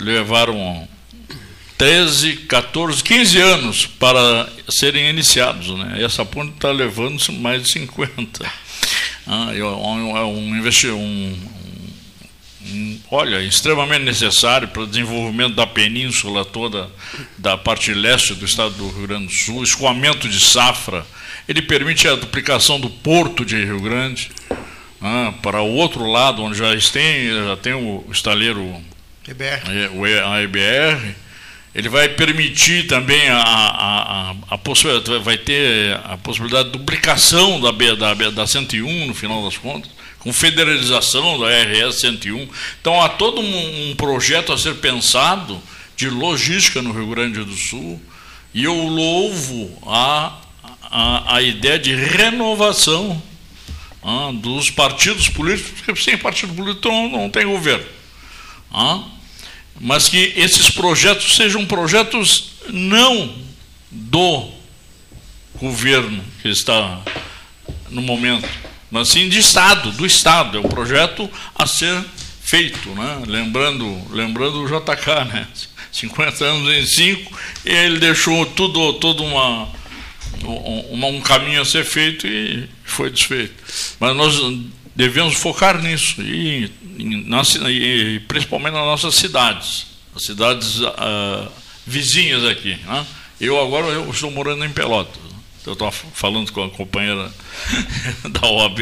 levaram 0.00 0.88
13, 1.76 2.36
14, 2.46 3.02
15 3.02 3.38
anos 3.40 3.86
para 3.86 4.48
serem 4.68 5.08
iniciados. 5.08 5.68
Né? 5.70 5.96
E 5.98 6.04
essa 6.04 6.24
ponte 6.24 6.52
está 6.52 6.70
levando 6.70 7.18
mais 7.32 7.62
de 7.62 7.72
50. 7.72 8.44
Ah, 9.26 9.54
é 9.54 9.62
um, 9.62 10.16
é 10.16 10.24
um, 10.24 10.54
um, 10.92 11.38
olha, 13.10 13.42
extremamente 13.42 14.04
necessário 14.04 14.68
para 14.68 14.82
o 14.82 14.86
desenvolvimento 14.86 15.54
da 15.54 15.66
península 15.66 16.44
toda, 16.44 16.90
da 17.36 17.56
parte 17.56 17.92
leste 17.92 18.34
do 18.34 18.44
estado 18.44 18.74
do 18.74 18.88
Rio 18.88 19.06
Grande 19.06 19.26
do 19.26 19.32
Sul, 19.32 19.62
escoamento 19.62 20.28
de 20.28 20.40
safra. 20.40 21.04
Ele 21.48 21.62
permite 21.62 22.06
a 22.08 22.14
duplicação 22.14 22.78
do 22.78 22.88
porto 22.88 23.44
de 23.44 23.56
Rio 23.56 23.80
Grande 23.80 24.30
ah, 25.00 25.32
para 25.42 25.60
o 25.62 25.72
outro 25.74 26.06
lado, 26.06 26.42
onde 26.42 26.58
já 26.58 26.76
tem, 26.92 27.28
já 27.28 27.56
tem 27.56 27.74
o 27.74 28.04
estaleiro 28.10 28.82
EBR. 29.26 29.62
É, 29.68 30.22
a 30.24 30.42
EBR. 30.42 31.14
Ele 31.72 31.88
vai 31.88 32.08
permitir 32.08 32.88
também 32.88 33.28
a, 33.28 33.38
a, 33.38 34.30
a, 34.30 34.34
a 34.50 34.58
possibilidade, 34.58 35.22
vai 35.22 35.38
ter 35.38 35.94
a 36.04 36.16
possibilidade 36.16 36.70
de 36.70 36.78
duplicação 36.78 37.60
da, 37.60 37.70
da, 37.70 38.30
da 38.30 38.46
101 38.46 39.06
no 39.06 39.14
final 39.14 39.44
das 39.44 39.56
contas 39.56 39.99
com 40.20 40.32
federalização 40.32 41.38
da 41.38 41.48
RS 41.48 42.00
101. 42.00 42.48
Então 42.80 43.00
há 43.02 43.08
todo 43.08 43.40
um, 43.40 43.90
um 43.90 43.96
projeto 43.96 44.52
a 44.52 44.58
ser 44.58 44.76
pensado 44.76 45.60
de 45.96 46.08
logística 46.08 46.80
no 46.80 46.92
Rio 46.92 47.08
Grande 47.08 47.44
do 47.44 47.56
Sul 47.56 48.00
e 48.54 48.64
eu 48.64 48.74
louvo 48.74 49.78
a, 49.86 50.38
a, 50.82 51.36
a 51.36 51.42
ideia 51.42 51.78
de 51.78 51.94
renovação 51.94 53.20
ah, 54.02 54.30
dos 54.32 54.70
partidos 54.70 55.28
políticos, 55.28 55.72
porque 55.84 56.02
sem 56.02 56.16
partido 56.16 56.54
político 56.54 56.88
não, 56.88 57.08
não 57.08 57.30
tem 57.30 57.46
governo. 57.46 57.84
Ah, 58.72 59.04
mas 59.80 60.08
que 60.08 60.32
esses 60.36 60.70
projetos 60.70 61.36
sejam 61.36 61.64
projetos 61.64 62.52
não 62.68 63.34
do 63.90 64.50
governo 65.56 66.22
que 66.42 66.48
está 66.48 67.00
no 67.90 68.02
momento, 68.02 68.48
mas 68.90 69.08
sim 69.08 69.28
de 69.28 69.38
Estado, 69.38 69.90
do 69.92 70.04
Estado. 70.04 70.58
É 70.58 70.60
um 70.60 70.68
projeto 70.68 71.30
a 71.54 71.66
ser 71.66 72.04
feito, 72.42 72.88
né? 72.90 73.22
lembrando, 73.26 74.02
lembrando 74.10 74.62
o 74.62 74.66
JK, 74.66 75.24
né? 75.32 75.46
50 75.92 76.44
anos 76.44 76.72
em 76.72 76.86
5, 76.86 77.38
e 77.64 77.70
ele 77.70 77.98
deixou 77.98 78.46
tudo, 78.46 78.94
todo 78.94 79.24
uma, 79.24 79.68
uma, 80.42 81.06
um 81.08 81.20
caminho 81.20 81.60
a 81.60 81.64
ser 81.64 81.84
feito 81.84 82.26
e 82.26 82.68
foi 82.84 83.10
desfeito. 83.10 83.54
Mas 83.98 84.16
nós 84.16 84.40
devemos 84.94 85.34
focar 85.34 85.82
nisso, 85.82 86.22
e, 86.22 86.70
e, 86.96 88.16
e 88.16 88.20
principalmente 88.28 88.74
nas 88.74 88.84
nossas 88.84 89.16
cidades, 89.16 89.86
as 90.14 90.24
cidades 90.24 90.78
uh, 90.80 91.50
vizinhas 91.86 92.44
aqui. 92.44 92.78
Né? 92.86 93.06
Eu 93.40 93.60
agora 93.60 93.86
eu 93.86 94.08
estou 94.10 94.30
morando 94.30 94.64
em 94.64 94.70
Pelotas. 94.70 95.29
Eu 95.66 95.74
estava 95.74 95.92
falando 95.92 96.50
com 96.52 96.64
a 96.64 96.70
companheira 96.70 97.30
da 98.28 98.48
OAB 98.48 98.80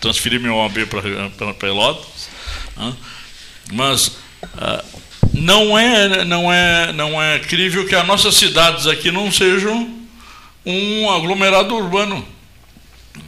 transferi 0.00 0.38
minha 0.38 0.54
OAB 0.54 0.86
para 0.86 1.54
Pelotas. 1.54 2.28
Né? 2.76 2.96
Mas 3.72 4.16
ah, 4.56 4.84
não, 5.34 5.78
é, 5.78 6.24
não, 6.24 6.52
é, 6.52 6.92
não 6.92 7.22
é 7.22 7.38
crível 7.38 7.86
que 7.86 7.94
as 7.94 8.06
nossas 8.06 8.34
cidades 8.34 8.86
aqui 8.86 9.10
não 9.10 9.30
sejam 9.30 9.98
um 10.64 11.10
aglomerado 11.10 11.74
urbano. 11.74 12.26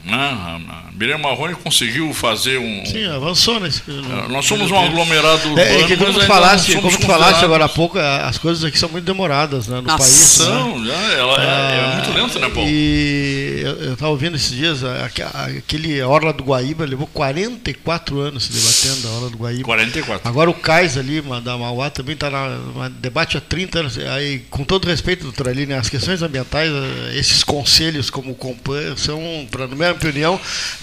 Ah, 0.08 0.58
Miriam 1.00 1.16
Marrone 1.16 1.54
conseguiu 1.54 2.12
fazer 2.12 2.58
um. 2.58 2.84
Sim, 2.84 3.06
avançou 3.06 3.58
nesse. 3.58 3.80
É, 3.88 4.28
nós 4.28 4.44
somos 4.44 4.70
um 4.70 4.78
aglomerado 4.78 5.48
urbano. 5.48 5.58
É, 5.58 5.80
é 5.80 5.86
que 5.86 5.96
como 5.96 6.12
tu 6.12 6.26
falaste, 6.26 6.74
como 6.74 6.98
tu 6.98 7.06
falaste 7.06 7.42
agora 7.42 7.64
há 7.64 7.68
pouco, 7.70 7.98
as 7.98 8.36
coisas 8.36 8.62
aqui 8.62 8.78
são 8.78 8.90
muito 8.90 9.06
demoradas 9.06 9.66
né, 9.66 9.80
no 9.80 9.86
país. 9.86 10.02
São, 10.02 10.78
né? 10.78 10.90
já, 10.90 11.12
ela 11.14 11.36
ah, 11.38 11.72
é, 11.72 11.78
é, 11.78 11.94
muito 11.94 12.12
lenta, 12.12 12.38
né, 12.38 12.50
Paulo? 12.50 12.68
E 12.68 13.62
eu 13.64 13.94
estava 13.94 14.10
ouvindo 14.10 14.36
esses 14.36 14.50
dias, 14.50 14.80
aquele 14.84 16.02
Orla 16.02 16.34
do 16.34 16.44
Guaíba 16.44 16.84
levou 16.84 17.06
44 17.06 18.20
anos 18.20 18.44
se 18.44 18.52
debatendo 18.52 19.08
a 19.08 19.10
Orla 19.12 19.30
do 19.30 19.38
Guaíba. 19.38 19.64
44. 19.64 20.28
Agora 20.28 20.50
o 20.50 20.54
Cais 20.54 20.98
ali, 20.98 21.22
da 21.42 21.56
Mauá, 21.56 21.88
também 21.88 22.12
está 22.12 22.28
na 22.28 22.90
debate 22.90 23.38
há 23.38 23.40
30 23.40 23.78
anos. 23.78 23.98
Aí, 23.98 24.40
com 24.50 24.64
todo 24.64 24.86
respeito, 24.86 25.22
doutora 25.22 25.48
Aline, 25.48 25.72
as 25.72 25.88
questões 25.88 26.20
ambientais, 26.20 26.70
esses 27.14 27.42
conselhos 27.42 28.10
como 28.10 28.32
o 28.32 28.34
Compan 28.34 28.94
são, 28.98 29.48
para 29.50 29.66
no 29.66 29.76
minha 29.76 29.92
opinião, 29.92 30.38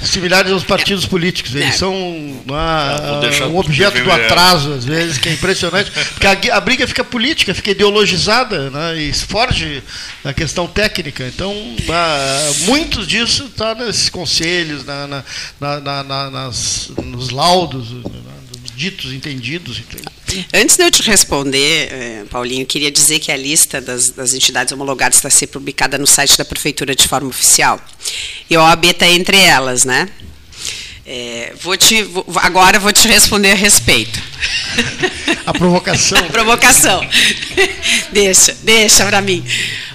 similares 0.09 0.51
aos 0.51 0.63
partidos 0.63 1.05
é. 1.05 1.07
políticos. 1.07 1.55
Eles 1.55 1.69
é. 1.69 1.71
são 1.71 1.93
uma, 2.45 3.47
um 3.47 3.57
objeto 3.57 4.01
do 4.03 4.11
atraso, 4.11 4.73
às 4.73 4.85
vezes, 4.85 5.17
que 5.17 5.29
é 5.29 5.33
impressionante. 5.33 5.91
Porque 5.91 6.27
a, 6.27 6.57
a 6.57 6.61
briga 6.61 6.87
fica 6.87 7.03
política, 7.03 7.53
fica 7.53 7.71
ideologizada 7.71 8.69
né, 8.69 8.97
e 8.97 9.13
foge 9.13 9.83
da 10.23 10.33
questão 10.33 10.67
técnica. 10.67 11.25
Então, 11.27 11.53
muitos 12.65 13.07
disso 13.07 13.45
está 13.45 13.75
nesses 13.75 14.09
conselhos, 14.09 14.85
na, 14.85 15.07
na, 15.59 16.03
na, 16.03 16.31
nas, 16.31 16.91
nos 17.03 17.29
laudos, 17.29 17.87
ditos, 18.77 19.11
entendidos. 19.11 19.81
Antes 20.53 20.77
de 20.77 20.83
eu 20.83 20.91
te 20.91 21.01
responder, 21.01 21.89
eh, 21.91 22.25
Paulinho, 22.29 22.63
queria 22.63 22.91
dizer 22.91 23.17
que 23.17 23.31
a 23.31 23.35
lista 23.35 23.81
das, 23.81 24.11
das 24.11 24.33
entidades 24.33 24.71
homologadas 24.71 25.17
está 25.17 25.31
sendo 25.31 25.49
publicada 25.49 25.97
no 25.97 26.05
site 26.05 26.37
da 26.37 26.45
Prefeitura 26.45 26.95
de 26.95 27.07
forma 27.07 27.27
oficial. 27.27 27.83
E 28.47 28.55
a 28.55 28.61
OAB 28.61 28.85
está 28.85 29.07
entre 29.07 29.35
elas, 29.35 29.83
né? 29.83 30.07
É, 31.03 31.53
vou 31.59 31.75
te, 31.75 32.03
vou, 32.03 32.23
agora 32.35 32.77
vou 32.79 32.93
te 32.93 33.07
responder 33.07 33.51
a 33.51 33.55
respeito. 33.55 34.21
A 35.45 35.53
provocação. 35.53 36.19
a 36.21 36.23
provocação. 36.23 37.01
deixa, 38.11 38.55
deixa 38.61 39.05
para 39.07 39.21
mim. 39.21 39.43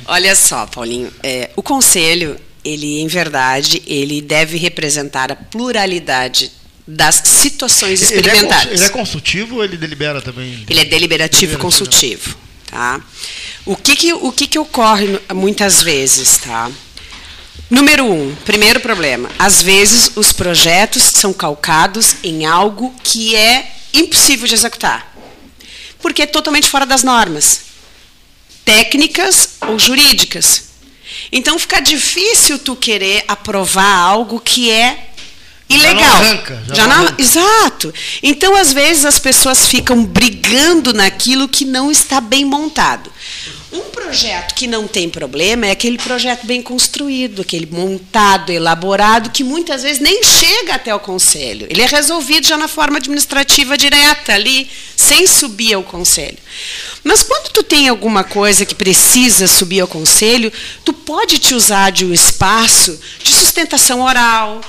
Olha 0.06 0.34
só, 0.34 0.66
Paulinho, 0.66 1.12
é, 1.22 1.50
o 1.54 1.62
conselho, 1.62 2.36
ele, 2.64 3.00
em 3.00 3.06
verdade, 3.06 3.80
ele 3.86 4.20
deve 4.20 4.56
representar 4.56 5.30
a 5.30 5.36
pluralidade 5.36 6.50
das 6.86 7.22
situações 7.24 8.02
experimentadas. 8.02 8.66
Ele 8.66 8.74
é, 8.74 8.76
ele 8.76 8.84
é 8.84 8.88
consultivo 8.88 9.56
ou 9.56 9.64
ele 9.64 9.76
delibera 9.76 10.20
também? 10.20 10.64
Ele 10.68 10.80
é 10.80 10.84
deliberativo 10.84 11.54
e 11.54 11.56
consultivo. 11.56 12.36
Tá? 12.66 13.00
O, 13.64 13.76
que, 13.76 13.94
que, 13.94 14.12
o 14.12 14.32
que, 14.32 14.46
que 14.46 14.58
ocorre 14.58 15.20
muitas 15.34 15.82
vezes? 15.82 16.38
Tá? 16.38 16.70
Número 17.70 18.04
um, 18.04 18.34
primeiro 18.44 18.80
problema. 18.80 19.30
Às 19.38 19.62
vezes 19.62 20.12
os 20.16 20.32
projetos 20.32 21.02
são 21.02 21.32
calcados 21.32 22.16
em 22.22 22.44
algo 22.44 22.94
que 23.02 23.36
é 23.36 23.72
impossível 23.94 24.46
de 24.48 24.54
executar. 24.54 25.14
Porque 26.00 26.22
é 26.22 26.26
totalmente 26.26 26.68
fora 26.68 26.84
das 26.84 27.02
normas. 27.02 27.60
Técnicas 28.64 29.50
ou 29.68 29.78
jurídicas. 29.78 30.64
Então 31.30 31.58
fica 31.58 31.80
difícil 31.80 32.58
tu 32.58 32.74
querer 32.74 33.24
aprovar 33.28 33.98
algo 33.98 34.40
que 34.40 34.70
é 34.70 35.11
ilegal. 35.74 36.02
Já 36.02 36.08
não 36.08 36.16
arranca. 36.16 36.62
Já, 36.66 36.74
já 36.74 36.86
não, 36.86 36.96
arranca. 36.96 37.22
Exato. 37.22 37.94
Então, 38.22 38.56
às 38.56 38.72
vezes, 38.72 39.04
as 39.04 39.18
pessoas 39.18 39.66
ficam 39.66 40.04
brigando 40.04 40.92
naquilo 40.92 41.48
que 41.48 41.64
não 41.64 41.90
está 41.90 42.20
bem 42.20 42.44
montado. 42.44 43.10
Um 43.72 43.88
projeto 43.90 44.54
que 44.54 44.66
não 44.66 44.86
tem 44.86 45.08
problema 45.08 45.66
é 45.66 45.70
aquele 45.70 45.96
projeto 45.96 46.46
bem 46.46 46.60
construído, 46.60 47.40
aquele 47.40 47.64
montado, 47.64 48.52
elaborado, 48.52 49.30
que 49.30 49.42
muitas 49.42 49.82
vezes 49.82 49.98
nem 49.98 50.22
chega 50.22 50.74
até 50.74 50.94
o 50.94 51.00
conselho. 51.00 51.66
Ele 51.70 51.80
é 51.80 51.86
resolvido 51.86 52.46
já 52.46 52.58
na 52.58 52.68
forma 52.68 52.98
administrativa 52.98 53.78
direta, 53.78 54.34
ali, 54.34 54.68
sem 54.94 55.26
subir 55.26 55.72
ao 55.72 55.82
conselho. 55.82 56.36
Mas 57.02 57.22
quando 57.22 57.48
tu 57.48 57.62
tem 57.62 57.88
alguma 57.88 58.22
coisa 58.22 58.66
que 58.66 58.74
precisa 58.74 59.46
subir 59.46 59.80
ao 59.80 59.88
conselho, 59.88 60.52
tu 60.84 60.92
pode 60.92 61.38
te 61.38 61.54
usar 61.54 61.90
de 61.90 62.04
um 62.04 62.12
espaço 62.12 63.00
de 63.24 63.32
sustentação 63.32 64.02
oral, 64.02 64.60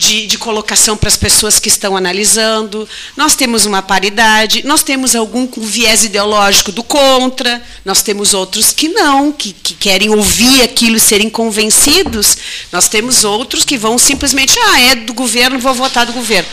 de, 0.00 0.26
de 0.26 0.38
colocação 0.38 0.96
para 0.96 1.08
as 1.08 1.16
pessoas 1.16 1.60
que 1.60 1.68
estão 1.68 1.94
analisando, 1.94 2.88
nós 3.14 3.36
temos 3.36 3.66
uma 3.66 3.82
paridade, 3.82 4.64
nós 4.64 4.82
temos 4.82 5.14
algum 5.14 5.46
com 5.46 5.60
viés 5.60 6.04
ideológico 6.04 6.72
do 6.72 6.82
contra, 6.82 7.62
nós 7.84 8.02
temos 8.02 8.32
outros 8.32 8.72
que 8.72 8.88
não, 8.88 9.30
que, 9.30 9.52
que 9.52 9.74
querem 9.74 10.08
ouvir 10.08 10.62
aquilo 10.62 10.96
e 10.96 11.00
serem 11.00 11.28
convencidos, 11.28 12.38
nós 12.72 12.88
temos 12.88 13.24
outros 13.24 13.62
que 13.62 13.76
vão 13.76 13.98
simplesmente, 13.98 14.58
ah, 14.58 14.80
é 14.80 14.94
do 14.94 15.12
governo, 15.12 15.58
vou 15.58 15.74
votar 15.74 16.06
do 16.06 16.14
governo. 16.14 16.48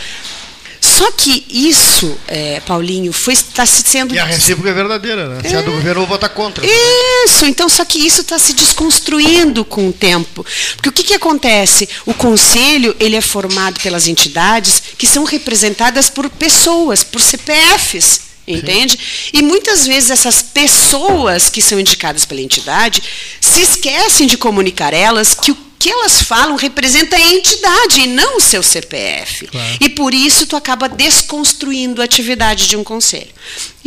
Só 0.98 1.12
que 1.12 1.44
isso, 1.48 2.18
é, 2.26 2.58
Paulinho, 2.58 3.12
foi 3.12 3.32
está 3.32 3.64
sendo. 3.64 4.12
E 4.12 4.18
a 4.18 4.24
recíproca 4.24 4.70
é 4.70 4.72
verdadeira, 4.72 5.28
né? 5.28 5.48
Se 5.48 5.54
é 5.54 5.62
do 5.62 5.70
governo, 5.70 6.02
eu 6.02 6.06
vou 6.06 6.08
votar 6.08 6.28
contra. 6.30 6.66
Isso, 6.66 7.46
então, 7.46 7.68
só 7.68 7.84
que 7.84 8.04
isso 8.04 8.22
está 8.22 8.36
se 8.36 8.52
desconstruindo 8.52 9.64
com 9.64 9.90
o 9.90 9.92
tempo. 9.92 10.44
Porque 10.74 10.88
o 10.88 10.92
que, 10.92 11.04
que 11.04 11.14
acontece? 11.14 11.88
O 12.04 12.12
conselho 12.12 12.96
ele 12.98 13.14
é 13.14 13.20
formado 13.20 13.78
pelas 13.78 14.08
entidades 14.08 14.82
que 14.98 15.06
são 15.06 15.22
representadas 15.22 16.10
por 16.10 16.28
pessoas, 16.28 17.04
por 17.04 17.20
CPFs. 17.20 18.22
Entende? 18.44 18.98
Sim. 18.98 19.30
E 19.34 19.42
muitas 19.42 19.86
vezes 19.86 20.10
essas 20.10 20.42
pessoas 20.42 21.48
que 21.48 21.62
são 21.62 21.78
indicadas 21.78 22.24
pela 22.24 22.40
entidade 22.40 23.02
se 23.40 23.60
esquecem 23.60 24.26
de 24.26 24.36
comunicar 24.36 24.92
elas 24.92 25.34
que 25.34 25.52
o 25.52 25.67
que 25.78 25.88
elas 25.90 26.22
falam 26.22 26.56
representa 26.56 27.16
a 27.16 27.20
entidade 27.20 28.00
e 28.00 28.06
não 28.06 28.38
o 28.38 28.40
seu 28.40 28.62
CPF. 28.62 29.46
Claro. 29.46 29.76
E 29.80 29.88
por 29.88 30.12
isso 30.12 30.46
tu 30.46 30.56
acaba 30.56 30.88
desconstruindo 30.88 32.02
a 32.02 32.04
atividade 32.04 32.66
de 32.66 32.76
um 32.76 32.82
conselho. 32.82 33.30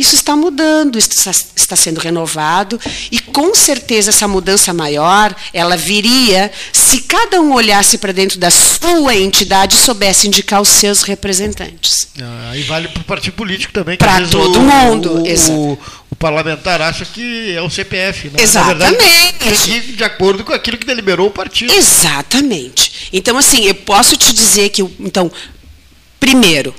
Isso 0.02 0.16
está 0.16 0.34
mudando, 0.34 0.98
está, 0.98 1.30
está 1.30 1.76
sendo 1.76 2.00
renovado 2.00 2.76
e 3.08 3.20
com 3.20 3.54
certeza 3.54 4.10
essa 4.10 4.26
mudança 4.26 4.74
maior, 4.74 5.32
ela 5.54 5.76
viria 5.76 6.50
se 6.72 7.02
cada 7.02 7.40
um 7.40 7.52
olhasse 7.52 7.98
para 7.98 8.12
dentro 8.12 8.36
da 8.36 8.50
sua 8.50 9.14
entidade 9.14 9.76
e 9.76 9.78
soubesse 9.78 10.26
indicar 10.26 10.60
os 10.60 10.66
seus 10.66 11.02
representantes. 11.02 12.08
Ah, 12.20 12.50
aí 12.50 12.64
vale 12.64 12.88
para 12.88 13.00
o 13.00 13.04
partido 13.04 13.34
político 13.34 13.72
também. 13.72 13.96
Para 13.96 14.26
todo 14.26 14.58
o, 14.58 14.62
mundo. 14.62 15.22
O, 15.22 15.52
o, 15.52 15.78
o, 16.10 16.16
parlamentar 16.16 16.82
acha 16.82 17.04
que 17.04 17.54
é 17.54 17.62
o 17.62 17.70
CPF. 17.70 18.30
Né? 18.30 18.42
Exatamente. 18.42 19.38
Verdade, 19.38 19.92
de 19.92 20.02
acordo 20.02 20.42
com 20.42 20.52
aquilo 20.52 20.78
que 20.78 20.84
deliberou 20.84 21.28
o 21.28 21.30
partido. 21.30 21.72
Exatamente. 21.72 23.08
Então, 23.12 23.38
assim, 23.38 23.66
eu 23.66 23.74
posso 23.76 24.16
te 24.16 24.34
dizer 24.34 24.70
que, 24.70 24.82
então, 24.98 25.30
primeiro, 26.18 26.74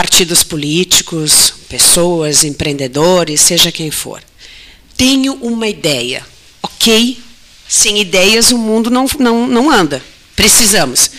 partidos 0.00 0.42
políticos, 0.42 1.52
pessoas, 1.68 2.42
empreendedores, 2.42 3.38
seja 3.38 3.70
quem 3.70 3.90
for, 3.90 4.22
tenho 4.96 5.34
uma 5.42 5.68
ideia, 5.68 6.24
ok? 6.62 7.22
Sem 7.68 8.00
ideias 8.00 8.50
o 8.50 8.56
mundo 8.56 8.88
não, 8.90 9.04
não, 9.18 9.46
não 9.46 9.70
anda. 9.70 10.02
Precisamos. 10.34 11.10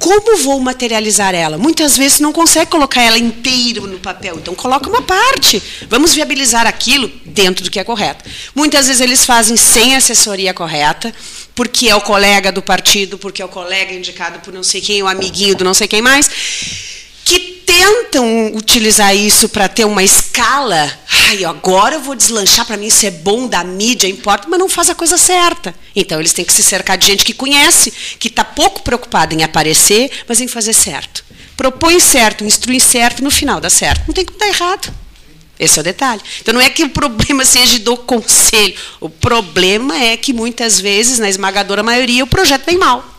Como 0.00 0.38
vou 0.38 0.58
materializar 0.60 1.34
ela? 1.34 1.58
Muitas 1.58 1.94
vezes 1.94 2.18
não 2.18 2.32
consegue 2.32 2.70
colocar 2.70 3.02
ela 3.02 3.18
inteira 3.18 3.82
no 3.82 3.98
papel, 3.98 4.36
então 4.38 4.54
coloca 4.54 4.88
uma 4.88 5.02
parte. 5.02 5.62
Vamos 5.86 6.14
viabilizar 6.14 6.66
aquilo 6.66 7.12
dentro 7.26 7.64
do 7.64 7.70
que 7.70 7.78
é 7.78 7.84
correto. 7.84 8.24
Muitas 8.54 8.86
vezes 8.86 9.02
eles 9.02 9.26
fazem 9.26 9.58
sem 9.58 9.94
assessoria 9.94 10.54
correta, 10.54 11.14
porque 11.54 11.90
é 11.90 11.94
o 11.94 12.00
colega 12.00 12.50
do 12.50 12.62
partido, 12.62 13.18
porque 13.18 13.42
é 13.42 13.44
o 13.44 13.48
colega 13.48 13.92
indicado 13.92 14.38
por 14.40 14.54
não 14.54 14.62
sei 14.62 14.80
quem, 14.80 15.02
o 15.02 15.06
amiguinho 15.06 15.54
do 15.54 15.64
não 15.64 15.74
sei 15.74 15.86
quem 15.86 16.00
mais, 16.00 16.30
tentam 17.66 18.54
utilizar 18.54 19.14
isso 19.14 19.48
para 19.48 19.68
ter 19.68 19.84
uma 19.84 20.02
escala. 20.02 20.90
Ai, 21.28 21.44
agora 21.44 21.96
eu 21.96 22.00
vou 22.00 22.14
deslanchar 22.14 22.64
para 22.64 22.76
mim 22.76 22.88
ser 22.88 23.10
bom 23.10 23.48
da 23.48 23.64
mídia, 23.64 24.06
importa, 24.06 24.46
mas 24.48 24.58
não 24.58 24.68
faz 24.68 24.88
a 24.88 24.94
coisa 24.94 25.18
certa. 25.18 25.74
Então 25.94 26.20
eles 26.20 26.32
têm 26.32 26.44
que 26.44 26.52
se 26.52 26.62
cercar 26.62 26.96
de 26.96 27.08
gente 27.08 27.24
que 27.24 27.34
conhece, 27.34 27.92
que 28.18 28.28
está 28.28 28.44
pouco 28.44 28.82
preocupada 28.82 29.34
em 29.34 29.42
aparecer, 29.42 30.10
mas 30.28 30.40
em 30.40 30.46
fazer 30.46 30.72
certo. 30.72 31.24
Propõe 31.56 31.98
certo, 31.98 32.44
instrui 32.44 32.78
certo, 32.78 33.24
no 33.24 33.30
final 33.30 33.60
dá 33.60 33.68
certo. 33.68 34.04
Não 34.06 34.14
tem 34.14 34.24
como 34.24 34.38
dar 34.38 34.48
errado. 34.48 34.94
Esse 35.58 35.78
é 35.78 35.80
o 35.80 35.84
detalhe. 35.84 36.20
Então 36.40 36.54
não 36.54 36.60
é 36.60 36.70
que 36.70 36.84
o 36.84 36.90
problema 36.90 37.42
seja 37.46 37.78
do 37.80 37.96
conselho. 37.96 38.74
O 39.00 39.08
problema 39.08 39.98
é 39.98 40.16
que 40.16 40.32
muitas 40.32 40.78
vezes, 40.78 41.18
na 41.18 41.28
esmagadora 41.28 41.82
maioria, 41.82 42.22
o 42.22 42.28
projeto 42.28 42.66
vem 42.66 42.78
mal. 42.78 43.15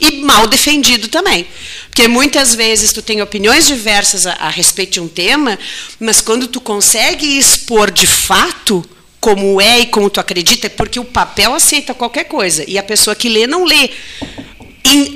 E 0.00 0.22
mal 0.22 0.46
defendido 0.46 1.08
também. 1.08 1.46
Porque 1.88 2.06
muitas 2.06 2.54
vezes 2.54 2.92
tu 2.92 3.02
tem 3.02 3.20
opiniões 3.20 3.66
diversas 3.66 4.26
a, 4.26 4.32
a 4.34 4.48
respeito 4.48 4.92
de 4.92 5.00
um 5.00 5.08
tema, 5.08 5.58
mas 5.98 6.20
quando 6.20 6.46
tu 6.46 6.60
consegue 6.60 7.38
expor 7.38 7.90
de 7.90 8.06
fato 8.06 8.88
como 9.20 9.60
é 9.60 9.80
e 9.80 9.86
como 9.86 10.08
tu 10.08 10.20
acredita, 10.20 10.68
é 10.68 10.70
porque 10.70 11.00
o 11.00 11.04
papel 11.04 11.54
aceita 11.54 11.92
qualquer 11.92 12.24
coisa. 12.24 12.64
E 12.68 12.78
a 12.78 12.82
pessoa 12.82 13.16
que 13.16 13.28
lê 13.28 13.46
não 13.46 13.64
lê 13.64 13.90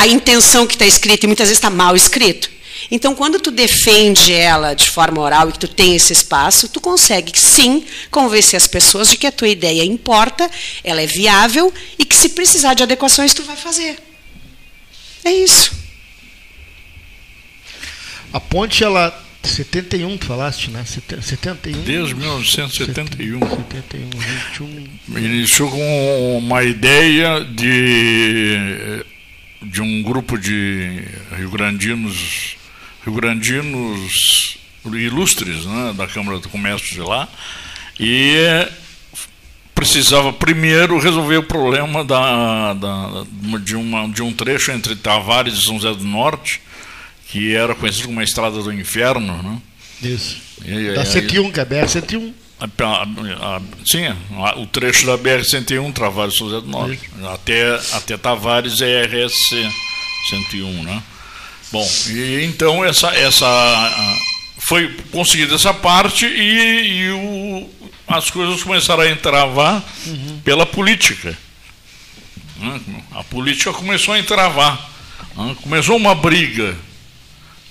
a 0.00 0.06
intenção 0.06 0.66
que 0.66 0.74
está 0.74 0.84
escrita, 0.84 1.24
e 1.24 1.28
muitas 1.28 1.48
vezes 1.48 1.59
está 1.59 1.70
mal 1.70 1.94
escrito. 1.96 2.50
Então, 2.90 3.14
quando 3.14 3.38
tu 3.38 3.50
defende 3.50 4.32
ela 4.32 4.74
de 4.74 4.90
forma 4.90 5.20
oral 5.20 5.48
e 5.48 5.52
que 5.52 5.59
tu 5.59 5.68
tem 5.68 5.94
esse 5.94 6.12
espaço, 6.12 6.68
tu 6.68 6.80
consegue 6.80 7.32
sim 7.38 7.84
convencer 8.10 8.56
as 8.56 8.66
pessoas 8.66 9.09
de 9.09 9.16
que 9.16 9.26
a 9.26 9.32
tua 9.32 9.48
ideia 9.48 9.84
importa, 9.84 10.50
ela 10.82 11.00
é 11.00 11.06
viável 11.06 11.72
e 11.98 12.04
que 12.04 12.14
se 12.14 12.30
precisar 12.30 12.74
de 12.74 12.82
adequações 12.82 13.32
tu 13.32 13.42
vai 13.44 13.56
fazer. 13.56 13.96
É 15.24 15.30
isso. 15.30 15.72
A 18.32 18.40
ponte, 18.40 18.82
ela 18.82 19.22
71, 19.42 20.16
tu 20.18 20.26
falaste, 20.26 20.70
né? 20.70 20.84
71. 20.84 21.82
Desde 21.82 22.14
1971. 22.14 23.40
71, 23.40 24.10
21. 24.10 25.18
Iniciou 25.18 25.70
com 25.70 26.38
uma 26.38 26.62
ideia 26.62 27.44
de, 27.44 29.04
de 29.62 29.82
um 29.82 30.02
grupo 30.02 30.38
de 30.38 31.02
rio-grandinos 31.36 32.56
rio-grandinos 33.04 34.58
ilustres 34.86 35.64
né, 35.64 35.92
da 35.96 36.06
Câmara 36.06 36.38
do 36.38 36.48
Comércio 36.48 36.94
de 36.94 37.00
lá 37.00 37.28
e 37.98 38.36
precisava 39.82 40.32
primeiro 40.32 40.98
resolver 40.98 41.38
o 41.38 41.42
problema 41.42 42.04
da, 42.04 42.72
da, 42.74 43.24
de, 43.60 43.76
uma, 43.76 44.09
de 44.09 44.22
um 44.22 44.32
trecho 44.32 44.70
entre 44.70 44.96
Tavares 44.96 45.54
e 45.54 45.62
São 45.62 45.78
José 45.78 45.94
do 45.94 46.04
Norte 46.04 46.60
que 47.32 47.54
era 47.54 47.74
conhecido 47.74 48.09
como 48.09 48.20
a 48.20 48.22
Estrada 48.24 48.62
do 48.62 48.70
Inferno. 48.70 49.42
Né? 49.42 49.59
Isso. 50.02 50.36
E, 50.62 50.92
da 50.92 51.02
101, 51.02 51.50
que 51.50 51.59
é 51.59 51.62
a 51.62 51.66
BR-101. 51.66 52.32
Sim, 53.86 54.14
o 54.59 54.66
trecho 54.66 55.06
da 55.06 55.16
BR-101, 55.16 55.94
Tavares 55.94 56.36
São 56.36 56.50
José 56.50 56.60
do 56.60 56.68
Norte. 56.68 57.00
Até, 57.32 57.74
até 57.92 58.18
Tavares 58.18 58.82
é 58.82 59.02
RS 59.04 59.32
101, 60.28 60.82
né? 60.82 61.02
Bom, 61.72 61.90
e 62.10 62.44
então 62.44 62.84
essa, 62.84 63.09
essa 63.14 63.46
foi 64.59 64.94
conseguida 65.10 65.54
essa 65.54 65.72
parte 65.72 66.26
e, 66.26 67.00
e 67.00 67.10
o, 67.12 67.70
as 68.12 68.30
coisas 68.30 68.62
começaram 68.62 69.02
a 69.02 69.10
entravar 69.10 69.82
uhum. 70.06 70.40
pela 70.44 70.66
política. 70.66 71.36
A 73.12 73.24
política 73.24 73.72
começou 73.72 74.14
a 74.14 74.18
entravar. 74.18 74.90
Começou 75.62 75.97
uma 75.97 76.14
briga 76.14 76.76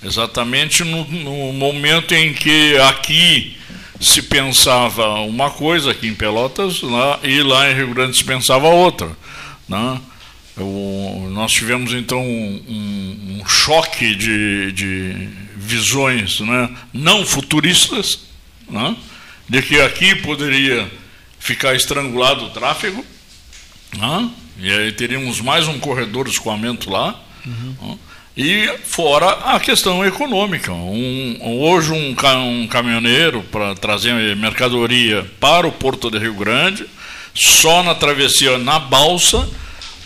Exatamente 0.04 0.82
no, 0.82 1.04
no, 1.04 1.52
momento 1.52 2.12
em 2.12 2.34
que 2.34 2.76
aqui 2.78 3.56
se 4.00 4.20
pensava 4.20 5.20
uma 5.20 5.48
coisa, 5.48 5.92
aqui 5.92 6.08
em 6.08 6.14
Pelotas, 6.14 6.82
lá, 6.82 7.20
e 7.22 7.40
lá 7.40 7.70
em 7.70 7.74
Rio 7.74 7.94
Grande 7.94 8.16
se 8.16 8.24
pensava 8.24 8.66
outra. 8.66 9.16
Né? 9.68 10.00
O, 10.56 11.28
nós 11.30 11.52
tivemos 11.52 11.94
então 11.94 12.20
um, 12.20 13.38
um 13.40 13.46
choque 13.46 14.16
de, 14.16 14.72
de, 14.72 15.28
visões 15.54 16.40
né? 16.40 16.68
não 16.92 17.24
futuristas, 17.24 18.24
né? 18.68 18.96
De 19.52 19.60
que 19.60 19.78
aqui 19.82 20.14
poderia 20.14 20.90
ficar 21.38 21.74
estrangulado 21.74 22.46
o 22.46 22.50
tráfego, 22.50 23.04
né? 23.94 24.30
e 24.58 24.72
aí 24.72 24.92
teríamos 24.92 25.42
mais 25.42 25.68
um 25.68 25.78
corredor 25.78 26.24
de 26.24 26.30
escoamento 26.30 26.88
lá. 26.88 27.20
Uhum. 27.44 27.76
Né? 27.82 27.98
E 28.34 28.78
fora 28.86 29.28
a 29.28 29.60
questão 29.60 30.02
econômica. 30.06 30.72
Um, 30.72 31.36
hoje 31.60 31.92
um, 31.92 32.16
um 32.62 32.66
caminhoneiro 32.66 33.42
para 33.52 33.74
trazer 33.74 34.34
mercadoria 34.36 35.30
para 35.38 35.66
o 35.66 35.72
Porto 35.72 36.10
de 36.10 36.16
Rio 36.16 36.32
Grande, 36.32 36.86
só 37.34 37.82
na 37.82 37.94
travessia 37.94 38.56
na 38.56 38.78
balsa, 38.78 39.46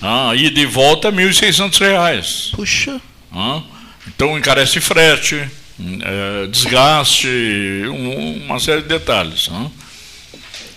ah, 0.03 0.33
e 0.35 0.67
volta, 0.67 1.09
R$ 1.09 1.25
1.600. 1.25 2.51
Puxa. 2.51 3.01
Ah, 3.33 3.63
então 4.09 4.37
encarece 4.37 4.81
frete, 4.81 5.49
é, 5.79 6.47
desgaste, 6.47 7.29
um, 7.89 8.45
uma 8.47 8.59
série 8.59 8.83
de 8.83 8.89
detalhes. 8.89 9.49
Ah. 9.51 9.67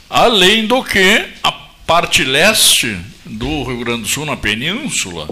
Além 0.09 0.67
do 0.67 0.83
que 0.83 1.25
a 1.43 1.51
parte 1.51 2.23
leste 2.23 2.97
do 3.25 3.63
Rio 3.63 3.79
Grande 3.79 4.01
do 4.03 4.07
Sul, 4.07 4.25
na 4.25 4.35
península, 4.35 5.27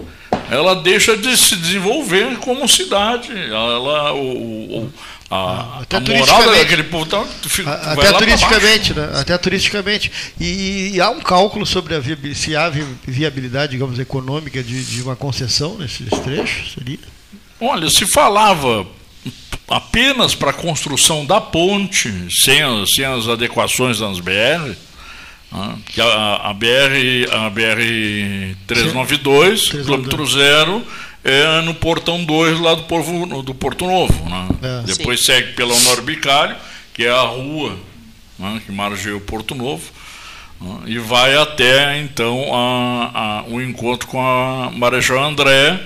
ela 0.50 0.74
deixa 0.74 1.16
de 1.16 1.36
se 1.36 1.56
desenvolver 1.56 2.38
como 2.38 2.68
cidade. 2.68 3.30
Ela, 3.32 4.12
o, 4.14 4.84
o 4.84 4.92
a, 5.30 5.80
até 5.82 5.98
a 5.98 6.00
moral 6.00 6.50
daquele 6.54 6.84
povo 6.84 7.04
tá, 7.04 7.22
fica, 7.42 7.70
até 7.70 8.12
turisticamente, 8.12 8.94
né? 8.94 9.10
Até 9.14 9.36
turisticamente. 9.36 10.10
E, 10.40 10.92
e, 10.94 11.00
há 11.02 11.10
um 11.10 11.20
cálculo 11.20 11.66
sobre 11.66 11.94
a 11.94 12.00
viabilidade, 12.00 12.40
se 12.40 12.56
há 12.56 12.70
viabilidade, 13.06 13.72
digamos, 13.72 13.98
econômica 13.98 14.62
de, 14.62 14.84
de 14.84 15.02
uma 15.02 15.14
concessão 15.14 15.76
nesses 15.76 16.08
trechos, 16.20 16.72
seria? 16.72 16.98
Olha, 17.60 17.90
se 17.90 18.06
falava 18.06 18.86
apenas 19.68 20.34
para 20.34 20.50
a 20.50 20.54
construção 20.54 21.24
da 21.24 21.40
ponte, 21.40 22.12
sem, 22.30 22.62
sem 22.86 23.04
as 23.04 23.28
adequações 23.28 23.98
das 23.98 24.20
BR, 24.20 24.74
que 25.86 26.00
a, 26.00 26.36
a, 26.44 26.54
BR, 26.54 27.30
a 27.32 27.50
BR 27.50 28.56
392, 28.66 29.70
quilômetro 29.70 30.26
zero, 30.26 30.82
é 31.24 31.60
no 31.62 31.74
portão 31.74 32.24
2 32.24 32.60
lá 32.60 32.74
do, 32.74 32.84
Porvo, 32.84 33.42
do 33.42 33.54
Porto 33.54 33.86
Novo. 33.86 34.28
Né? 34.28 34.48
É. 34.62 34.82
Depois 34.84 35.20
Sim. 35.20 35.26
segue 35.26 35.52
pela 35.52 35.74
Honor 35.74 36.02
Bicalho, 36.02 36.56
que 36.94 37.04
é 37.04 37.10
a 37.10 37.22
rua 37.22 37.76
né, 38.38 38.62
que 38.64 38.72
margeia 38.72 39.16
o 39.16 39.20
Porto 39.20 39.54
Novo, 39.54 39.90
né, 40.60 40.80
e 40.86 40.98
vai 40.98 41.36
até 41.36 41.98
então 41.98 42.54
a, 42.54 43.10
a, 43.14 43.44
o 43.48 43.60
encontro 43.60 44.06
com 44.06 44.20
a 44.20 44.70
Marechal 44.70 45.22
André, 45.22 45.80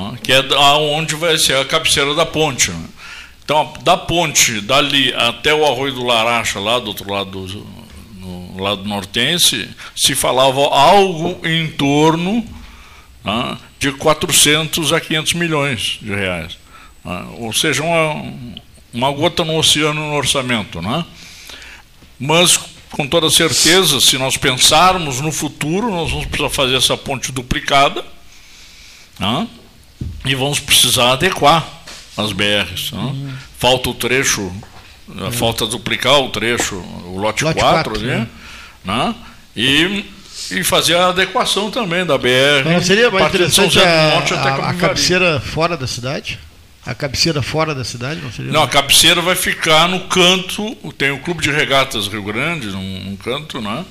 né, 0.00 0.18
que 0.22 0.32
é 0.32 0.40
onde 0.76 1.14
vai 1.14 1.36
ser 1.38 1.56
a 1.56 1.64
cabeceira 1.64 2.14
da 2.14 2.24
ponte. 2.24 2.70
Né? 2.70 2.84
Então, 3.44 3.72
da 3.82 3.96
ponte 3.96 4.60
dali 4.60 5.12
até 5.14 5.52
o 5.52 5.64
Arroio 5.64 5.94
do 5.94 6.04
Laracha, 6.04 6.58
lá 6.60 6.78
do 6.78 6.88
outro 6.88 7.10
lado 7.10 7.46
do, 7.46 8.62
lado 8.62 8.84
nortense, 8.84 9.68
se 9.96 10.14
falava 10.14 10.60
algo 10.60 11.46
em 11.46 11.68
torno 11.68 12.44
né, 13.24 13.58
de 13.78 13.92
400 13.92 14.92
a 14.92 15.00
500 15.00 15.34
milhões 15.34 15.98
de 16.00 16.14
reais. 16.14 16.58
Né, 17.04 17.26
ou 17.38 17.52
seja, 17.52 17.82
uma, 17.82 18.32
uma 18.92 19.10
gota 19.10 19.44
no 19.44 19.56
oceano 19.56 20.00
no 20.00 20.14
orçamento. 20.14 20.80
Né? 20.80 21.04
Mas, 22.18 22.58
com 22.90 23.06
toda 23.06 23.30
certeza, 23.30 24.00
se 24.00 24.16
nós 24.18 24.36
pensarmos 24.36 25.20
no 25.20 25.32
futuro, 25.32 25.90
nós 25.90 26.10
vamos 26.10 26.26
precisar 26.26 26.50
fazer 26.50 26.76
essa 26.76 26.96
ponte 26.96 27.32
duplicada 27.32 28.04
né? 29.20 29.46
E 30.24 30.34
vamos 30.34 30.60
precisar 30.60 31.12
adequar 31.12 31.66
as 32.16 32.32
BRs. 32.32 32.92
Uhum. 32.92 33.32
Falta 33.58 33.90
o 33.90 33.94
trecho, 33.94 34.52
uhum. 35.08 35.32
falta 35.32 35.66
duplicar 35.66 36.20
o 36.20 36.28
trecho, 36.30 36.76
o 36.76 37.16
lote, 37.18 37.44
lote 37.44 37.58
4, 37.58 37.90
4 37.92 38.06
né? 38.06 38.26
né? 38.84 39.14
E, 39.56 40.04
e 40.50 40.64
fazer 40.64 40.96
a 40.96 41.08
adequação 41.08 41.70
também 41.70 42.04
da 42.04 42.16
BR. 42.16 42.64
Mas 42.64 42.86
seria 42.86 43.10
mais 43.10 43.26
interessante 43.26 43.78
a, 43.78 44.18
a, 44.18 44.70
a 44.70 44.74
cabeceira 44.74 45.40
fora 45.40 45.76
da 45.76 45.86
cidade? 45.86 46.38
A 46.84 46.94
cabeceira 46.94 47.42
fora 47.42 47.74
da 47.74 47.84
cidade 47.84 48.20
não 48.20 48.32
seria? 48.32 48.52
Não, 48.52 48.62
a 48.62 48.68
cabeceira 48.68 49.20
vai 49.20 49.36
ficar 49.36 49.86
no 49.88 50.00
canto, 50.00 50.74
tem 50.96 51.10
o 51.10 51.18
Clube 51.18 51.42
de 51.42 51.50
Regatas 51.50 52.06
Rio 52.06 52.22
Grande, 52.22 52.68
num, 52.68 53.00
num 53.04 53.16
canto, 53.16 53.60
né? 53.60 53.84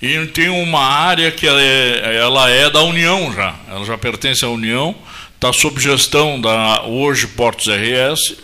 E 0.00 0.26
tem 0.28 0.48
uma 0.48 0.82
área 0.82 1.30
que 1.30 1.46
ela 1.46 1.60
é, 1.60 2.16
ela 2.16 2.48
é 2.48 2.70
da 2.70 2.82
União 2.82 3.30
já, 3.34 3.54
ela 3.68 3.84
já 3.84 3.98
pertence 3.98 4.42
à 4.42 4.48
União, 4.48 4.94
está 5.40 5.54
sob 5.54 5.80
gestão 5.80 6.38
da 6.38 6.82
hoje 6.82 7.26
Portos 7.26 7.66
RS, 7.66 8.36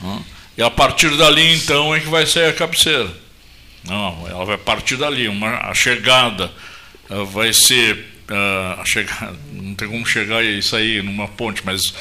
né? 0.00 0.22
e 0.58 0.62
a 0.62 0.68
partir 0.68 1.16
dali 1.16 1.54
então 1.54 1.94
é 1.94 2.00
que 2.00 2.08
vai 2.08 2.26
sair 2.26 2.46
a 2.46 2.52
cabeceira. 2.52 3.08
Não, 3.84 4.26
ela 4.28 4.44
vai 4.44 4.58
partir 4.58 4.96
dali. 4.96 5.28
Uma, 5.28 5.58
a 5.58 5.72
chegada 5.72 6.50
uh, 7.08 7.24
vai 7.24 7.52
ser. 7.52 8.12
Uh, 8.28 8.80
a 8.80 8.84
chegada, 8.84 9.36
não 9.54 9.76
tem 9.76 9.86
como 9.86 10.04
chegar 10.04 10.44
e 10.44 10.60
sair 10.60 11.00
numa 11.04 11.28
ponte, 11.28 11.62
mas 11.64 11.94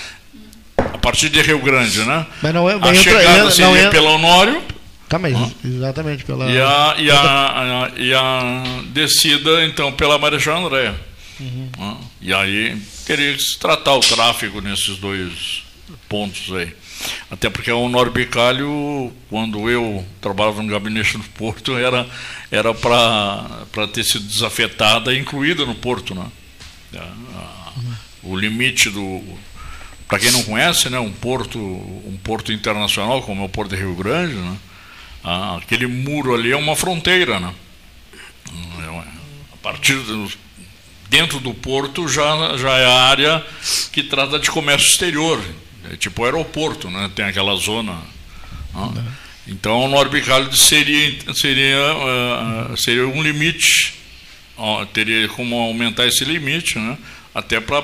a 0.75 0.97
partir 0.97 1.29
de 1.29 1.39
Rio 1.43 1.59
Grande, 1.59 2.03
né? 2.03 2.25
Mas 2.41 2.51
não 2.51 2.67
é, 2.67 2.73
a 2.73 2.95
chegada 2.95 3.37
entra, 3.37 3.51
seria 3.51 3.77
entra. 3.77 3.91
pela 3.91 4.09
Honório. 4.09 4.59
Tá, 5.07 5.19
mas 5.19 5.37
exatamente 5.63 6.25
pela. 6.25 6.49
E 6.49 6.59
a, 6.59 6.95
e, 6.97 7.11
a, 7.11 7.21
a, 7.21 7.91
e 7.95 8.11
a 8.11 8.63
descida, 8.87 9.63
então, 9.65 9.91
pela 9.91 10.17
Marechal 10.17 10.65
André. 10.65 10.95
Uhum. 11.39 11.99
E 12.19 12.33
aí 12.33 12.75
teria 13.05 13.33
que 13.33 13.41
se 13.41 13.57
tratar 13.57 13.93
o 13.95 13.99
tráfego 13.99 14.61
nesses 14.61 14.97
dois 14.97 15.63
pontos 16.09 16.53
aí. 16.53 16.73
Até 17.29 17.49
porque 17.49 17.71
o 17.71 17.81
Honor 17.81 18.09
Bicalho, 18.09 19.13
quando 19.29 19.69
eu 19.69 20.05
trabalhava 20.21 20.63
no 20.63 20.71
gabinete 20.71 21.17
no 21.17 21.23
Porto, 21.23 21.77
era, 21.77 22.07
era 22.49 22.73
para 22.73 23.87
ter 23.93 24.03
sido 24.03 24.25
desafetada 24.25 25.13
e 25.13 25.19
incluída 25.19 25.65
no 25.65 25.75
Porto. 25.75 26.15
Né? 26.15 26.25
O 28.23 28.35
limite 28.35 28.89
do. 28.89 29.21
Para 30.07 30.19
quem 30.19 30.31
não 30.31 30.43
conhece, 30.43 30.89
né, 30.89 30.99
um 30.99 31.11
porto, 31.11 31.57
um 31.57 32.15
porto 32.23 32.53
internacional 32.53 33.23
como 33.23 33.41
é 33.41 33.45
o 33.45 33.49
Porto 33.49 33.71
de 33.71 33.77
Rio 33.77 33.95
Grande, 33.95 34.35
né, 34.35 34.55
aquele 35.57 35.87
muro 35.87 36.35
ali 36.35 36.51
é 36.51 36.55
uma 36.55 36.75
fronteira. 36.75 37.39
Né? 37.39 37.53
A 39.51 39.57
partir 39.63 39.95
do, 39.95 40.31
dentro 41.15 41.39
do 41.39 41.53
porto 41.53 42.09
já, 42.09 42.57
já 42.57 42.77
é 42.77 42.85
a 42.85 43.01
área 43.03 43.45
que 43.93 44.03
trata 44.03 44.37
de 44.37 44.51
comércio 44.51 44.89
exterior. 44.89 45.41
É 45.89 45.95
tipo 45.95 46.25
aeroporto, 46.25 46.89
né? 46.89 47.09
Tem 47.15 47.23
aquela 47.23 47.55
zona. 47.55 47.93
Né? 48.73 49.05
Então 49.47 49.85
o 49.85 49.87
Norbicálio 49.87 50.53
seria, 50.53 51.33
seria, 51.33 51.77
uh, 51.95 52.77
seria 52.77 53.07
um 53.07 53.23
limite. 53.23 53.93
teria 54.93 55.29
como 55.29 55.55
aumentar 55.55 56.05
esse 56.05 56.25
limite, 56.25 56.77
né? 56.77 56.97
Até 57.33 57.61
para 57.61 57.81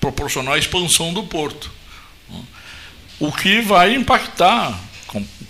proporcionar 0.00 0.54
a 0.54 0.58
expansão 0.58 1.14
do 1.14 1.22
porto. 1.22 1.70
O 3.20 3.30
que 3.30 3.60
vai 3.60 3.94
impactar 3.94 4.76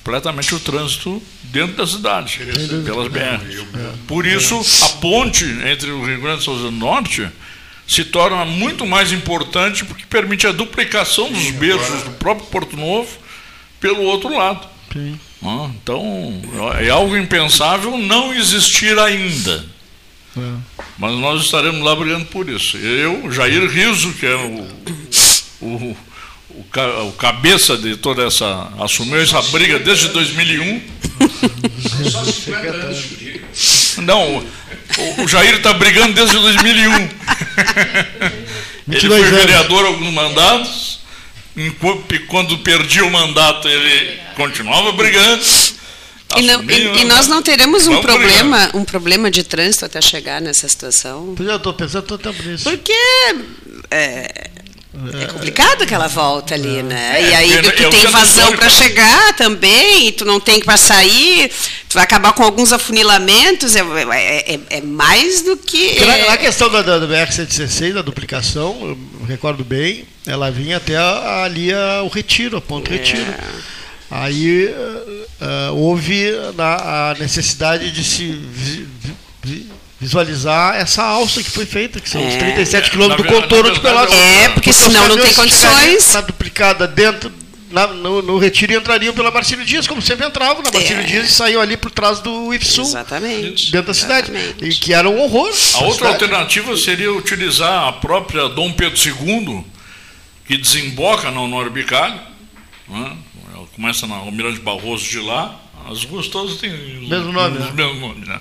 completamente 0.09 0.55
o 0.55 0.61
trânsito 0.61 1.23
dentro 1.45 1.77
da 1.77 1.87
cidade, 1.87 2.41
pelas 2.85 3.09
BRs. 3.09 3.67
Por 4.07 4.27
isso, 4.27 4.59
a 4.85 4.89
ponte 5.01 5.45
entre 5.45 5.91
o 5.91 6.05
Rio 6.05 6.23
Grande 6.23 6.39
do 6.39 6.45
Sul 6.45 6.59
e 6.61 6.69
o 6.69 6.71
Norte 6.71 7.29
se 7.87 8.05
torna 8.05 8.45
muito 8.47 8.87
mais 8.87 9.13
importante 9.13 9.85
porque 9.85 10.05
permite 10.09 10.47
a 10.47 10.53
duplicação 10.53 11.31
dos 11.31 11.51
berços 11.51 12.05
do 12.05 12.11
próprio 12.13 12.47
Porto 12.47 12.77
Novo 12.77 13.11
pelo 13.79 14.03
outro 14.03 14.35
lado. 14.35 14.67
Sim. 14.93 15.21
Então, 15.83 16.41
é 16.81 16.89
algo 16.89 17.17
impensável 17.17 17.97
não 17.99 18.33
existir 18.33 18.99
ainda. 18.99 19.65
É. 20.37 20.55
Mas 20.99 21.13
nós 21.19 21.43
estaremos 21.43 21.83
lá 21.83 21.95
brigando 21.95 22.25
por 22.27 22.49
isso. 22.49 22.79
Eu, 22.79 23.31
Jair 23.31 23.69
Riso, 23.71 24.13
que 24.15 24.27
é 24.27 24.35
o, 24.35 24.69
o, 25.61 25.97
o, 26.59 27.09
o 27.09 27.13
cabeça 27.13 27.77
de 27.77 27.97
toda 27.97 28.27
essa. 28.27 28.73
assumiu 28.81 29.21
essa 29.21 29.41
briga 29.43 29.79
desde 29.79 30.09
2001. 30.09 30.83
Não, 34.03 34.39
o, 34.39 35.23
o 35.23 35.29
Jair 35.29 35.57
está 35.57 35.73
brigando 35.73 36.15
desde 36.15 36.37
2001. 36.39 37.09
Ele 38.91 39.01
foi 39.01 39.23
vereador 39.23 39.87
alguns 39.87 40.13
mandatos. 40.13 40.99
Quando 42.29 42.59
perdia 42.59 43.05
o 43.05 43.11
mandato, 43.11 43.69
ele 43.69 44.19
continuava 44.37 44.93
brigando. 44.93 45.43
E, 46.37 46.43
não, 46.43 46.63
e, 46.63 47.01
e, 47.01 47.05
nós 47.05 47.27
não 47.27 47.43
teremos 47.43 47.87
um 47.87 48.03
problema, 48.03 48.71
um 48.75 48.85
problema 48.85 49.31
de 49.31 49.43
trânsito 49.43 49.87
até 49.87 50.01
chegar 50.01 50.43
nessa 50.43 50.69
situação? 50.69 51.35
Eu 51.39 51.57
estou 51.57 51.73
pensando 51.73 52.15
até 52.15 52.31
por 52.31 52.47
isso. 52.47 52.65
Porque 52.65 52.93
é, 53.91 54.51
é 55.21 55.27
complicado 55.27 55.83
aquela 55.83 56.09
volta 56.09 56.55
ali, 56.55 56.79
é. 56.79 56.83
né? 56.83 57.31
E 57.31 57.35
aí 57.35 57.63
tu, 57.63 57.71
tu 57.71 57.91
tem 57.91 58.07
vazão 58.07 58.53
para 58.57 58.69
chegar 58.71 59.35
também, 59.37 60.09
e 60.09 60.13
tu 60.13 60.25
não 60.25 60.41
tem 60.41 60.59
que 60.59 60.65
para 60.65 60.79
sair, 60.79 61.51
tu 61.89 61.95
vai 61.95 62.05
acabar 62.05 62.33
com 62.33 62.43
alguns 62.43 62.73
afunilamentos, 62.73 63.77
é, 63.77 63.81
é, 63.81 64.55
é, 64.55 64.61
é 64.71 64.81
mais 64.81 65.43
do 65.43 65.57
que. 65.57 66.01
Na, 66.01 66.31
na, 66.31 66.37
questão 66.37 66.71
da, 66.71 66.83
da 66.83 67.07
BR-116, 67.07 67.93
da 67.93 68.03
duplicação, 68.03 68.77
eu 69.21 69.27
recordo 69.27 69.63
bem, 69.63 70.05
ela 70.27 70.51
vinha 70.51 70.79
até 70.79 70.97
ali 70.97 71.73
a, 71.73 72.03
o 72.03 72.09
retiro, 72.09 72.57
a 72.57 72.61
ponto 72.61 72.91
retiro. 72.91 73.35
Aí 74.11 74.67
uh, 74.67 75.75
houve 75.75 76.33
a, 76.57 77.11
a, 77.11 77.15
necessidade 77.15 77.91
de 77.91 78.03
se 78.03 78.33
vi, 78.33 78.89
vi, 79.43 79.71
visualizar 80.01 80.77
essa 80.77 81.03
alça 81.03 81.43
que 81.43 81.51
foi 81.51 81.67
feita, 81.67 82.01
que 82.01 82.09
são 82.09 82.21
é. 82.21 82.29
os 82.29 82.37
37 82.37 82.91
quilômetros 82.91 83.27
do 83.27 83.33
contorno 83.33 83.73
de 83.73 83.81
Pelotas. 83.81 84.15
É, 84.15 84.49
porque 84.51 84.73
senão 84.73 85.09
não 85.09 85.19
tem 85.19 85.35
condições. 85.35 86.07
Está 86.07 86.21
duplicada 86.21 86.87
dentro, 86.87 87.33
na, 87.71 87.89
no, 87.89 88.23
no, 88.23 88.39
retiro 88.39 88.73
e 88.73 88.77
entrariam 88.77 89.13
pela 89.13 89.31
Marcílio 89.31 89.65
Dias, 89.65 89.87
como 89.87 90.01
sempre 90.01 90.27
entravam 90.27 90.63
na 90.63 90.71
Marcílio 90.71 91.03
é. 91.03 91.05
Dias 91.05 91.29
e 91.29 91.33
saíam 91.33 91.61
ali 91.61 91.77
por 91.77 91.91
trás 91.91 92.21
do 92.21 92.55
IFSU. 92.55 92.83
Exatamente. 92.83 93.73
Dentro 93.73 93.89
da 93.89 93.95
cidade. 93.95 94.33
E 94.61 94.69
que 94.71 94.95
era 94.95 95.09
um 95.09 95.21
horror. 95.21 95.53
A 95.75 95.79
outra 95.85 95.93
cidade. 95.95 96.25
alternativa 96.25 96.77
seria 96.77 97.13
utilizar 97.13 97.89
a 97.89 97.93
própria 97.93 98.49
Dom 98.49 98.73
Pedro 98.73 98.97
II, 98.97 99.65
que 100.47 100.57
desemboca 100.57 101.31
no 101.31 101.71
Bicalho, 101.71 102.21
né? 102.89 103.17
começa 103.75 104.09
na 104.09 104.17
Almirante 104.17 104.59
Barroso 104.59 105.09
de 105.09 105.21
lá, 105.21 105.57
as 105.89 106.03
ruas 106.05 106.27
todas 106.27 106.57
têm 106.57 106.71
mesmo 107.07 107.33
nome, 107.33 107.59
os 107.59 107.65
né? 107.67 107.73
mesmos 107.73 108.01
nomes, 108.01 108.29
né? 108.29 108.41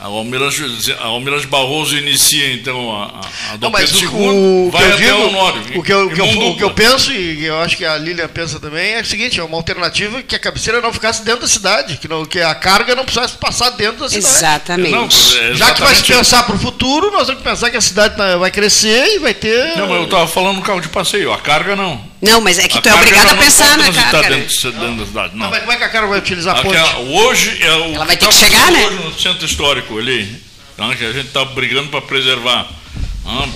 A 0.00 0.06
Almirante, 0.06 0.92
a 0.98 1.04
Almirante 1.04 1.46
Barroso 1.46 1.96
inicia 1.96 2.52
então 2.52 2.92
a, 2.92 3.20
a, 3.52 3.56
Dom 3.56 3.70
Não, 3.70 3.78
Pedro 3.78 3.96
II, 3.96 4.70
vai 4.70 4.92
até 4.92 4.96
digo, 4.96 5.16
o 5.18 5.28
Honório. 5.28 5.60
O 5.76 5.82
que, 5.82 5.92
eu, 5.92 6.10
que 6.10 6.20
eu, 6.20 6.24
o 6.26 6.56
que 6.56 6.64
eu 6.64 6.70
penso, 6.72 7.12
e 7.12 7.44
eu 7.44 7.58
acho 7.60 7.76
que 7.76 7.84
a 7.84 7.96
Lília 7.96 8.28
pensa 8.28 8.58
também, 8.58 8.94
é 8.94 9.00
o 9.00 9.04
seguinte, 9.04 9.38
é 9.38 9.44
uma 9.44 9.56
alternativa 9.56 10.20
que 10.22 10.34
a 10.34 10.38
cabeceira 10.38 10.80
não 10.80 10.92
ficasse 10.92 11.24
dentro 11.24 11.42
da 11.42 11.48
cidade, 11.48 11.96
que, 11.96 12.08
não, 12.08 12.24
que 12.24 12.40
a 12.40 12.54
carga 12.56 12.94
não 12.96 13.04
precisasse 13.04 13.36
passar 13.38 13.70
dentro 13.70 14.00
da 14.00 14.08
cidade. 14.08 14.26
Exatamente. 14.26 14.90
Não, 14.90 15.04
é 15.04 15.54
Já 15.54 15.72
que 15.72 15.80
vai 15.80 15.94
se 15.94 16.02
pensar 16.02 16.42
para 16.42 16.56
o 16.56 16.58
futuro, 16.58 17.12
nós 17.12 17.26
temos 17.26 17.42
que 17.42 17.48
pensar 17.48 17.70
que 17.70 17.76
a 17.76 17.80
cidade 17.80 18.16
tá, 18.16 18.36
vai 18.36 18.50
crescer 18.50 19.14
e 19.14 19.18
vai 19.20 19.32
ter... 19.32 19.76
Não, 19.76 19.86
mas 19.86 19.98
eu 19.98 20.04
estava 20.04 20.26
falando 20.26 20.56
no 20.56 20.62
carro 20.62 20.80
de 20.80 20.88
passeio, 20.88 21.32
a 21.32 21.38
carga 21.38 21.76
não. 21.76 22.13
Não, 22.24 22.40
mas 22.40 22.58
é 22.58 22.66
que 22.66 22.78
a 22.78 22.80
tu 22.80 22.88
é 22.88 22.94
obrigado 22.94 23.32
a 23.32 23.36
pensar 23.36 23.76
na 23.76 23.92
carga. 23.92 24.36
Dentro, 24.36 24.72
dentro 24.72 24.96
da 24.96 25.06
cidade. 25.06 25.36
Não. 25.36 25.50
Mas 25.50 25.60
como 25.60 25.72
é 25.72 25.76
que 25.76 25.84
a 25.84 25.88
carga 25.88 26.08
vai 26.08 26.18
utilizar 26.18 26.56
a 26.56 26.62
ponte? 26.62 26.78
Hoje 27.10 27.62
é 27.62 27.72
o 27.72 27.94
Ela 27.94 28.04
vai 28.06 28.16
ter 28.16 28.26
que 28.26 28.34
chegar, 28.34 28.72
né? 28.72 28.90
no 28.90 29.18
centro 29.18 29.44
histórico 29.44 29.98
ali, 29.98 30.34
tá? 30.76 30.94
que 30.96 31.04
a 31.04 31.12
gente 31.12 31.26
está 31.26 31.44
brigando 31.44 31.90
para 31.90 32.00
preservar. 32.00 32.66
Ah, 33.26 33.48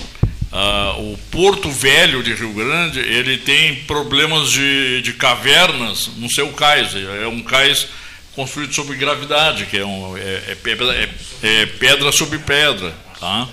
ah, 0.51 0.95
o 0.97 1.17
Porto 1.31 1.71
Velho 1.71 2.21
de 2.21 2.33
Rio 2.33 2.53
Grande, 2.53 2.99
ele 2.99 3.37
tem 3.37 3.75
problemas 3.85 4.51
de, 4.51 5.01
de 5.01 5.13
cavernas 5.13 6.09
no 6.17 6.29
seu 6.29 6.49
cais. 6.49 6.91
É 6.95 7.27
um 7.27 7.41
cais 7.41 7.87
construído 8.35 8.73
sob 8.73 8.95
gravidade, 8.95 9.65
que 9.65 9.77
é, 9.77 9.85
um, 9.85 10.15
é, 10.15 10.43
é, 10.51 10.55
pedra, 10.55 10.93
é, 10.93 11.09
é 11.41 11.65
pedra 11.65 12.11
sobre 12.11 12.37
pedra. 12.37 12.93
Tá? 13.19 13.47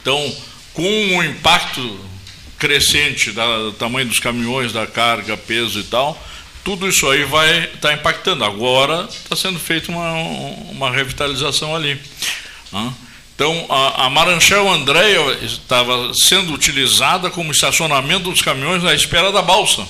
Então, 0.00 0.34
com 0.72 1.18
o 1.18 1.22
impacto 1.22 2.13
crescente 2.58 3.30
do 3.30 3.72
tamanho 3.72 4.06
dos 4.06 4.18
caminhões, 4.18 4.72
da 4.72 4.86
carga, 4.86 5.36
peso 5.36 5.80
e 5.80 5.84
tal, 5.84 6.20
tudo 6.64 6.88
isso 6.88 7.08
aí 7.10 7.24
vai 7.24 7.64
estar 7.64 7.88
tá 7.88 7.94
impactando. 7.94 8.44
Agora 8.44 9.06
está 9.10 9.36
sendo 9.36 9.58
feita 9.58 9.92
uma, 9.92 10.12
uma 10.70 10.90
revitalização 10.90 11.76
ali. 11.76 12.00
Então, 13.34 13.66
a, 13.68 14.06
a 14.06 14.10
Maranchel 14.10 14.68
Andréia 14.70 15.38
estava 15.42 16.12
sendo 16.14 16.54
utilizada 16.54 17.30
como 17.30 17.52
estacionamento 17.52 18.30
dos 18.30 18.40
caminhões 18.40 18.82
na 18.82 18.94
espera 18.94 19.30
da 19.30 19.42
balsa, 19.42 19.86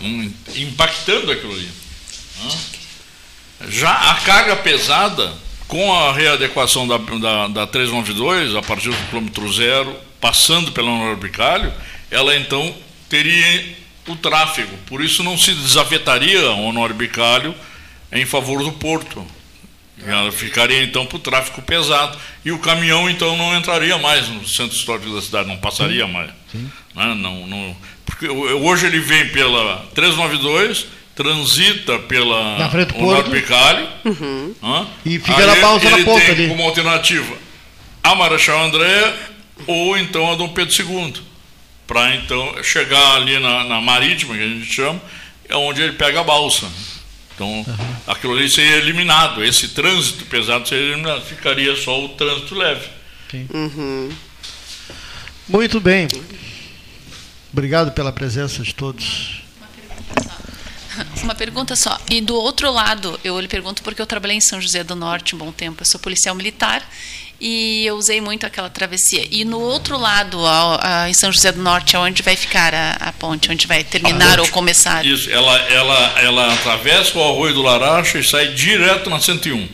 hum, 0.00 0.30
impactando 0.54 1.32
aquilo 1.32 1.52
ali. 1.52 1.68
Já 3.68 3.90
a 3.90 4.14
carga 4.16 4.56
pesada, 4.56 5.32
com 5.66 5.92
a 5.94 6.12
readequação 6.12 6.86
da, 6.86 6.98
da, 6.98 7.48
da 7.48 7.66
392, 7.66 8.54
a 8.54 8.62
partir 8.62 8.90
do 8.90 9.08
quilômetro 9.08 9.52
zero, 9.52 9.96
passando 10.24 10.72
pela 10.72 10.90
Honório 10.90 11.18
Bicalho, 11.18 11.70
ela 12.10 12.34
então 12.34 12.74
teria 13.10 13.76
o 14.08 14.16
tráfego. 14.16 14.74
Por 14.86 15.04
isso 15.04 15.22
não 15.22 15.36
se 15.36 15.52
desafetaria 15.52 16.40
a 16.46 16.54
Honório 16.54 16.94
Bicalho 16.94 17.54
em 18.10 18.24
favor 18.24 18.64
do 18.64 18.72
porto. 18.72 19.22
Ela 20.02 20.32
ficaria 20.32 20.82
então 20.82 21.04
para 21.04 21.16
o 21.16 21.18
tráfego 21.18 21.60
pesado. 21.60 22.16
E 22.42 22.50
o 22.50 22.58
caminhão 22.58 23.10
então 23.10 23.36
não 23.36 23.54
entraria 23.54 23.98
mais 23.98 24.26
no 24.26 24.48
centro 24.48 24.74
histórico 24.74 25.14
da 25.14 25.20
cidade, 25.20 25.46
não 25.46 25.58
passaria 25.58 26.06
mais. 26.06 26.30
Sim. 26.50 26.70
Né? 26.94 27.14
Não, 27.16 27.46
não, 27.46 27.76
porque 28.06 28.26
hoje 28.26 28.86
ele 28.86 29.00
vem 29.00 29.28
pela 29.28 29.84
392, 29.94 30.86
transita 31.14 31.98
pela 31.98 32.70
Honório 32.94 33.30
Bicalho. 33.30 33.86
Uhum. 34.06 34.54
Né? 34.62 34.86
E 35.04 35.18
fica 35.18 35.46
na 35.46 35.56
pausa 35.56 35.90
na 35.90 36.02
ponta 36.02 36.32
ali. 36.32 36.48
Como 36.48 36.62
alternativa 36.62 37.36
a 38.02 38.14
Marechal 38.14 38.62
André 38.62 39.14
ou 39.66 39.96
então 39.96 40.32
a 40.32 40.36
Dom 40.36 40.48
Pedro 40.48 40.74
II, 40.74 41.14
para 41.86 42.14
então 42.16 42.62
chegar 42.62 43.16
ali 43.16 43.38
na, 43.38 43.64
na, 43.64 43.80
marítima, 43.80 44.34
que 44.34 44.42
a 44.42 44.48
gente 44.48 44.72
chama, 44.72 45.00
é 45.48 45.56
onde 45.56 45.82
ele 45.82 45.92
pega 45.92 46.20
a 46.20 46.24
balsa. 46.24 46.66
Então, 47.34 47.48
uhum. 47.48 47.96
aquilo 48.06 48.34
ali 48.34 48.48
seria 48.48 48.76
eliminado, 48.76 49.42
esse 49.42 49.68
trânsito 49.68 50.24
pesado 50.26 50.68
seria 50.68 50.92
eliminado, 50.92 51.24
ficaria 51.24 51.74
só 51.76 52.04
o 52.04 52.10
trânsito 52.10 52.54
leve. 52.54 52.88
Uhum. 53.52 54.10
Muito 55.48 55.80
bem. 55.80 56.06
Obrigado 57.52 57.92
pela 57.92 58.12
presença 58.12 58.62
de 58.62 58.74
todos. 58.74 59.42
Uma 61.22 61.34
pergunta 61.34 61.74
só. 61.74 61.98
E 62.08 62.20
do 62.20 62.34
outro 62.34 62.70
lado, 62.70 63.18
eu 63.24 63.38
lhe 63.40 63.48
pergunto 63.48 63.82
porque 63.82 64.00
eu 64.00 64.06
trabalhei 64.06 64.36
em 64.36 64.40
São 64.40 64.60
José 64.60 64.84
do 64.84 64.94
Norte 64.94 65.34
um 65.34 65.38
bom 65.38 65.50
tempo. 65.50 65.82
Eu 65.82 65.86
sou 65.86 65.98
policial 65.98 66.34
militar 66.34 66.88
e 67.46 67.84
eu 67.84 67.96
usei 67.96 68.22
muito 68.22 68.46
aquela 68.46 68.70
travessia. 68.70 69.28
E 69.30 69.44
no 69.44 69.60
outro 69.60 69.98
lado, 69.98 70.40
em 71.06 71.12
São 71.12 71.30
José 71.30 71.52
do 71.52 71.60
Norte, 71.60 71.94
onde 71.94 72.22
vai 72.22 72.34
ficar 72.36 72.72
a, 72.72 72.92
a 72.92 73.12
ponte, 73.12 73.52
onde 73.52 73.66
vai 73.66 73.84
terminar 73.84 74.40
ou 74.40 74.48
começar? 74.48 75.04
Isso, 75.04 75.30
ela, 75.30 75.54
ela, 75.68 76.20
ela 76.20 76.54
atravessa 76.54 77.18
o 77.18 77.22
Arroio 77.22 77.52
do 77.52 77.60
Laracha 77.60 78.18
e 78.18 78.24
sai 78.24 78.48
direto 78.48 79.10
na 79.10 79.20
101. 79.20 79.68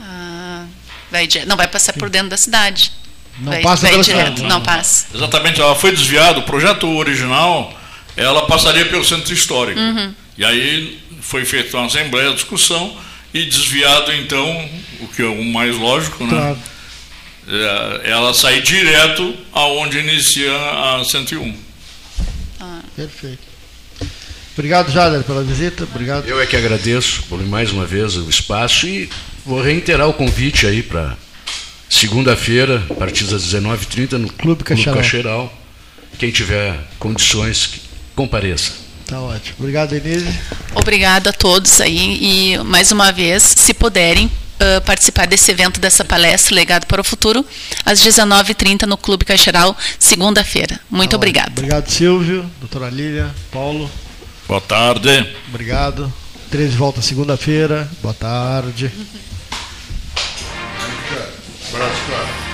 Ah, 0.00 0.64
vai, 1.12 1.28
não 1.46 1.56
vai 1.56 1.68
passar 1.68 1.92
por 1.92 2.10
dentro 2.10 2.30
da 2.30 2.36
cidade. 2.36 2.90
Não 3.38 3.52
vai, 3.52 3.62
passa 3.62 3.88
vai 3.88 4.00
direto, 4.00 4.42
não. 4.42 4.48
não 4.48 4.60
passa. 4.60 5.06
Exatamente, 5.14 5.60
ela 5.60 5.76
foi 5.76 5.92
desviada. 5.92 6.40
O 6.40 6.42
projeto 6.42 6.88
original, 6.88 7.72
ela 8.16 8.46
passaria 8.46 8.84
pelo 8.86 9.04
centro 9.04 9.32
histórico. 9.32 9.78
Uhum. 9.78 10.12
E 10.36 10.44
aí 10.44 11.00
foi 11.20 11.44
feita 11.44 11.76
uma 11.76 11.86
assembleia, 11.86 12.34
discussão 12.34 12.98
e 13.32 13.44
desviado 13.44 14.12
então, 14.12 14.70
o 15.00 15.08
que 15.08 15.22
é 15.22 15.26
o 15.26 15.44
mais 15.44 15.76
lógico, 15.76 16.24
né? 16.24 16.30
Claro. 16.30 16.58
É, 17.50 18.10
ela 18.10 18.34
sai 18.34 18.60
direto 18.60 19.34
aonde 19.52 19.98
inicia 19.98 20.52
a 20.52 21.02
101. 21.04 21.54
Ah. 22.60 22.80
Perfeito. 22.94 23.48
Obrigado, 24.52 24.90
Jader, 24.90 25.22
pela 25.22 25.44
visita. 25.44 25.84
Obrigado. 25.84 26.26
Eu 26.26 26.40
é 26.40 26.46
que 26.46 26.56
agradeço 26.56 27.22
por 27.28 27.40
mais 27.46 27.70
uma 27.70 27.86
vez 27.86 28.16
o 28.16 28.28
espaço 28.28 28.88
e 28.88 29.08
vou 29.46 29.62
reiterar 29.62 30.08
o 30.08 30.12
convite 30.12 30.66
aí 30.66 30.82
para 30.82 31.16
segunda-feira, 31.88 32.84
a 32.90 32.94
partir 32.94 33.24
das 33.24 33.44
19h30, 33.44 34.12
no 34.14 34.32
Clube 34.32 34.64
Cacheral. 34.64 34.96
Cacheral. 34.96 35.62
Quem 36.18 36.30
tiver 36.32 36.76
condições, 36.98 37.80
compareça. 38.16 38.87
Tá 39.08 39.18
ótimo. 39.22 39.56
Obrigado, 39.58 39.88
Denise. 39.88 40.38
Obrigada 40.74 41.30
a 41.30 41.32
todos 41.32 41.80
aí 41.80 42.52
e 42.52 42.58
mais 42.58 42.92
uma 42.92 43.10
vez, 43.10 43.42
se 43.42 43.72
puderem 43.72 44.26
uh, 44.26 44.82
participar 44.84 45.26
desse 45.26 45.50
evento, 45.50 45.80
dessa 45.80 46.04
palestra 46.04 46.54
Legado 46.54 46.86
para 46.86 47.00
o 47.00 47.04
Futuro, 47.04 47.42
às 47.86 48.00
19h30 48.00 48.82
no 48.82 48.98
Clube 48.98 49.24
Caixeral, 49.24 49.74
segunda-feira. 49.98 50.78
Muito 50.90 51.12
tá 51.12 51.16
obrigada. 51.16 51.52
Obrigado, 51.52 51.88
Silvio, 51.88 52.44
doutora 52.60 52.90
Lília, 52.90 53.34
Paulo. 53.50 53.90
Boa 54.46 54.60
tarde. 54.60 55.26
Obrigado. 55.48 56.12
13 56.50 56.76
volta 56.76 57.00
segunda-feira. 57.00 57.90
Boa 58.02 58.14
tarde. 58.14 58.92
Abraço, 61.72 62.00
cara. 62.10 62.47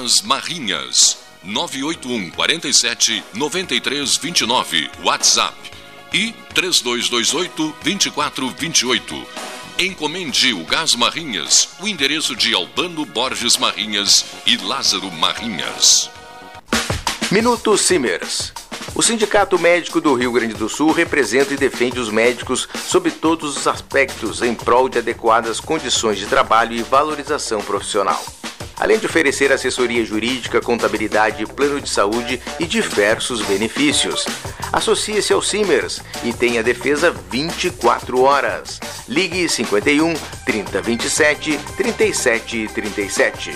Gás 0.00 0.22
Marrinhas 0.22 1.18
981 1.44 2.30
47 2.30 3.22
93 3.34 4.16
29 4.16 4.90
WhatsApp 5.04 5.54
e 6.10 6.32
3228 6.54 7.76
2428. 7.84 9.26
Encomende 9.78 10.54
o 10.54 10.64
Gás 10.64 10.94
Marrinhas, 10.94 11.68
o 11.82 11.86
endereço 11.86 12.34
de 12.34 12.54
Albano 12.54 13.04
Borges 13.04 13.58
Marrinhas 13.58 14.24
e 14.46 14.56
Lázaro 14.56 15.10
Marrinhas. 15.10 16.10
Minuto 17.30 17.76
Simers. 17.76 18.54
O 18.94 19.02
Sindicato 19.02 19.58
Médico 19.58 20.00
do 20.00 20.14
Rio 20.14 20.32
Grande 20.32 20.54
do 20.54 20.68
Sul 20.70 20.92
representa 20.92 21.52
e 21.52 21.58
defende 21.58 22.00
os 22.00 22.08
médicos 22.08 22.66
sob 22.86 23.10
todos 23.10 23.54
os 23.54 23.66
aspectos 23.66 24.40
em 24.40 24.54
prol 24.54 24.88
de 24.88 24.98
adequadas 24.98 25.60
condições 25.60 26.18
de 26.18 26.24
trabalho 26.24 26.74
e 26.74 26.82
valorização 26.82 27.60
profissional 27.60 28.24
além 28.80 28.98
de 28.98 29.04
oferecer 29.04 29.52
assessoria 29.52 30.02
jurídica, 30.04 30.60
contabilidade, 30.60 31.44
plano 31.44 31.80
de 31.80 31.90
saúde 31.90 32.40
e 32.58 32.66
diversos 32.66 33.42
benefícios. 33.42 34.24
Associe-se 34.72 35.34
ao 35.34 35.42
Simers 35.42 36.00
e 36.24 36.32
tenha 36.32 36.62
defesa 36.62 37.14
24 37.30 38.22
horas. 38.22 38.80
Ligue 39.06 39.46
51 39.48 40.14
3027 40.46 41.58
3737. 41.76 43.52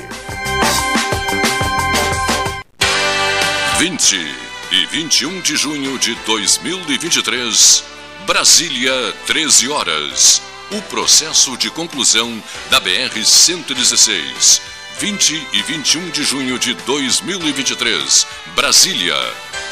20 3.78 4.34
e 4.72 4.86
21 4.86 5.40
de 5.40 5.56
junho 5.56 5.98
de 5.98 6.14
2023, 6.26 7.84
Brasília, 8.26 8.92
13 9.26 9.68
horas. 9.70 10.42
O 10.70 10.82
processo 10.82 11.56
de 11.56 11.70
conclusão 11.70 12.42
da 12.70 12.80
BR-116 12.80 14.73
20 14.98 15.48
e 15.52 15.62
21 15.62 16.10
de 16.10 16.22
junho 16.22 16.58
de 16.58 16.74
2023, 16.74 18.26
Brasília, 18.54 19.16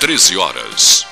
13 0.01 0.37
horas. 0.37 1.12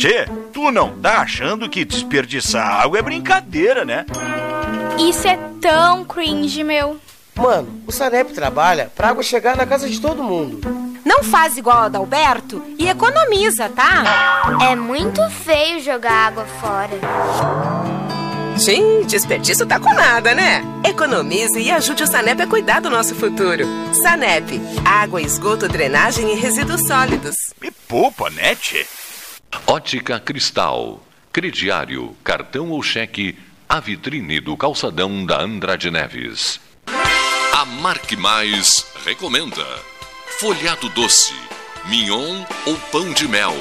Tchê, 0.00 0.26
tu 0.50 0.72
não 0.72 0.98
tá 0.98 1.20
achando 1.20 1.68
que 1.68 1.84
desperdiçar 1.84 2.80
água 2.80 2.98
é 2.98 3.02
brincadeira, 3.02 3.84
né? 3.84 4.06
Isso 4.98 5.28
é 5.28 5.38
tão 5.60 6.06
cringe, 6.06 6.64
meu. 6.64 6.98
Mano, 7.36 7.82
o 7.86 7.92
Sanep 7.92 8.32
trabalha 8.32 8.90
pra 8.96 9.10
água 9.10 9.22
chegar 9.22 9.58
na 9.58 9.66
casa 9.66 9.86
de 9.90 10.00
todo 10.00 10.22
mundo. 10.22 10.58
Não 11.04 11.22
faz 11.22 11.58
igual 11.58 11.76
a 11.76 11.84
Adalberto 11.84 12.64
e 12.78 12.88
economiza, 12.88 13.68
tá? 13.68 14.48
É 14.70 14.74
muito 14.74 15.20
feio 15.28 15.82
jogar 15.82 16.28
água 16.28 16.46
fora. 16.46 16.98
Sim, 18.56 19.02
desperdício 19.06 19.66
tá 19.66 19.78
com 19.78 19.92
nada, 19.92 20.34
né? 20.34 20.64
Economize 20.82 21.60
e 21.60 21.70
ajude 21.70 22.04
o 22.04 22.06
Sanep 22.06 22.40
a 22.40 22.46
cuidar 22.46 22.80
do 22.80 22.88
nosso 22.88 23.14
futuro. 23.14 23.66
Sanep, 23.92 24.58
água, 24.82 25.20
esgoto, 25.20 25.68
drenagem 25.68 26.32
e 26.32 26.36
resíduos 26.36 26.86
sólidos. 26.86 27.36
Me 27.60 27.70
poupa, 27.70 28.30
né, 28.30 28.54
tchê? 28.54 28.86
Ótica 29.66 30.20
Cristal, 30.20 31.04
crediário, 31.32 32.16
cartão 32.22 32.70
ou 32.70 32.82
cheque, 32.82 33.36
a 33.68 33.80
vitrine 33.80 34.40
do 34.40 34.56
calçadão 34.56 35.24
da 35.24 35.40
Andrade 35.40 35.90
Neves. 35.90 36.60
A 37.52 37.64
Marque 37.64 38.16
Mais 38.16 38.86
recomenda 39.04 39.64
folhado 40.38 40.88
doce, 40.90 41.34
mignon 41.86 42.44
ou 42.64 42.76
pão 42.92 43.12
de 43.12 43.26
mel. 43.26 43.54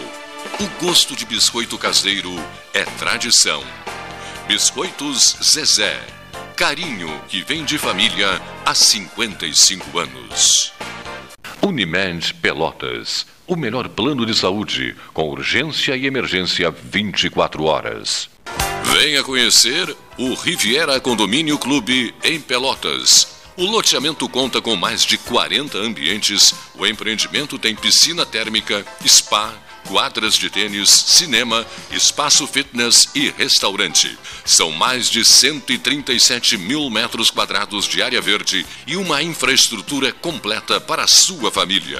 O 0.59 0.85
gosto 0.85 1.15
de 1.15 1.25
biscoito 1.25 1.77
caseiro 1.77 2.33
é 2.73 2.85
tradição. 2.85 3.63
Biscoitos 4.47 5.37
Zezé, 5.43 5.99
carinho 6.55 7.09
que 7.27 7.43
vem 7.43 7.65
de 7.65 7.77
família 7.77 8.41
há 8.65 8.73
55 8.73 9.99
anos. 9.99 10.71
Unimed 11.61 12.33
Pelotas 12.35 13.25
o 13.49 13.55
melhor 13.55 13.89
plano 13.89 14.27
de 14.27 14.35
saúde, 14.35 14.95
com 15.11 15.27
urgência 15.27 15.97
e 15.97 16.05
emergência 16.05 16.69
24 16.69 17.63
horas. 17.63 18.29
Venha 18.83 19.23
conhecer 19.23 19.95
o 20.19 20.35
Riviera 20.35 20.99
Condomínio 20.99 21.57
Clube 21.57 22.13
em 22.23 22.39
Pelotas. 22.39 23.39
O 23.57 23.65
loteamento 23.65 24.29
conta 24.29 24.61
com 24.61 24.75
mais 24.75 25.03
de 25.03 25.17
40 25.17 25.79
ambientes. 25.79 26.53
O 26.77 26.85
empreendimento 26.85 27.57
tem 27.57 27.75
piscina 27.75 28.23
térmica, 28.23 28.85
spa, 29.05 29.51
quadras 29.89 30.35
de 30.35 30.51
tênis, 30.51 30.87
cinema, 30.87 31.65
espaço 31.91 32.45
fitness 32.45 33.09
e 33.15 33.31
restaurante. 33.31 34.15
São 34.45 34.71
mais 34.71 35.09
de 35.09 35.25
137 35.25 36.57
mil 36.57 36.87
metros 36.91 37.31
quadrados 37.31 37.87
de 37.87 38.03
área 38.03 38.21
verde 38.21 38.63
e 38.85 38.95
uma 38.95 39.23
infraestrutura 39.23 40.11
completa 40.11 40.79
para 40.79 41.05
a 41.05 41.07
sua 41.07 41.51
família. 41.51 41.99